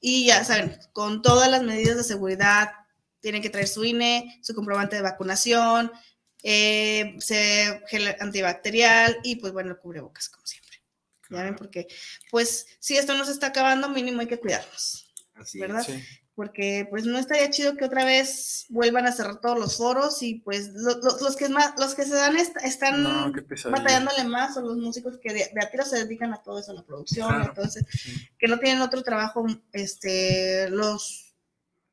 Y 0.00 0.26
ya 0.28 0.44
saben, 0.44 0.78
con 0.94 1.20
todas 1.20 1.50
las 1.50 1.62
medidas 1.62 1.98
de 1.98 2.04
seguridad, 2.04 2.70
tienen 3.20 3.42
que 3.42 3.50
traer 3.50 3.68
su 3.68 3.84
INE, 3.84 4.38
su 4.42 4.54
comprobante 4.54 4.96
de 4.96 5.02
vacunación, 5.02 5.92
eh, 6.42 7.18
gel 7.88 8.16
antibacterial 8.20 9.18
y 9.24 9.36
pues 9.36 9.52
bueno, 9.52 9.78
cubrebocas, 9.78 10.28
como 10.30 10.46
siempre. 10.46 10.65
Ya 11.30 11.42
ven, 11.42 11.56
porque 11.56 11.86
pues 12.30 12.66
si 12.78 12.96
esto 12.96 13.14
no 13.14 13.24
se 13.24 13.32
está 13.32 13.48
acabando, 13.48 13.88
mínimo 13.88 14.20
hay 14.20 14.26
que 14.28 14.38
cuidarnos, 14.38 15.12
Así 15.34 15.58
¿verdad? 15.60 15.82
Sí. 15.84 16.02
Porque 16.34 16.86
pues 16.90 17.06
no 17.06 17.18
estaría 17.18 17.48
chido 17.50 17.76
que 17.78 17.86
otra 17.86 18.04
vez 18.04 18.66
vuelvan 18.68 19.06
a 19.06 19.12
cerrar 19.12 19.40
todos 19.40 19.58
los 19.58 19.78
foros 19.78 20.22
y 20.22 20.34
pues 20.40 20.68
lo- 20.74 20.98
lo- 20.98 21.18
los 21.18 21.34
que 21.34 21.48
más, 21.48 21.72
los 21.78 21.94
que 21.94 22.04
se 22.04 22.14
dan 22.14 22.36
est- 22.36 22.56
están 22.62 23.02
No, 23.02 23.32
batallándole 23.70 24.24
más 24.24 24.52
son 24.52 24.66
los 24.68 24.76
músicos 24.76 25.18
que 25.18 25.32
de, 25.32 25.50
de 25.54 25.64
a 25.64 25.70
tiro 25.70 25.84
se 25.86 25.96
dedican 26.04 26.34
a 26.34 26.42
todo 26.42 26.58
eso, 26.58 26.72
a 26.72 26.74
la 26.74 26.82
producción, 26.84 27.26
Claro. 27.28 27.54
Sí. 27.70 27.80
que 28.38 28.48
no 28.48 28.58
tienen 28.58 28.82
otro 28.82 29.02
trabajo, 29.02 29.46
este, 29.72 30.68
los, 30.68 31.34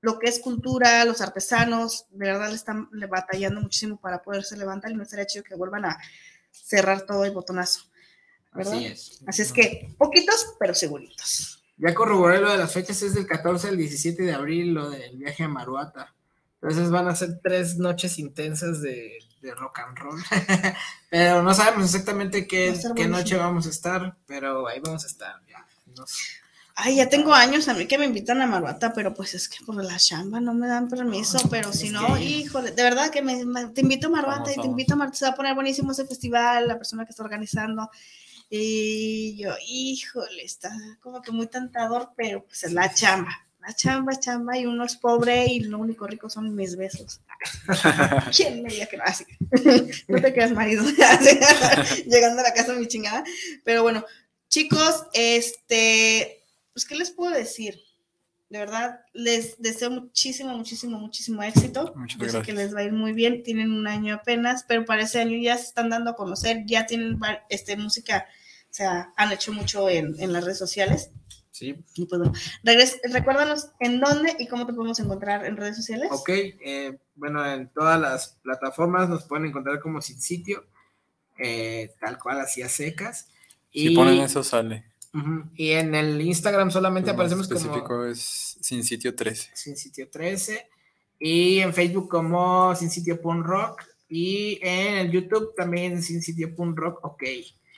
lo 0.01 0.19
que 0.19 0.27
es 0.27 0.39
cultura, 0.39 1.05
los 1.05 1.21
artesanos, 1.21 2.07
de 2.09 2.25
verdad 2.27 2.49
le 2.49 2.55
están 2.55 2.89
batallando 3.09 3.61
muchísimo 3.61 3.97
para 4.01 4.21
poderse 4.21 4.57
levantar 4.57 4.91
y 4.91 4.95
no 4.95 5.03
estaría 5.03 5.25
chido 5.25 5.45
que 5.45 5.55
vuelvan 5.55 5.85
a 5.85 5.97
cerrar 6.51 7.03
todo 7.03 7.23
el 7.23 7.31
botonazo, 7.31 7.89
¿verdad? 8.53 8.73
Así 8.73 8.85
es. 8.85 9.19
Así 9.27 9.41
es 9.41 9.51
que 9.53 9.93
poquitos, 9.97 10.53
pero 10.59 10.73
seguritos. 10.73 11.63
Ya 11.77 11.93
corroboré 11.93 12.39
lo 12.39 12.51
de 12.51 12.57
las 12.57 12.71
fechas, 12.71 13.01
es 13.01 13.13
del 13.15 13.25
14 13.27 13.67
al 13.69 13.77
17 13.77 14.23
de 14.23 14.33
abril, 14.33 14.73
lo 14.73 14.89
del 14.89 15.17
viaje 15.17 15.43
a 15.43 15.47
Maruata. 15.47 16.13
Entonces 16.61 16.89
van 16.91 17.07
a 17.07 17.15
ser 17.15 17.39
tres 17.43 17.77
noches 17.77 18.19
intensas 18.19 18.81
de, 18.81 19.17
de 19.41 19.53
rock 19.55 19.79
and 19.79 19.97
roll. 19.97 20.23
pero 21.09 21.41
no 21.43 21.53
sabemos 21.53 21.85
exactamente 21.85 22.47
qué, 22.47 22.79
qué 22.95 23.07
noche 23.07 23.35
vamos 23.35 23.65
a 23.67 23.69
estar, 23.69 24.15
pero 24.25 24.67
ahí 24.67 24.79
vamos 24.79 25.03
a 25.03 25.07
estar. 25.07 25.35
Ya. 25.49 25.65
Ay, 26.75 26.95
ya 26.95 27.07
tengo 27.09 27.33
años 27.33 27.67
a 27.67 27.73
mí 27.75 27.85
que 27.85 27.97
me 27.99 28.05
invitan 28.05 28.41
a 28.41 28.47
Maruata, 28.47 28.93
pero 28.93 29.13
pues 29.13 29.35
es 29.35 29.47
que 29.47 29.63
por 29.63 29.75
la 29.83 29.97
chamba 29.97 30.39
no 30.39 30.53
me 30.55 30.67
dan 30.67 30.89
permiso, 30.89 31.37
No, 31.43 31.49
pero 31.49 31.71
si 31.71 31.89
no, 31.89 32.15
que- 32.15 32.23
híjole, 32.23 32.71
de 32.71 32.81
verdad 32.81 33.11
que 33.11 33.21
me, 33.21 33.45
me- 33.45 33.67
te 33.67 33.81
invito 33.81 34.07
a 34.07 34.09
Maruata 34.09 34.37
Vamos, 34.39 34.51
y 34.51 34.53
te 34.55 34.59
vamos. 34.61 34.71
invito 34.71 34.93
a 34.93 34.97
Maruata, 34.97 35.17
se 35.19 35.25
va 35.25 35.31
a 35.31 35.35
poner 35.35 35.53
buenísimo 35.53 35.91
ese 35.91 36.05
festival, 36.07 36.67
la 36.67 36.77
persona 36.77 37.05
que 37.05 37.11
está 37.11 37.21
organizando. 37.23 37.91
Y 38.55 39.35
yo, 39.35 39.55
híjole, 39.67 40.43
está 40.43 40.69
como 41.01 41.23
que 41.23 41.31
muy 41.31 41.47
tentador, 41.47 42.11
pero 42.15 42.45
pues 42.45 42.63
es 42.63 42.71
la 42.71 42.93
chamba. 42.93 43.31
La 43.59 43.73
chamba 43.73 44.19
chamba 44.19 44.55
y 44.59 44.67
uno 44.67 44.85
es 44.85 44.95
pobre 44.95 45.47
y 45.47 45.61
lo 45.61 45.79
único 45.79 46.05
rico 46.05 46.29
son 46.29 46.53
mis 46.53 46.75
besos. 46.75 47.19
¿Quién 48.37 48.61
me 48.61 48.69
diría 48.69 48.85
que 48.85 48.97
no? 48.97 49.05
Así. 49.07 49.25
no 50.07 50.21
te 50.21 50.33
quedas 50.33 50.51
marido. 50.51 50.83
Llegando 52.05 52.41
a 52.41 52.43
la 52.43 52.53
casa 52.53 52.73
mi 52.73 52.87
chingada. 52.87 53.23
Pero 53.63 53.81
bueno, 53.81 54.05
chicos, 54.49 55.03
este, 55.13 56.43
pues, 56.73 56.85
¿qué 56.85 56.93
les 56.93 57.09
puedo 57.09 57.33
decir? 57.33 57.79
De 58.49 58.59
verdad, 58.59 58.99
les 59.13 59.59
deseo 59.59 59.89
muchísimo, 59.89 60.55
muchísimo, 60.55 60.99
muchísimo 60.99 61.41
éxito. 61.41 61.91
Muchas 61.95 62.19
Yo 62.19 62.25
sé 62.25 62.31
que 62.43 62.51
gracias. 62.51 62.57
les 62.57 62.75
va 62.75 62.81
a 62.81 62.83
ir 62.83 62.93
muy 62.93 63.13
bien. 63.13 63.41
Tienen 63.41 63.71
un 63.71 63.87
año 63.87 64.13
apenas, 64.13 64.63
pero 64.67 64.85
para 64.85 65.01
ese 65.01 65.21
año 65.21 65.39
ya 65.41 65.57
se 65.57 65.63
están 65.63 65.89
dando 65.89 66.11
a 66.11 66.15
conocer, 66.15 66.63
ya 66.67 66.85
tienen 66.85 67.19
este, 67.49 67.75
música, 67.77 68.27
o 68.73 68.75
sea, 68.75 69.13
han 69.17 69.31
hecho 69.31 69.53
mucho 69.53 69.87
en, 69.87 70.15
en 70.19 70.33
las 70.33 70.43
redes 70.45 70.57
sociales. 70.57 71.11
Sí. 71.51 71.75
Y 71.93 72.05
pues 72.07 72.19
regres- 72.63 72.99
recuérdanos 73.03 73.67
en 73.79 73.99
dónde 73.99 74.35
y 74.39 74.47
cómo 74.47 74.65
te 74.65 74.73
podemos 74.73 74.99
encontrar 74.99 75.45
en 75.45 75.55
redes 75.57 75.75
sociales. 75.75 76.07
Ok, 76.11 76.29
eh, 76.29 76.97
bueno, 77.13 77.45
en 77.45 77.69
todas 77.69 78.01
las 78.01 78.39
plataformas 78.41 79.07
nos 79.09 79.25
pueden 79.25 79.45
encontrar 79.45 79.79
como 79.79 80.01
sin 80.01 80.19
sitio, 80.19 80.65
eh, 81.37 81.91
tal 81.99 82.17
cual, 82.17 82.39
así 82.39 82.63
a 82.63 82.69
secas. 82.69 83.27
Si 83.71 83.91
Y, 83.91 83.95
ponen 83.95 84.19
eso, 84.21 84.43
sale. 84.43 84.85
y 85.55 85.73
en 85.73 85.93
el 85.93 86.19
Instagram 86.19 86.71
solamente 86.71 87.11
Lo 87.11 87.17
más 87.17 87.31
aparecemos 87.31 87.47
como 87.47 87.59
específico 87.59 88.05
es 88.05 88.57
sin 88.59 88.83
sitio 88.83 89.13
13. 89.13 89.51
Sin 89.53 89.77
Sitio 89.77 90.09
13 90.09 90.67
y 91.19 91.59
en 91.59 91.71
Facebook 91.75 92.09
como 92.09 92.75
Sin 92.75 92.89
Sitio 92.89 93.21
Punk 93.21 93.45
Rock 93.45 93.83
y 94.09 94.57
en 94.63 94.95
el 94.97 95.11
YouTube 95.11 95.53
también 95.55 96.01
Sin 96.01 96.23
Sitio 96.23 96.55
Punk 96.55 96.75
Rock, 96.79 96.99
ok. 97.05 97.23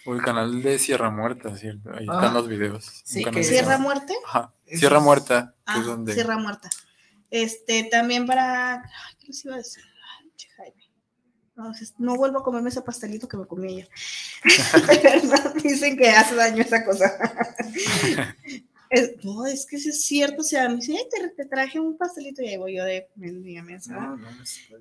El 0.06 0.22
canal 0.22 0.62
de 0.62 0.78
Sierra 0.80 1.10
Muerta, 1.10 1.56
¿cierto? 1.58 1.90
Ahí 1.94 2.06
Ah. 2.10 2.16
están 2.16 2.34
los 2.34 2.48
videos. 2.48 3.02
Sí, 3.04 3.24
que- 3.26 3.44
Sierra 3.44 3.78
Muerte. 3.78 4.14
Ajá. 4.26 4.54
Sierra 4.68 5.00
Muerta, 5.00 5.54
que 5.58 5.62
Ah, 5.66 5.78
es 5.80 5.86
donde. 5.86 6.14
Sierra 6.14 6.38
Muerta. 6.38 6.70
Este, 7.32 7.84
también 7.86 8.26
para. 8.26 8.76
Ay, 8.76 9.16
¿Qué 9.20 9.28
les 9.28 9.46
iba 9.46 9.56
a 9.56 9.58
decir? 9.58 9.84
Ay, 10.20 10.32
che, 10.36 10.48
Jaime. 10.58 10.84
No, 11.98 12.16
vuelvo 12.16 12.40
a 12.40 12.44
comerme 12.44 12.70
ese 12.70 12.82
pastelito 12.82 13.28
que 13.28 13.38
me 13.38 13.48
comí 13.48 13.68
ayer. 13.74 13.90
Dicen 15.64 15.98
que 15.98 16.10
hace 16.10 16.36
daño 16.36 16.62
esa 16.62 16.84
cosa. 16.86 17.12
Es- 18.90 19.14
no, 19.24 19.46
es 19.46 19.66
que 19.66 19.78
sí 19.78 19.90
es 19.90 20.02
cierto. 20.06 20.42
O 20.42 20.44
sea, 20.44 20.70
me 20.70 20.76
dice, 20.78 20.94
"Ay, 20.98 21.08
te, 21.10 21.28
te 21.30 21.46
traje 21.46 21.80
un 21.80 21.98
pastelito 21.98 22.42
y 22.42 22.48
ahí 22.50 22.58
voy 22.58 22.76
yo 22.78 22.84
de 22.86 23.10
mendiga 23.16 23.64
mensa. 23.64 23.94
No, 23.94 24.18
no. 24.18 24.28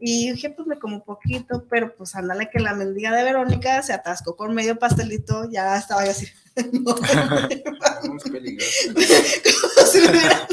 Y 0.00 0.30
dije, 0.32 0.50
pues 0.50 0.66
me 0.68 0.78
como 0.78 1.04
poquito, 1.04 1.66
pero 1.70 1.94
pues 1.96 2.14
ándale 2.14 2.50
que 2.52 2.60
la 2.60 2.74
mendiga 2.74 3.14
de 3.14 3.24
Verónica 3.24 3.82
se 3.82 3.92
atascó 3.92 4.36
con 4.36 4.54
medio 4.54 4.78
pastelito, 4.78 5.48
ya 5.50 5.76
estaba 5.76 6.04
yo 6.04 6.10
así. 6.12 6.26
no, 6.72 6.94
como 8.04 8.18
si 8.20 8.30
me 8.30 10.08
hubiera 10.08 10.46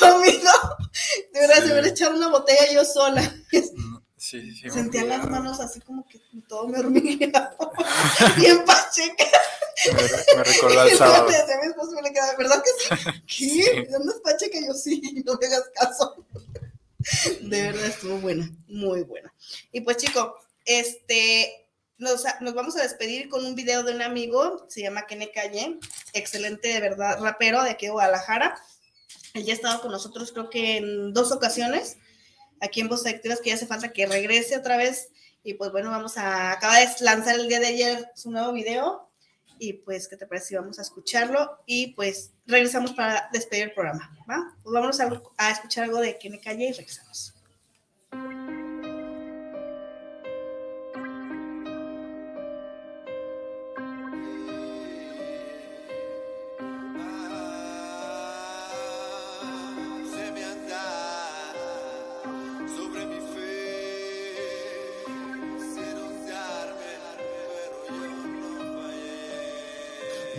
comido, 0.00 0.52
de 1.32 1.40
verdad, 1.40 1.54
se 1.56 1.62
Sí. 1.66 1.70
hubiera 1.72 1.88
echado 1.88 2.16
una 2.16 2.28
botella 2.28 2.72
yo 2.72 2.84
sola. 2.84 3.22
Sí, 4.28 4.54
sí. 4.54 4.68
Sentía 4.68 5.04
las 5.04 5.26
manos 5.30 5.58
así 5.58 5.80
como 5.80 6.06
que 6.06 6.20
todo 6.46 6.68
me 6.68 6.78
hormigueaba. 6.80 7.56
y 8.36 8.44
en 8.44 8.62
pacheca. 8.62 9.24
Me, 9.86 10.36
me 10.36 10.44
recordó 10.44 10.80
al 10.80 10.90
sábado. 10.90 11.30
le 11.30 11.38
decía 11.38 11.54
a 11.54 11.60
mi 11.62 11.66
esposo, 11.68 11.92
me 11.92 12.02
le 12.02 12.12
quedaba, 12.12 12.36
¿verdad 12.36 12.62
que 12.62 12.96
sí? 13.26 13.62
¿Qué? 13.62 13.88
¿Andas 13.94 14.20
pacheca? 14.22 14.58
Yo 14.66 14.74
sí, 14.74 15.00
no 15.24 15.38
me 15.40 15.46
hagas 15.46 15.70
caso. 15.74 16.26
De 17.40 17.62
verdad 17.62 17.86
estuvo 17.86 18.18
buena, 18.18 18.50
muy 18.66 19.02
buena. 19.02 19.32
Y 19.72 19.80
pues, 19.80 19.96
chico, 19.96 20.36
este, 20.66 21.66
nos, 21.96 22.24
nos 22.42 22.52
vamos 22.52 22.76
a 22.76 22.82
despedir 22.82 23.30
con 23.30 23.46
un 23.46 23.54
video 23.54 23.82
de 23.82 23.94
un 23.94 24.02
amigo, 24.02 24.66
se 24.68 24.82
llama 24.82 25.06
Kene 25.06 25.30
Calle, 25.30 25.78
excelente, 26.12 26.68
de 26.68 26.80
verdad, 26.80 27.18
rapero 27.18 27.62
de 27.62 27.70
aquí 27.70 27.86
de 27.86 27.92
Guadalajara. 27.92 28.60
Él 29.32 29.46
ya 29.46 29.54
ha 29.54 29.56
estado 29.56 29.80
con 29.80 29.90
nosotros 29.90 30.32
creo 30.32 30.50
que 30.50 30.76
en 30.76 31.14
dos 31.14 31.32
ocasiones 31.32 31.96
aquí 32.60 32.80
en 32.80 32.88
Voz 32.88 33.06
Activas, 33.06 33.40
que 33.40 33.50
ya 33.50 33.56
hace 33.56 33.66
falta 33.66 33.92
que 33.92 34.06
regrese 34.06 34.56
otra 34.56 34.76
vez. 34.76 35.10
Y 35.42 35.54
pues 35.54 35.70
bueno, 35.72 35.90
vamos 35.90 36.18
a, 36.18 36.52
acaba 36.52 36.78
de 36.78 36.88
lanzar 37.00 37.36
el 37.36 37.48
día 37.48 37.60
de 37.60 37.68
ayer 37.68 38.10
su 38.14 38.30
nuevo 38.30 38.52
video. 38.52 39.08
Y 39.60 39.72
pues, 39.72 40.06
¿qué 40.06 40.16
te 40.16 40.26
parece? 40.26 40.56
Vamos 40.56 40.78
a 40.78 40.82
escucharlo 40.82 41.58
y 41.66 41.88
pues 41.94 42.32
regresamos 42.46 42.92
para 42.92 43.28
despedir 43.32 43.64
el 43.64 43.72
programa, 43.72 44.16
¿va? 44.30 44.54
Pues 44.62 44.72
vamos 44.72 45.00
a, 45.00 45.10
a 45.36 45.50
escuchar 45.50 45.84
algo 45.84 46.00
de 46.00 46.16
Kene 46.16 46.40
Calle 46.40 46.68
y 46.68 46.72
regresamos. 46.72 47.37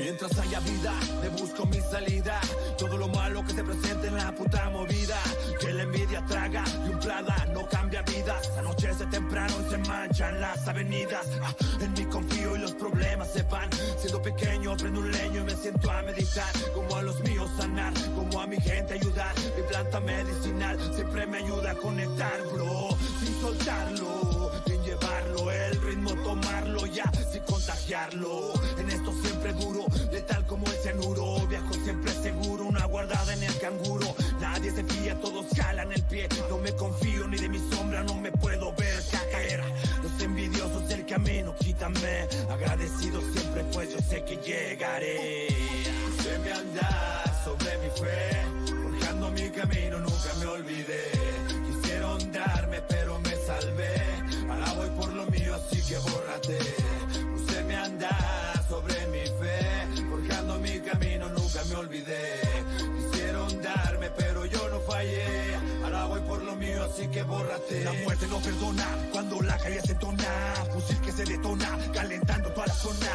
Mientras 0.10 0.40
haya 0.40 0.60
vida, 0.62 0.92
le 1.22 1.30
busco 1.30 1.68
mi 1.68 1.80
salida. 1.82 2.42
Todo 2.80 2.98
lo 2.98 3.08
malo 3.10 3.46
que 3.46 3.54
se 3.54 3.64
presente 3.64 4.08
en 4.08 4.16
la 4.16 4.34
puta 4.34 4.68
movida. 4.72 5.16
Que 5.62 5.72
la 5.72 5.84
envidia 5.84 6.26
traga 6.26 6.64
y 6.88 6.90
un 6.90 7.00
plaga 7.00 7.46
no 7.54 7.68
cambia 7.70 8.02
vidas. 8.02 8.50
Anochece 8.58 9.06
temprano 9.06 9.54
y 9.68 9.70
se 9.70 9.78
manchan 9.78 10.42
las 10.42 10.68
avenidas. 10.68 11.28
Ah, 11.44 11.54
en 11.80 11.94
mí 11.94 12.06
confío 12.06 12.56
y 12.56 12.60
los 12.60 12.72
problemas 12.72 13.32
se 13.32 13.44
van. 13.44 13.70
Siendo 14.00 14.20
pequeño, 14.20 14.76
prendo 14.78 15.00
un 15.00 15.12
leño 15.12 15.42
y 15.42 15.44
me 15.44 15.56
siento 15.56 15.92
a 15.92 16.02
meditar. 16.02 16.52
Como 16.74 16.96
a 16.96 17.04
los 17.04 17.20
míos 17.20 17.48
sanar, 17.56 17.94
como 18.16 18.42
a 18.42 18.48
mi 18.48 18.60
gente 18.60 18.96
ayudar. 18.96 19.36
Mi 19.56 19.62
planta 19.62 20.00
medicinal 20.00 20.92
siempre 20.96 21.28
me 21.28 21.38
ayuda 21.38 21.70
a 21.70 21.76
conectar, 21.76 22.42
bro. 22.52 22.98
Sin 23.24 23.42
soltarlo, 23.42 24.52
sin 24.66 24.82
llevarlo. 24.82 25.52
El 25.52 25.82
ritmo 25.84 26.16
tomarlo 26.24 26.88
ya, 26.88 27.12
sin 27.32 27.44
contagiarlo. 27.44 28.59
Duro, 29.60 29.86
letal 30.12 30.46
como 30.46 30.66
el 30.68 30.78
cianuro. 30.78 31.48
Viajo 31.48 31.74
siempre 31.74 32.12
seguro, 32.14 32.66
una 32.66 32.86
guardada 32.86 33.34
en 33.34 33.44
el 33.44 33.58
canguro. 33.60 34.16
Nadie 34.40 34.72
se 34.72 34.84
fía, 34.84 35.20
todos 35.20 35.46
jalan 35.56 35.92
el 35.92 36.02
pie. 36.04 36.28
No 36.50 36.58
me 36.58 36.72
confío 36.74 37.28
ni 37.28 37.38
de 37.38 37.50
mi 37.50 37.60
sombra, 37.70 38.04
no 38.04 38.16
me 38.16 38.32
puedo 38.32 38.74
ver 38.74 39.04
caer. 39.32 39.62
Los 40.04 40.22
envidiosos 40.22 40.88
del 40.88 41.06
camino, 41.06 41.56
quítame. 41.60 42.28
Agradecido 42.50 43.22
siempre, 43.34 43.64
pues 43.74 43.94
yo 43.94 44.00
sé 44.02 44.24
que 44.24 44.38
llegaré. 44.38 45.48
Se 46.24 46.40
me 46.40 46.52
andar 46.52 47.42
sobre 47.44 47.78
mi 47.78 47.90
fe, 47.90 48.74
forjando 48.84 49.32
mi 49.32 49.50
camino, 49.50 50.00
nunca 50.00 50.34
me 50.40 50.46
olvidé. 50.46 51.04
Quisieron 51.68 52.32
darme, 52.32 52.82
pero 52.88 53.20
me 53.20 53.36
salvé. 53.46 53.94
Ahora 54.50 54.74
voy 54.74 54.90
por 54.90 55.14
lo 55.14 55.26
mío, 55.28 55.56
así 55.56 55.82
que 55.82 55.98
bórrate. 55.98 56.58
Usted 57.36 57.66
me 57.66 57.76
anda 57.76 58.10
sobre 58.68 59.08
mi 59.08 59.20
fe, 59.20 59.39
camino, 60.92 61.30
nunca 61.30 61.64
me 61.70 61.76
olvidé. 61.76 62.42
Quisieron 62.98 63.62
darme, 63.62 64.10
pero 64.18 64.46
yo 64.46 64.70
no 64.70 64.80
fallé. 64.82 65.56
Ahora 65.84 66.06
voy 66.06 66.22
por 66.22 66.42
lo 66.44 66.56
mío, 66.56 66.84
así 66.84 67.08
que 67.08 67.24
bórrate. 67.24 67.84
La 67.84 67.94
muerte 68.04 68.28
no 68.28 68.38
perdona 68.40 68.88
cuando 69.12 69.42
la 69.42 69.58
calle 69.58 69.82
se 69.82 69.92
entona. 69.94 70.24
Fusil 70.74 71.00
que 71.02 71.12
se 71.12 71.26
detona, 71.26 71.78
calentando 71.94 72.50
toda 72.52 72.68
la 72.68 72.74
zona. 72.74 73.12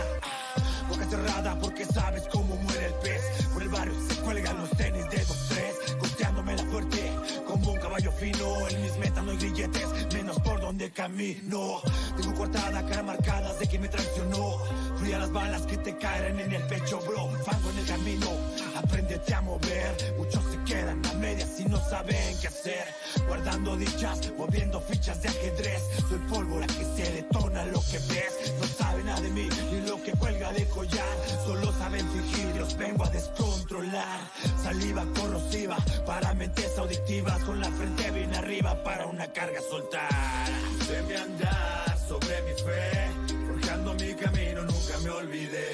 Boca 0.88 1.08
cerrada 1.08 1.58
porque 1.58 1.84
sabes 1.86 2.24
cómo 2.30 2.56
muere 2.56 2.86
el 2.86 2.94
pez. 2.94 3.22
Por 3.52 3.62
el 3.62 3.68
barrio 3.68 3.94
se 4.08 4.20
cuelgan 4.20 4.58
los 4.58 4.70
tenis 4.70 5.08
de 5.10 5.24
dos 5.24 5.46
tres, 5.48 5.96
costeándome 5.98 6.56
la 6.56 6.70
suerte 6.70 7.12
como 7.46 7.72
un 7.72 7.78
caballo 7.78 8.12
fino. 8.12 8.68
En 8.68 8.82
mis 8.82 8.96
metas 8.98 9.24
no 9.24 9.30
hay 9.30 9.38
grilletes, 9.38 9.88
menos 10.12 10.38
por 10.40 10.60
donde 10.60 10.90
camino. 10.90 11.80
Tengo 12.16 12.34
cortada, 12.34 12.84
cara 12.86 13.02
marcadas 13.02 13.58
de 13.58 13.66
que 13.66 13.78
me 13.78 13.88
traicionó. 13.88 14.58
Fría 15.04 15.18
las 15.18 15.32
balas 15.32 15.60
que 15.66 15.76
te 15.76 15.98
caen 15.98 16.40
en 16.40 16.50
el 16.50 16.62
pecho, 16.62 16.98
bro. 17.00 17.28
Fango 17.44 17.68
en 17.68 17.78
el 17.78 17.84
camino, 17.84 18.26
apréndete 18.74 19.34
a 19.34 19.42
mover. 19.42 20.14
Muchos 20.16 20.42
se 20.50 20.64
quedan 20.64 21.04
a 21.04 21.12
medias 21.18 21.60
y 21.60 21.66
no 21.66 21.78
saben 21.90 22.38
qué 22.40 22.48
hacer. 22.48 22.86
Guardando 23.26 23.76
dichas, 23.76 24.32
moviendo 24.38 24.80
fichas 24.80 25.20
de 25.20 25.28
ajedrez. 25.28 25.82
Soy 26.08 26.18
pólvora 26.30 26.66
que 26.66 26.84
se 26.96 27.12
detona 27.12 27.66
lo 27.66 27.80
que 27.80 27.98
ves. 27.98 28.54
No 28.58 28.66
saben 28.66 29.04
nada 29.04 29.20
de 29.20 29.28
mí 29.28 29.46
ni 29.72 29.86
lo 29.86 30.02
que 30.02 30.12
cuelga 30.12 30.54
de 30.54 30.66
collar. 30.68 31.18
Solo 31.44 31.70
saben 31.74 32.08
fingir, 32.08 32.56
los 32.56 32.74
vengo 32.78 33.04
a 33.04 33.10
descontrolar. 33.10 34.20
Saliva 34.62 35.04
corrosiva 35.20 35.76
para 36.06 36.32
mentes 36.32 36.78
auditivas. 36.78 37.42
Con 37.44 37.60
la 37.60 37.70
frente 37.72 38.10
bien 38.10 38.34
arriba 38.34 38.82
para 38.82 39.04
una 39.04 39.30
carga 39.30 39.60
soltar. 39.68 40.48
Se 40.86 41.16
andar 41.18 41.93
sobre 42.08 42.42
mi 42.42 42.52
fe, 42.52 43.10
forjando 43.46 43.94
mi 43.94 44.14
camino, 44.14 44.62
nunca 44.62 44.98
me 45.02 45.10
olvidé. 45.10 45.72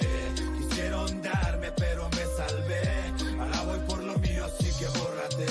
Quisieron 0.58 1.22
darme, 1.22 1.72
pero 1.72 2.08
me 2.10 2.24
salvé. 2.36 2.82
Ahora 3.40 3.62
voy 3.62 3.78
por 3.88 4.02
lo 4.02 4.18
mío, 4.18 4.44
así 4.44 4.70
que 4.78 4.86
bórrate. 4.98 5.46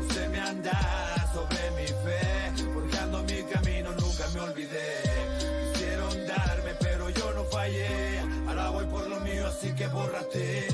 Usted 0.00 0.28
me 0.28 0.40
anda 0.40 0.78
sobre 1.32 1.70
mi 1.72 1.86
fe, 1.86 2.64
forjando 2.72 3.22
mi 3.22 3.42
camino, 3.44 3.90
nunca 3.92 4.28
me 4.34 4.40
olvidé. 4.40 5.02
Quisieron 5.72 6.26
darme, 6.26 6.74
pero 6.80 7.08
yo 7.10 7.32
no 7.32 7.44
fallé. 7.44 8.20
Ahora 8.46 8.70
voy 8.70 8.86
por 8.86 9.08
lo 9.08 9.20
mío, 9.20 9.46
así 9.46 9.72
que 9.74 9.86
bórrate. 9.88 10.68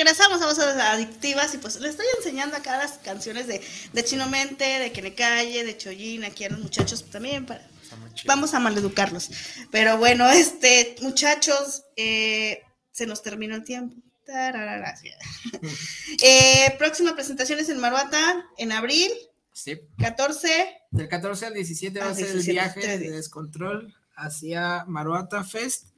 Regresamos 0.00 0.40
a 0.40 0.46
Voces 0.46 0.64
Adictivas 0.64 1.54
y 1.54 1.58
pues 1.58 1.78
les 1.78 1.90
estoy 1.90 2.06
enseñando 2.16 2.56
acá 2.56 2.78
las 2.78 2.92
canciones 2.92 3.46
de, 3.46 3.60
de 3.92 4.02
Chino 4.02 4.26
Mente, 4.28 4.64
de 4.64 4.92
Kene 4.92 5.14
Calle, 5.14 5.62
de 5.62 5.76
Chollín, 5.76 6.24
aquí 6.24 6.44
a 6.44 6.48
los 6.48 6.58
muchachos 6.58 7.04
también 7.10 7.44
para, 7.44 7.68
vamos 8.24 8.54
a 8.54 8.60
maleducarlos. 8.60 9.30
Pero 9.70 9.98
bueno, 9.98 10.26
este, 10.30 10.96
muchachos, 11.02 11.84
eh, 11.96 12.62
se 12.90 13.04
nos 13.04 13.22
terminó 13.22 13.54
el 13.54 13.64
tiempo. 13.64 13.94
Eh, 16.22 16.74
próxima 16.78 17.14
presentación 17.14 17.58
es 17.58 17.68
en 17.68 17.78
Maruata, 17.78 18.46
en 18.56 18.72
abril, 18.72 19.10
Sí. 19.52 19.80
14. 19.98 20.48
Del 20.92 21.08
14 21.08 21.46
al 21.46 21.54
17 21.54 22.00
va 22.00 22.08
a 22.08 22.14
ser 22.14 22.28
el 22.28 22.42
17, 22.42 22.52
viaje 22.52 22.98
de 22.98 23.10
descontrol 23.10 23.94
hacia 24.16 24.84
Maruata 24.86 25.44
Fest. 25.44 25.89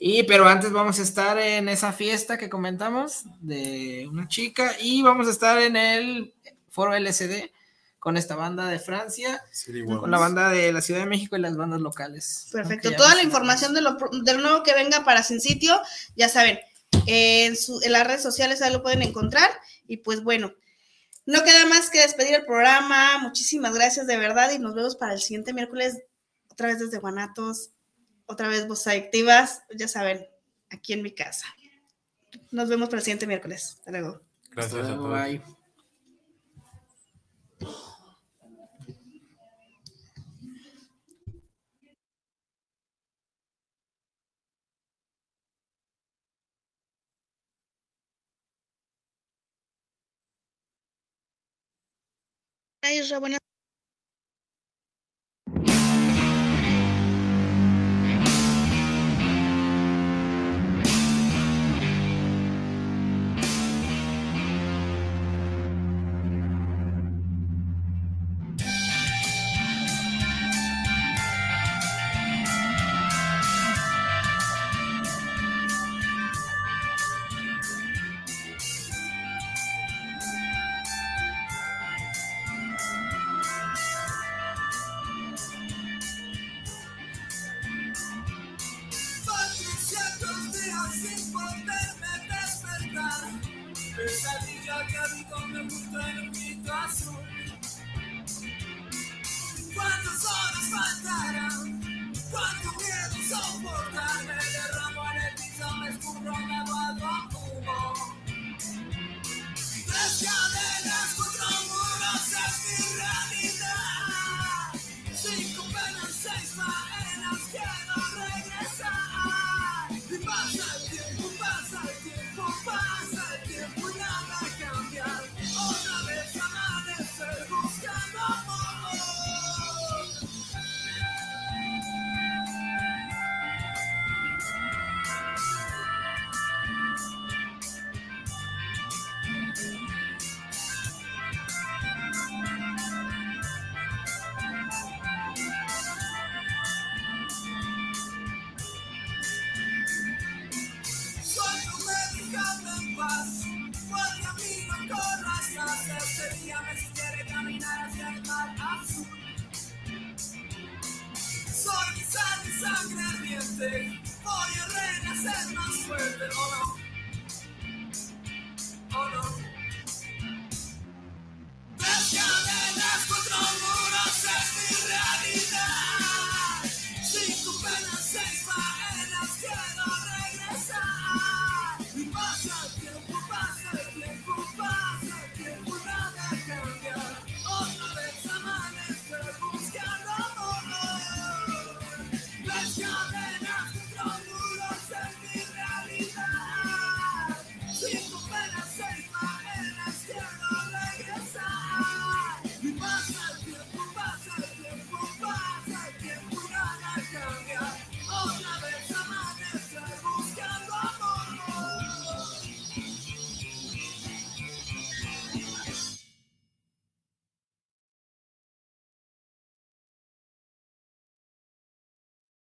Y 0.00 0.22
pero 0.24 0.46
antes 0.48 0.70
vamos 0.72 0.98
a 0.98 1.02
estar 1.02 1.38
en 1.38 1.68
esa 1.68 1.92
fiesta 1.92 2.38
que 2.38 2.48
comentamos 2.48 3.24
de 3.40 4.06
una 4.10 4.28
chica 4.28 4.74
y 4.80 5.02
vamos 5.02 5.26
a 5.26 5.30
estar 5.30 5.60
en 5.60 5.76
el 5.76 6.34
foro 6.70 6.94
LCD 6.94 7.50
con 7.98 8.16
esta 8.16 8.36
banda 8.36 8.68
de 8.68 8.78
Francia, 8.78 9.42
con 10.00 10.10
la 10.10 10.18
banda 10.18 10.50
de 10.50 10.72
la 10.72 10.80
Ciudad 10.80 11.00
de 11.00 11.06
México 11.06 11.36
y 11.36 11.40
las 11.40 11.56
bandas 11.56 11.80
locales. 11.80 12.48
Perfecto. 12.52 12.90
Toda 12.96 13.14
la 13.16 13.22
información 13.24 13.74
de 13.74 13.80
lo, 13.80 13.96
pro- 13.96 14.10
de 14.12 14.34
lo 14.34 14.40
nuevo 14.40 14.62
que 14.62 14.72
venga 14.72 15.04
para 15.04 15.24
Sin 15.24 15.40
Sitio, 15.40 15.80
ya 16.14 16.28
saben, 16.28 16.60
en, 17.06 17.56
su- 17.56 17.80
en 17.82 17.90
las 17.90 18.06
redes 18.06 18.22
sociales 18.22 18.62
ahí 18.62 18.72
lo 18.72 18.82
pueden 18.84 19.02
encontrar. 19.02 19.50
Y 19.88 19.96
pues 19.98 20.22
bueno, 20.22 20.52
no 21.26 21.42
queda 21.42 21.66
más 21.66 21.90
que 21.90 22.00
despedir 22.02 22.36
el 22.36 22.46
programa. 22.46 23.18
Muchísimas 23.18 23.74
gracias 23.74 24.06
de 24.06 24.16
verdad 24.16 24.52
y 24.52 24.60
nos 24.60 24.74
vemos 24.76 24.94
para 24.94 25.14
el 25.14 25.20
siguiente 25.20 25.52
miércoles, 25.52 25.98
otra 26.50 26.68
vez 26.68 26.78
desde 26.78 26.98
Guanatos, 26.98 27.70
otra 28.28 28.48
vez 28.48 28.68
Voz 28.68 28.86
Adictivas, 28.86 29.64
ya 29.74 29.88
saben, 29.88 30.26
aquí 30.70 30.92
en 30.92 31.02
mi 31.02 31.12
casa. 31.12 31.46
Nos 32.50 32.68
vemos 32.68 32.88
para 32.88 32.98
el 32.98 33.04
siguiente 33.04 33.26
miércoles. 33.26 33.76
Hasta 33.78 33.90
luego. 33.90 34.20
Gracias 34.52 34.86
a 34.86 34.94
todos. 34.94 35.10
Bye. 35.10 35.58
Buenas 53.20 53.40